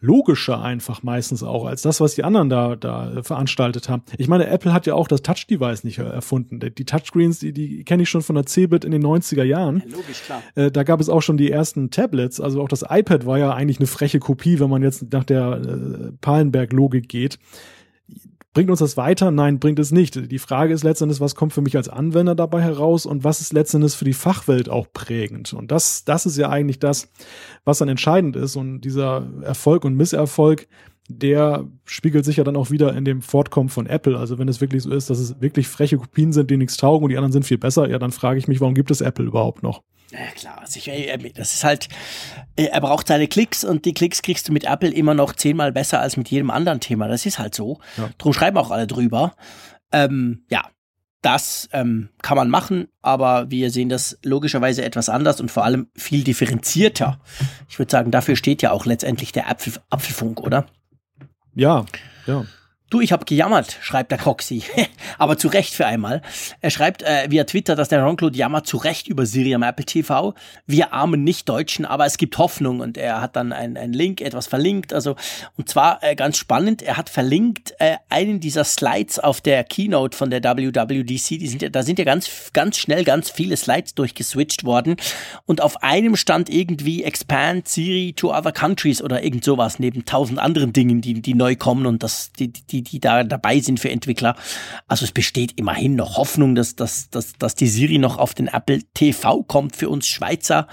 [0.00, 4.02] logischer einfach meistens auch als das, was die anderen da, da veranstaltet haben.
[4.18, 6.60] Ich meine, Apple hat ja auch das Touch-Device nicht erfunden.
[6.60, 9.82] Die Touchscreens, die, die kenne ich schon von der Cebit in den 90er Jahren.
[9.86, 10.42] Ja, logisch, klar.
[10.54, 12.40] Äh, da gab es auch schon die ersten Tablets.
[12.40, 15.60] Also auch das iPad war ja eigentlich eine freche Kopie, wenn man jetzt nach der
[15.60, 17.38] äh, Palenberg-Logik geht.
[18.56, 19.30] Bringt uns das weiter?
[19.30, 20.32] Nein, bringt es nicht.
[20.32, 23.52] Die Frage ist letztendlich, was kommt für mich als Anwender dabei heraus und was ist
[23.52, 25.52] letztendlich für die Fachwelt auch prägend?
[25.52, 27.10] Und das, das ist ja eigentlich das,
[27.66, 28.56] was dann entscheidend ist.
[28.56, 30.68] Und dieser Erfolg und Misserfolg,
[31.08, 34.18] der spiegelt sich ja dann auch wieder in dem Fortkommen von Apple.
[34.18, 37.04] Also wenn es wirklich so ist, dass es wirklich freche Kopien sind, die nichts taugen
[37.04, 39.24] und die anderen sind viel besser, ja, dann frage ich mich, warum gibt es Apple
[39.24, 39.82] überhaupt noch?
[40.12, 40.92] Ja, klar, sicher.
[41.34, 41.88] Das ist halt,
[42.54, 46.00] er braucht seine Klicks und die Klicks kriegst du mit Apple immer noch zehnmal besser
[46.00, 47.08] als mit jedem anderen Thema.
[47.08, 47.80] Das ist halt so.
[47.96, 48.10] Ja.
[48.18, 49.34] Drum schreiben auch alle drüber.
[49.92, 50.62] Ähm, ja,
[51.22, 55.88] das ähm, kann man machen, aber wir sehen das logischerweise etwas anders und vor allem
[55.96, 57.20] viel differenzierter.
[57.68, 60.66] Ich würde sagen, dafür steht ja auch letztendlich der Apfel, Apfelfunk, oder?
[61.56, 61.86] Ja,
[62.26, 62.44] ja.
[62.88, 64.62] Du, ich habe gejammert, schreibt der Coxy.
[65.18, 66.22] Aber zu Recht für einmal.
[66.60, 69.84] Er schreibt äh, via Twitter, dass der Jean-Claude jammert zu Recht über Siri am Apple
[69.84, 70.34] TV.
[70.68, 72.78] Wir armen Nicht-Deutschen, aber es gibt Hoffnung.
[72.78, 74.92] Und er hat dann einen Link, etwas verlinkt.
[74.92, 75.16] Also,
[75.56, 80.16] und zwar äh, ganz spannend, er hat verlinkt äh, einen dieser Slides auf der Keynote
[80.16, 81.40] von der WWDC.
[81.40, 84.94] Die sind ja, da sind ja ganz, ganz schnell ganz viele Slides durchgeswitcht worden.
[85.44, 90.38] Und auf einem stand irgendwie Expand Siri to other countries oder irgend sowas, neben tausend
[90.38, 93.80] anderen Dingen, die, die neu kommen und das, die, die die, die da dabei sind
[93.80, 94.36] für Entwickler.
[94.86, 98.48] Also es besteht immerhin noch Hoffnung, dass, dass, dass, dass die Siri noch auf den
[98.48, 100.68] Apple TV kommt für uns Schweizer.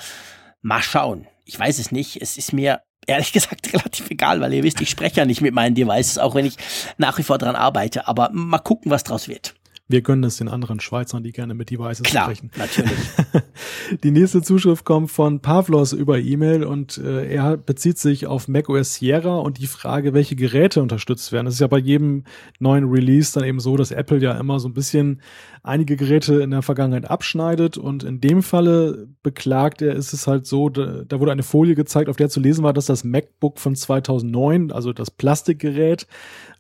[0.62, 1.28] Mal schauen.
[1.46, 2.22] Ich weiß es nicht.
[2.22, 5.54] Es ist mir ehrlich gesagt relativ egal, weil ihr wisst, ich spreche ja nicht mit
[5.54, 6.58] meinen Devices, auch wenn ich
[6.98, 8.08] nach wie vor dran arbeite.
[8.08, 9.56] Aber mal gucken, was draus wird.
[9.90, 12.52] Wir gönnen es den anderen Schweizern, die gerne mit Devices Klar, sprechen.
[12.58, 12.98] natürlich.
[14.04, 18.96] Die nächste Zuschrift kommt von Pavlos über E-Mail und äh, er bezieht sich auf macOS
[18.96, 21.48] Sierra und die Frage, welche Geräte unterstützt werden.
[21.48, 22.24] Es ist ja bei jedem
[22.60, 25.22] neuen Release dann eben so, dass Apple ja immer so ein bisschen
[25.64, 30.46] einige Geräte in der Vergangenheit abschneidet und in dem Falle beklagt er, ist es halt
[30.46, 33.60] so, da, da wurde eine Folie gezeigt, auf der zu lesen war, dass das MacBook
[33.60, 36.08] von 2009, also das Plastikgerät,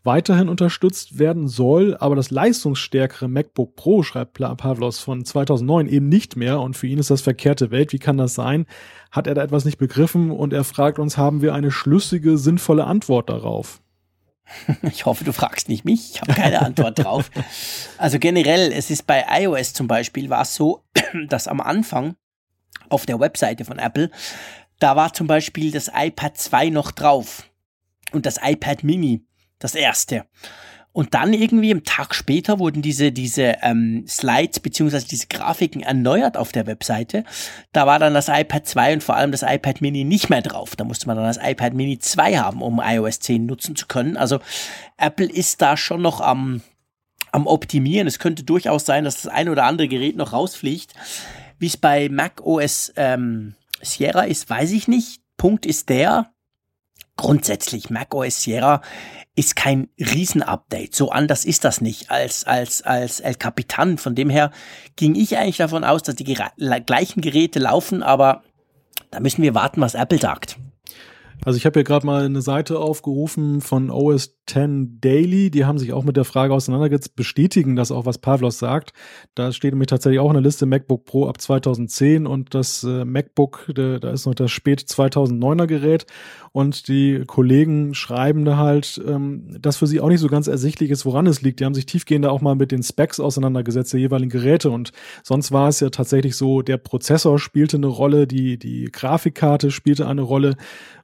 [0.04, 6.36] weiterhin unterstützt werden soll, aber das leistungsstärkere MacBook Pro, schreibt Pavlos, von 2009 eben nicht
[6.36, 7.93] mehr und für ihn ist das verkehrte Welt.
[7.93, 8.66] Wie kann das sein?
[9.12, 12.86] Hat er da etwas nicht begriffen und er fragt uns, haben wir eine schlüssige, sinnvolle
[12.86, 13.82] Antwort darauf?
[14.82, 16.12] Ich hoffe, du fragst nicht mich.
[16.16, 17.32] Ich habe keine Antwort drauf.
[17.97, 20.84] Also generell, es ist bei iOS zum Beispiel, war es so,
[21.30, 22.16] dass am Anfang
[22.89, 24.12] auf der Webseite von Apple,
[24.80, 27.49] da war zum Beispiel das iPad 2 noch drauf
[28.12, 29.26] und das iPad Mini
[29.64, 30.26] das erste.
[30.93, 36.38] Und dann irgendwie im Tag später wurden diese, diese ähm, Slides beziehungsweise diese Grafiken erneuert
[36.38, 37.24] auf der Webseite.
[37.72, 40.76] Da war dann das iPad 2 und vor allem das iPad Mini nicht mehr drauf.
[40.76, 44.18] Da musste man dann das iPad Mini 2 haben, um iOS 10 nutzen zu können.
[44.18, 44.39] Also
[44.97, 46.61] Apple ist da schon noch am,
[47.32, 48.07] am Optimieren.
[48.07, 50.93] Es könnte durchaus sein, dass das ein oder andere Gerät noch rausfliegt.
[51.57, 55.22] Wie es bei Mac OS ähm, Sierra ist, weiß ich nicht.
[55.38, 56.32] Punkt ist der,
[57.18, 58.82] grundsätzlich Mac OS Sierra
[59.36, 60.93] ist kein Riesenupdate.
[60.93, 63.97] So anders ist das nicht als, als, als El Capitan.
[63.97, 64.51] Von dem her
[64.95, 66.38] ging ich eigentlich davon aus, dass die
[66.86, 68.43] gleichen Geräte laufen, aber
[69.09, 70.57] da müssen wir warten, was Apple sagt.
[71.45, 75.51] Also ich habe hier gerade mal eine Seite aufgerufen von OS 10 Daily.
[75.51, 78.93] Die haben sich auch mit der Frage auseinandergesetzt, bestätigen das auch, was Pavlos sagt.
[79.36, 83.71] Da steht nämlich tatsächlich auch eine Liste MacBook Pro ab 2010 und das äh, MacBook,
[83.75, 86.05] de, da ist noch das spät 2009er Gerät.
[86.51, 90.91] Und die Kollegen schreiben da halt, ähm, dass für sie auch nicht so ganz ersichtlich
[90.91, 91.59] ist, woran es liegt.
[91.59, 94.69] Die haben sich tiefgehender auch mal mit den Specs auseinandergesetzt der jeweiligen Geräte.
[94.69, 94.91] Und
[95.23, 100.07] sonst war es ja tatsächlich so, der Prozessor spielte eine Rolle, die, die Grafikkarte spielte
[100.07, 100.55] eine Rolle.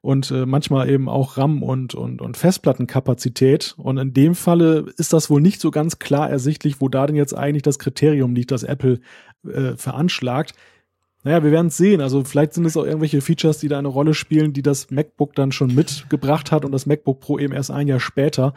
[0.02, 3.76] Und und äh, manchmal eben auch RAM und, und, und Festplattenkapazität.
[3.78, 7.16] Und in dem Falle ist das wohl nicht so ganz klar ersichtlich, wo da denn
[7.16, 9.00] jetzt eigentlich das Kriterium liegt, das Apple
[9.46, 10.54] äh, veranschlagt.
[11.24, 12.00] Naja, wir werden es sehen.
[12.00, 15.36] Also vielleicht sind es auch irgendwelche Features, die da eine Rolle spielen, die das MacBook
[15.36, 18.54] dann schon mitgebracht hat und das MacBook Pro eben erst ein Jahr später,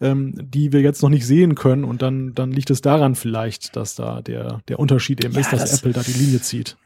[0.00, 1.84] ähm, die wir jetzt noch nicht sehen können.
[1.84, 5.52] Und dann, dann liegt es daran vielleicht, dass da der, der Unterschied eben ja, ist,
[5.52, 6.78] dass das, Apple da die Linie zieht.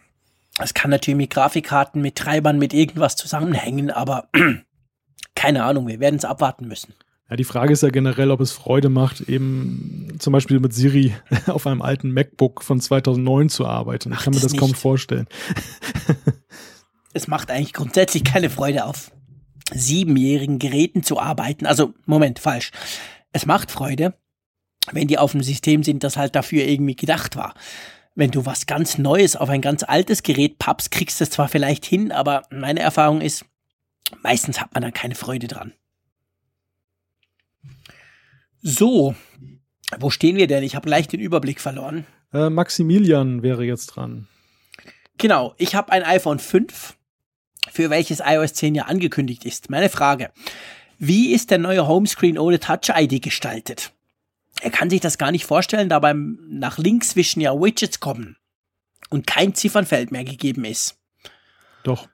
[0.59, 4.29] Es kann natürlich mit Grafikkarten, mit Treibern, mit irgendwas zusammenhängen, aber
[5.35, 6.95] keine Ahnung, wir werden es abwarten müssen.
[7.31, 11.15] Ja, die Frage ist ja generell, ob es Freude macht, eben zum Beispiel mit Siri
[11.47, 14.13] auf einem alten MacBook von 2009 zu arbeiten.
[14.13, 14.61] ich kann mir das nicht.
[14.61, 15.29] kaum vorstellen.
[17.13, 19.13] es macht eigentlich grundsätzlich keine Freude, auf
[19.73, 21.67] siebenjährigen Geräten zu arbeiten.
[21.67, 22.73] Also, Moment, falsch.
[23.33, 24.15] Es macht Freude,
[24.91, 27.55] wenn die auf einem System sind, das halt dafür irgendwie gedacht war.
[28.21, 31.49] Wenn du was ganz Neues auf ein ganz altes Gerät pappst, kriegst du es zwar
[31.49, 33.47] vielleicht hin, aber meine Erfahrung ist,
[34.23, 35.73] meistens hat man dann keine Freude dran.
[38.61, 39.15] So,
[39.99, 40.63] wo stehen wir denn?
[40.65, 42.05] Ich habe leicht den Überblick verloren.
[42.35, 44.29] Äh, Maximilian wäre jetzt dran.
[45.17, 46.99] Genau, ich habe ein iPhone 5,
[47.73, 49.71] für welches iOS 10 ja angekündigt ist.
[49.71, 50.31] Meine Frage,
[50.99, 53.95] wie ist der neue Homescreen ohne Touch-ID gestaltet?
[54.61, 58.37] Er kann sich das gar nicht vorstellen, da beim nach links wischen ja Widgets kommen
[59.09, 60.99] und kein Ziffernfeld mehr gegeben ist.
[61.83, 62.09] Doch.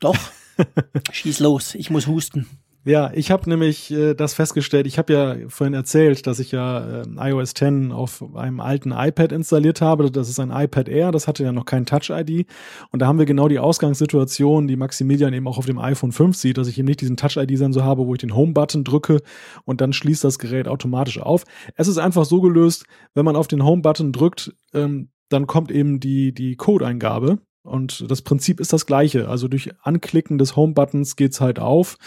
[0.00, 0.16] Doch?
[1.12, 2.57] Schieß los, ich muss husten.
[2.88, 4.86] Ja, ich habe nämlich äh, das festgestellt.
[4.86, 9.30] Ich habe ja vorhin erzählt, dass ich ja äh, iOS 10 auf einem alten iPad
[9.32, 10.10] installiert habe.
[10.10, 12.46] Das ist ein iPad Air, das hatte ja noch kein Touch-ID.
[12.90, 16.34] Und da haben wir genau die Ausgangssituation, die Maximilian eben auch auf dem iPhone 5
[16.34, 19.20] sieht, dass ich eben nicht diesen Touch-ID-Sensor habe, wo ich den Home-Button drücke
[19.66, 21.44] und dann schließt das Gerät automatisch auf.
[21.74, 26.00] Es ist einfach so gelöst, wenn man auf den Home-Button drückt, ähm, dann kommt eben
[26.00, 27.36] die, die Codeingabe.
[27.64, 29.28] Und das Prinzip ist das gleiche.
[29.28, 31.98] Also durch Anklicken des Home-Buttons geht's halt auf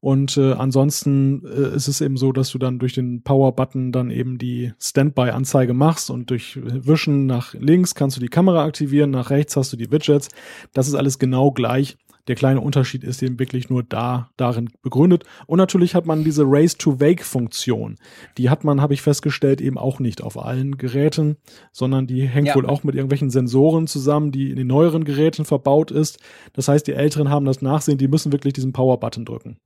[0.00, 4.10] und äh, ansonsten äh, ist es eben so, dass du dann durch den Power-Button dann
[4.10, 9.30] eben die Standby-Anzeige machst und durch Wischen nach links kannst du die Kamera aktivieren, nach
[9.30, 10.28] rechts hast du die Widgets.
[10.72, 11.96] Das ist alles genau gleich.
[12.28, 15.24] Der kleine Unterschied ist eben wirklich nur da, darin begründet.
[15.46, 17.96] Und natürlich hat man diese Race-to-Wake-Funktion.
[18.36, 21.36] Die hat man, habe ich festgestellt, eben auch nicht auf allen Geräten,
[21.72, 22.54] sondern die hängt ja.
[22.56, 26.18] wohl auch mit irgendwelchen Sensoren zusammen, die in den neueren Geräten verbaut ist.
[26.52, 29.58] Das heißt, die Älteren haben das Nachsehen, die müssen wirklich diesen Power-Button drücken.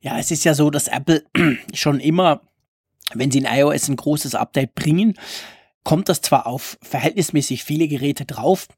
[0.00, 1.24] Ja, es ist ja so, dass Apple
[1.74, 2.42] schon immer,
[3.14, 5.14] wenn sie in iOS ein großes Update bringen,
[5.84, 8.68] kommt das zwar auf verhältnismäßig viele Geräte drauf,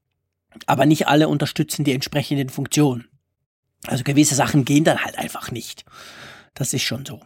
[0.66, 3.08] aber nicht alle unterstützen die entsprechenden Funktionen.
[3.86, 5.84] Also gewisse Sachen gehen dann halt einfach nicht.
[6.54, 7.20] Das ist schon so.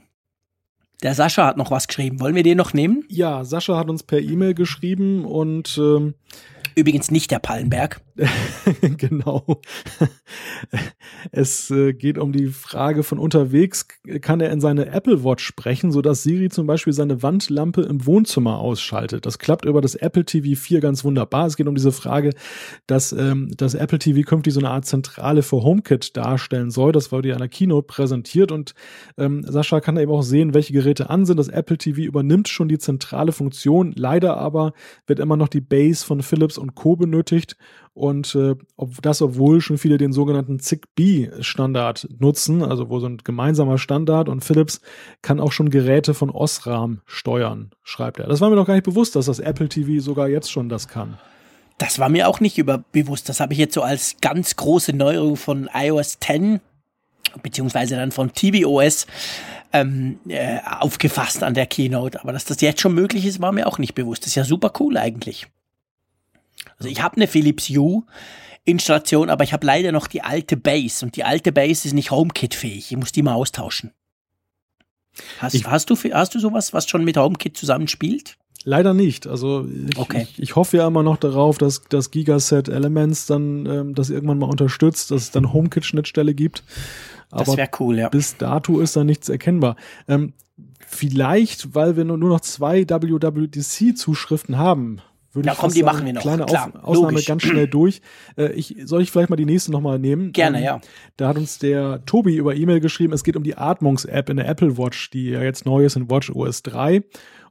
[1.03, 2.21] Der Sascha hat noch was geschrieben.
[2.21, 3.05] Wollen wir den noch nehmen?
[3.09, 6.15] Ja, Sascha hat uns per E-Mail geschrieben und ähm,
[6.79, 8.03] Übrigens nicht der Pallenberg.
[8.99, 9.61] genau.
[11.33, 13.87] Es äh, geht um die Frage von unterwegs,
[14.21, 18.59] kann er in seine Apple Watch sprechen, sodass Siri zum Beispiel seine Wandlampe im Wohnzimmer
[18.59, 19.27] ausschaltet.
[19.27, 21.47] Das klappt über das Apple TV 4 ganz wunderbar.
[21.47, 22.33] Es geht um diese Frage,
[22.87, 26.93] dass ähm, das Apple TV künftig so eine Art Zentrale für HomeKit darstellen soll.
[26.93, 28.75] Das wurde ja in der Keynote präsentiert und
[29.19, 31.39] ähm, Sascha kann eben auch sehen, welche Geräte an sind.
[31.39, 33.93] Das Apple TV übernimmt schon die zentrale Funktion.
[33.97, 34.73] Leider aber
[35.07, 36.97] wird immer noch die Base von Philips und Co.
[36.97, 37.57] benötigt.
[37.95, 43.19] Und äh, ob das, obwohl schon viele den sogenannten ZigBee-Standard nutzen, also wo so ein
[43.19, 44.81] gemeinsamer Standard und Philips
[45.23, 48.27] kann auch schon Geräte von Osram steuern, schreibt er.
[48.27, 50.89] Das war mir noch gar nicht bewusst, dass das Apple TV sogar jetzt schon das
[50.89, 51.19] kann.
[51.79, 53.29] Das war mir auch nicht über bewusst.
[53.29, 56.61] Das habe ich jetzt so als ganz große Neuerung von iOS 10
[57.43, 59.07] beziehungsweise dann von tvOS
[59.73, 62.21] ähm, äh, aufgefasst an der Keynote.
[62.21, 64.23] Aber dass das jetzt schon möglich ist, war mir auch nicht bewusst.
[64.23, 65.47] Das ist ja super cool eigentlich.
[66.79, 68.05] Also ich habe eine Philips Hue
[68.65, 72.11] Installation, aber ich habe leider noch die alte Base und die alte Base ist nicht
[72.11, 72.91] HomeKit-fähig.
[72.91, 73.93] Ich muss die mal austauschen.
[75.39, 78.37] Hast, ich, hast, du, hast du sowas, was schon mit HomeKit zusammenspielt?
[78.65, 79.29] Leider nicht.
[79.29, 80.27] Also ich, okay.
[80.33, 84.39] ich, ich, hoffe ja immer noch darauf, dass das Gigaset Elements dann ähm, das irgendwann
[84.39, 86.65] mal unterstützt, dass es dann HomeKit-Schnittstelle gibt.
[87.31, 88.09] Aber das wäre cool, ja.
[88.09, 89.77] Bis dato ist da nichts erkennbar.
[90.09, 90.33] Ähm,
[90.85, 95.01] vielleicht, weil wir nur noch zwei WWDC-Zuschriften haben,
[95.37, 96.23] würde ja, komm, die machen wir noch.
[96.23, 97.27] Kleine Klar, Auf Ausnahme logisch.
[97.27, 98.01] ganz schnell durch.
[98.37, 100.33] Äh, ich, soll ich vielleicht mal die nächste nochmal nehmen?
[100.33, 100.81] Gerne, ähm, ja.
[101.17, 104.49] Da hat uns der Tobi über E-Mail geschrieben, es geht um die Atmungs-App in der
[104.49, 107.03] Apple Watch, die ja jetzt neu ist in Watch OS 3.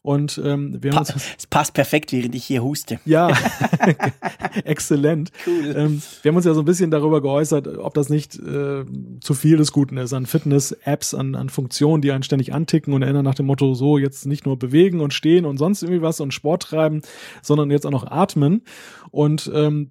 [0.05, 2.99] Und ähm, wir haben pa uns es passt perfekt, während ich hier huste.
[3.05, 3.35] Ja,
[4.63, 5.31] exzellent.
[5.47, 5.73] Cool.
[5.75, 8.85] Ähm, wir haben uns ja so ein bisschen darüber geäußert, ob das nicht äh,
[9.19, 13.01] zu viel des Guten ist an Fitness-Apps, an, an Funktionen, die einen ständig anticken und
[13.01, 16.19] erinnern nach dem Motto, so jetzt nicht nur bewegen und stehen und sonst irgendwie was
[16.19, 17.01] und Sport treiben,
[17.41, 18.61] sondern jetzt auch noch atmen.
[19.09, 19.89] Und ähm,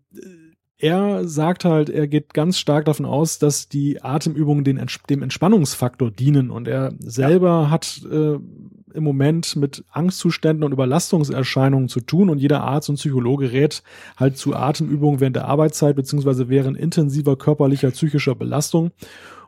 [0.79, 6.11] er sagt halt, er geht ganz stark davon aus, dass die Atemübungen den, dem Entspannungsfaktor
[6.11, 6.51] dienen.
[6.51, 8.39] Und er selber hat äh,
[8.95, 12.29] im Moment mit Angstzuständen und Überlastungserscheinungen zu tun.
[12.29, 13.83] Und jeder Arzt und Psychologe rät
[14.17, 18.91] halt zu Atemübungen während der Arbeitszeit beziehungsweise während intensiver körperlicher, psychischer Belastung.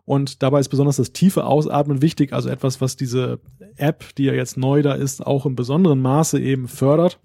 [0.06, 3.40] Und dabei ist besonders das tiefe Ausatmen wichtig, also etwas, was diese
[3.76, 7.18] App, die ja jetzt neu da ist, auch im besonderen Maße eben fördert,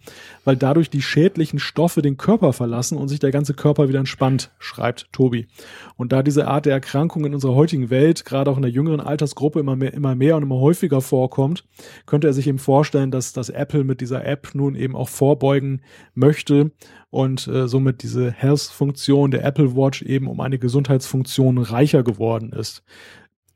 [0.45, 4.49] weil dadurch die schädlichen Stoffe den Körper verlassen und sich der ganze Körper wieder entspannt,
[4.57, 5.47] schreibt Tobi.
[5.95, 8.99] Und da diese Art der Erkrankung in unserer heutigen Welt, gerade auch in der jüngeren
[8.99, 11.63] Altersgruppe, immer mehr, immer mehr und immer häufiger vorkommt,
[12.07, 15.81] könnte er sich eben vorstellen, dass das Apple mit dieser App nun eben auch vorbeugen
[16.15, 16.71] möchte
[17.11, 22.83] und äh, somit diese Health-Funktion der Apple Watch eben um eine Gesundheitsfunktion reicher geworden ist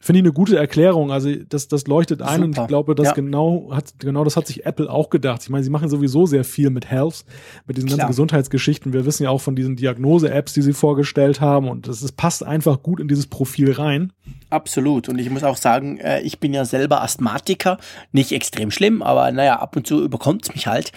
[0.06, 1.12] finde ich eine gute Erklärung.
[1.12, 2.44] Also das, das leuchtet ein Super.
[2.44, 3.14] und ich glaube, das ja.
[3.14, 5.42] genau hat, genau das hat sich Apple auch gedacht.
[5.42, 7.26] Ich meine, sie machen sowieso sehr viel mit Health,
[7.66, 7.98] mit diesen Klar.
[7.98, 8.94] ganzen Gesundheitsgeschichten.
[8.94, 12.44] Wir wissen ja auch von diesen Diagnose-Apps, die sie vorgestellt haben und das, das passt
[12.44, 14.14] einfach gut in dieses Profil rein.
[14.50, 15.10] Absolut.
[15.10, 17.78] Und ich muss auch sagen, äh, ich bin ja selber Asthmatiker.
[18.12, 20.92] Nicht extrem schlimm, aber naja, ab und zu überkommt es mich halt.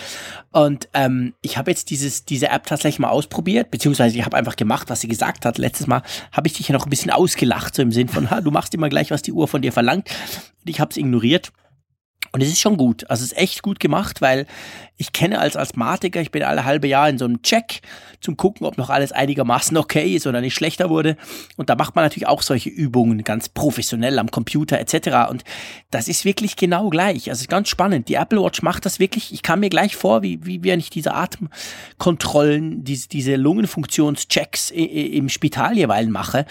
[0.53, 4.57] Und ähm, ich habe jetzt dieses, diese App tatsächlich mal ausprobiert, beziehungsweise ich habe einfach
[4.57, 5.59] gemacht, was sie gesagt hat.
[5.59, 6.03] Letztes Mal
[6.33, 8.75] habe ich dich ja noch ein bisschen ausgelacht, so im Sinn von, ha, du machst
[8.75, 10.09] immer gleich, was die Uhr von dir verlangt.
[10.61, 11.53] Und ich habe es ignoriert.
[12.31, 13.09] Und es ist schon gut.
[13.09, 14.47] Also es ist echt gut gemacht, weil
[14.99, 17.81] ich kenne als Asthmatiker, ich bin alle halbe Jahr in so einem Check
[18.21, 21.17] zum gucken, ob noch alles einigermaßen okay ist oder nicht schlechter wurde.
[21.57, 25.31] Und da macht man natürlich auch solche Übungen ganz professionell am Computer etc.
[25.31, 25.45] Und
[25.91, 27.31] das ist wirklich genau gleich.
[27.31, 28.09] Also ganz spannend.
[28.09, 29.33] Die Apple Watch macht das wirklich.
[29.33, 35.29] Ich kam mir gleich vor, wie, wie wenn ich diese Atemkontrollen, diese, diese Lungenfunktionschecks im
[35.31, 36.45] Spital jeweils mache.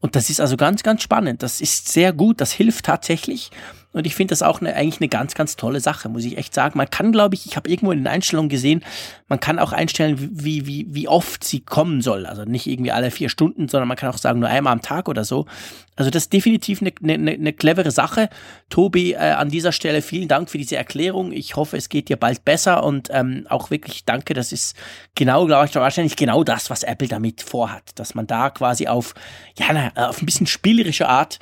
[0.00, 1.42] Und das ist also ganz, ganz spannend.
[1.42, 2.40] Das ist sehr gut.
[2.40, 3.50] Das hilft tatsächlich.
[3.92, 6.54] Und ich finde das auch eine, eigentlich eine ganz, ganz tolle Sache, muss ich echt
[6.54, 6.78] sagen.
[6.78, 8.82] Man kann, glaube ich, ich habe irgendwo in den Einstellungen gesehen,
[9.28, 12.26] man kann auch einstellen, wie, wie, wie oft sie kommen soll.
[12.26, 15.08] Also nicht irgendwie alle vier Stunden, sondern man kann auch sagen, nur einmal am Tag
[15.08, 15.46] oder so.
[15.94, 18.30] Also das ist definitiv eine, eine, eine clevere Sache.
[18.70, 21.32] Tobi, äh, an dieser Stelle vielen Dank für diese Erklärung.
[21.32, 24.32] Ich hoffe, es geht dir bald besser und ähm, auch wirklich danke.
[24.32, 24.74] Das ist
[25.14, 29.14] genau, glaube ich, wahrscheinlich genau das, was Apple damit vorhat, dass man da quasi auf,
[29.58, 31.38] ja, na, auf ein bisschen spielerische Art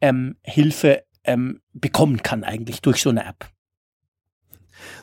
[0.00, 3.48] ähm, Hilfe ähm, bekommen kann eigentlich durch so eine App.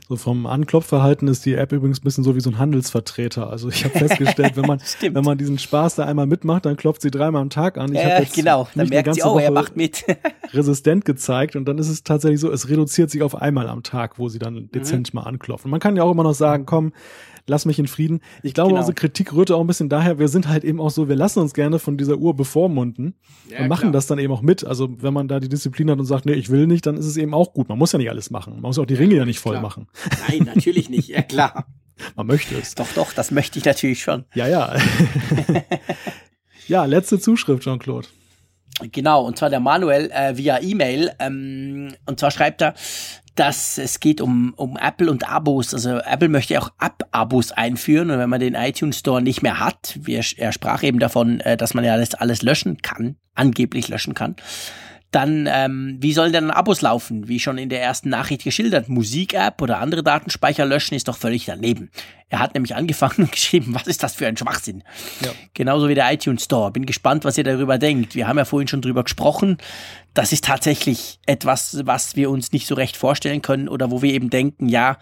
[0.08, 3.50] So vom Anklopfverhalten ist die App übrigens ein bisschen so wie so ein Handelsvertreter.
[3.50, 7.02] Also ich habe festgestellt, wenn man wenn man diesen Spaß da einmal mitmacht, dann klopft
[7.02, 7.94] sie dreimal am Tag an.
[7.94, 10.06] Ich ja, jetzt genau, dann merkt sie, oh, Woche er macht mit.
[10.54, 14.20] resistent gezeigt und dann ist es tatsächlich so, es reduziert sich auf einmal am Tag,
[14.20, 15.20] wo sie dann dezent mhm.
[15.20, 15.72] mal anklopfen.
[15.72, 16.92] Man kann ja auch immer noch sagen, komm,
[17.48, 18.22] lass mich in Frieden.
[18.44, 18.80] Ich glaube, genau.
[18.80, 21.40] unsere Kritik rührte auch ein bisschen daher, wir sind halt eben auch so, wir lassen
[21.40, 23.16] uns gerne von dieser Uhr bevormunden
[23.50, 23.92] ja, und machen klar.
[23.94, 24.66] das dann eben auch mit.
[24.66, 27.06] Also wenn man da die Disziplin hat und sagt, nee, ich will nicht, dann ist
[27.06, 27.70] es eben auch gut.
[27.70, 28.54] Man muss ja nicht alles machen.
[28.54, 29.62] Man muss auch die Ringe ja nicht voll klar.
[29.64, 29.88] machen.
[30.28, 31.08] Nein, natürlich nicht.
[31.10, 31.66] Ja, klar.
[32.16, 32.74] Man möchte es.
[32.74, 34.26] Doch, doch, das möchte ich natürlich schon.
[34.34, 34.76] Ja, ja.
[36.68, 38.08] ja, letzte Zuschrift, Jean-Claude.
[38.92, 41.12] Genau, und zwar der Manuel äh, via E-Mail.
[41.20, 42.74] Ähm, und zwar schreibt er,
[43.36, 45.74] dass es geht um, um Apple und Abos.
[45.74, 49.98] Also Apple möchte auch App-Abos einführen und wenn man den iTunes Store nicht mehr hat,
[50.02, 54.14] wie er, sprach eben davon, äh, dass man ja alles, alles löschen kann, angeblich löschen
[54.14, 54.36] kann,
[55.12, 57.28] dann ähm, wie sollen denn Abos laufen?
[57.28, 61.46] Wie schon in der ersten Nachricht geschildert, Musik-App oder andere Datenspeicher löschen ist doch völlig
[61.46, 61.92] daneben.
[62.30, 64.84] Er hat nämlich angefangen und geschrieben, was ist das für ein Schwachsinn?
[65.20, 65.32] Ja.
[65.54, 66.72] Genauso wie der iTunes Store.
[66.72, 68.16] Bin gespannt, was ihr darüber denkt.
[68.16, 69.58] Wir haben ja vorhin schon drüber gesprochen.
[70.14, 74.14] Das ist tatsächlich etwas, was wir uns nicht so recht vorstellen können oder wo wir
[74.14, 74.98] eben denken, ja,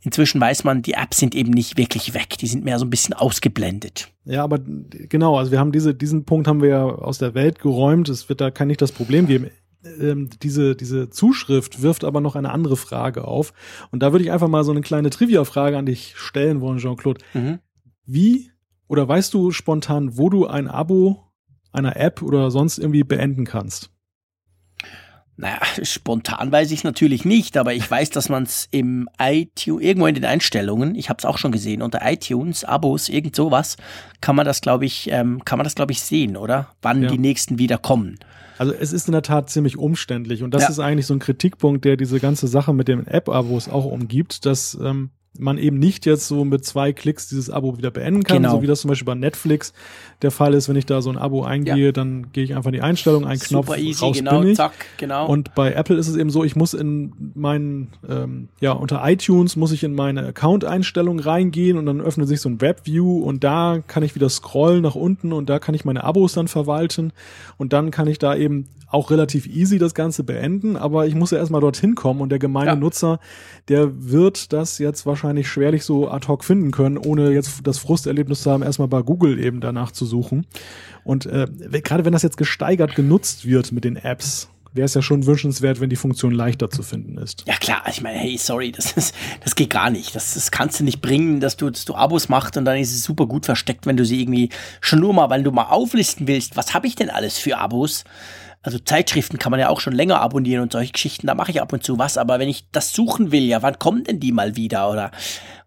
[0.00, 2.38] inzwischen weiß man, die Apps sind eben nicht wirklich weg.
[2.38, 4.12] Die sind mehr so ein bisschen ausgeblendet.
[4.24, 7.58] Ja, aber genau, also wir haben diese, diesen Punkt haben wir ja aus der Welt
[7.58, 8.08] geräumt.
[8.08, 9.50] Es wird da kann nicht das Problem geben.
[10.00, 13.52] Ähm, diese, diese Zuschrift wirft aber noch eine andere Frage auf.
[13.90, 17.20] Und da würde ich einfach mal so eine kleine Trivia-Frage an dich stellen wollen, Jean-Claude.
[17.34, 17.58] Mhm.
[18.06, 18.52] Wie
[18.86, 21.24] oder weißt du spontan, wo du ein Abo
[21.72, 23.91] einer App oder sonst irgendwie beenden kannst?
[25.42, 30.06] Naja, spontan weiß ich natürlich nicht, aber ich weiß, dass man es im iTunes, irgendwo
[30.06, 33.76] in den Einstellungen, ich habe es auch schon gesehen, unter iTunes, Abos, irgend sowas,
[34.20, 36.68] kann man das, glaube ich, ähm, kann man das, glaube ich, sehen, oder?
[36.80, 37.08] Wann ja.
[37.08, 38.20] die nächsten wieder kommen.
[38.56, 40.68] Also es ist in der Tat ziemlich umständlich und das ja.
[40.68, 44.78] ist eigentlich so ein Kritikpunkt, der diese ganze Sache mit den App-Abos auch umgibt, dass
[44.80, 48.56] ähm, man eben nicht jetzt so mit zwei Klicks dieses Abo wieder beenden kann, genau.
[48.56, 49.72] so wie das zum Beispiel bei Netflix
[50.20, 51.92] der Fall ist, wenn ich da so ein Abo eingehe, ja.
[51.92, 54.56] dann gehe ich einfach in die Einstellung, ein Knopf, Super easy, raus genau, bin ich.
[54.56, 55.26] Zack, genau.
[55.26, 59.56] Und bei Apple ist es eben so, ich muss in meinen, ähm, ja, unter iTunes
[59.56, 63.80] muss ich in meine Account-Einstellung reingehen und dann öffnet sich so ein Webview und da
[63.86, 67.12] kann ich wieder scrollen nach unten und da kann ich meine Abos dann verwalten
[67.56, 71.30] und dann kann ich da eben auch relativ easy das Ganze beenden, aber ich muss
[71.30, 72.76] ja erstmal dorthin kommen und der gemeine ja.
[72.76, 73.20] Nutzer,
[73.68, 77.78] der wird das jetzt wahrscheinlich wahrscheinlich schwerlich so ad hoc finden können, ohne jetzt das
[77.78, 80.46] Frusterlebnis zu haben, erstmal bei Google eben danach zu suchen.
[81.04, 81.46] Und äh,
[81.82, 85.80] gerade wenn das jetzt gesteigert genutzt wird mit den Apps, wäre es ja schon wünschenswert,
[85.80, 87.44] wenn die Funktion leichter zu finden ist.
[87.46, 90.14] Ja klar, ich meine, hey, sorry, das ist, das geht gar nicht.
[90.14, 92.92] Das, das kannst du nicht bringen, dass du, dass du Abos machst und dann ist
[92.92, 94.48] es super gut versteckt, wenn du sie irgendwie
[94.80, 98.04] schon nur mal, weil du mal auflisten willst, was habe ich denn alles für Abos?
[98.62, 101.60] Also Zeitschriften kann man ja auch schon länger abonnieren und solche Geschichten, da mache ich
[101.60, 104.30] ab und zu was, aber wenn ich das suchen will, ja, wann kommen denn die
[104.30, 105.10] mal wieder oder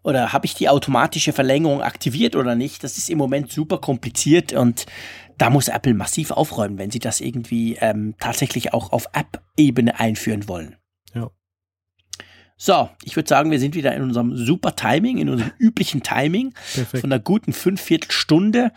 [0.02, 2.84] oder habe ich die automatische Verlängerung aktiviert oder nicht?
[2.84, 4.86] Das ist im Moment super kompliziert und
[5.36, 10.48] da muss Apple massiv aufräumen, wenn sie das irgendwie ähm, tatsächlich auch auf App-Ebene einführen
[10.48, 10.76] wollen.
[11.12, 11.30] Ja.
[12.56, 16.54] So, ich würde sagen, wir sind wieder in unserem super Timing, in unserem üblichen Timing
[16.72, 17.00] Perfekt.
[17.00, 18.72] von einer guten Fünfviertelstunde.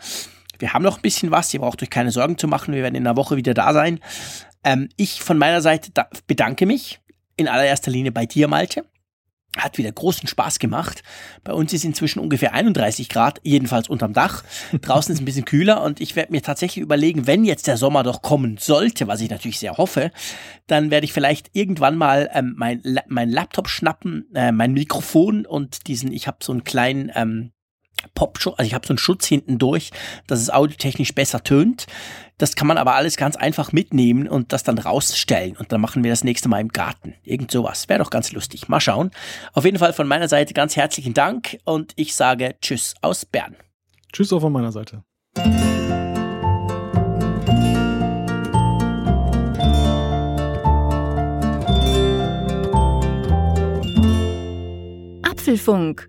[0.60, 2.94] Wir haben noch ein bisschen was, ihr braucht euch keine Sorgen zu machen, wir werden
[2.94, 4.00] in einer Woche wieder da sein.
[4.62, 5.90] Ähm, ich von meiner Seite
[6.26, 7.00] bedanke mich
[7.36, 8.84] in allererster Linie bei dir, Malte.
[9.56, 11.02] Hat wieder großen Spaß gemacht.
[11.42, 14.44] Bei uns ist inzwischen ungefähr 31 Grad, jedenfalls unterm Dach.
[14.80, 18.04] Draußen ist ein bisschen kühler und ich werde mir tatsächlich überlegen, wenn jetzt der Sommer
[18.04, 20.12] doch kommen sollte, was ich natürlich sehr hoffe,
[20.68, 25.88] dann werde ich vielleicht irgendwann mal ähm, mein, mein Laptop schnappen, äh, mein Mikrofon und
[25.88, 27.50] diesen, ich habe so einen kleinen ähm,
[28.14, 29.90] Popschutz, also ich habe so einen Schutz hinten durch,
[30.26, 31.86] dass es audiotechnisch besser tönt.
[32.38, 36.02] Das kann man aber alles ganz einfach mitnehmen und das dann rausstellen und dann machen
[36.02, 37.14] wir das nächste Mal im Garten.
[37.22, 37.88] Irgend sowas.
[37.88, 38.68] Wäre doch ganz lustig.
[38.68, 39.10] Mal schauen.
[39.52, 43.56] Auf jeden Fall von meiner Seite ganz herzlichen Dank und ich sage Tschüss aus Bern.
[44.12, 45.04] Tschüss auch von meiner Seite.
[55.22, 56.08] Apfelfunk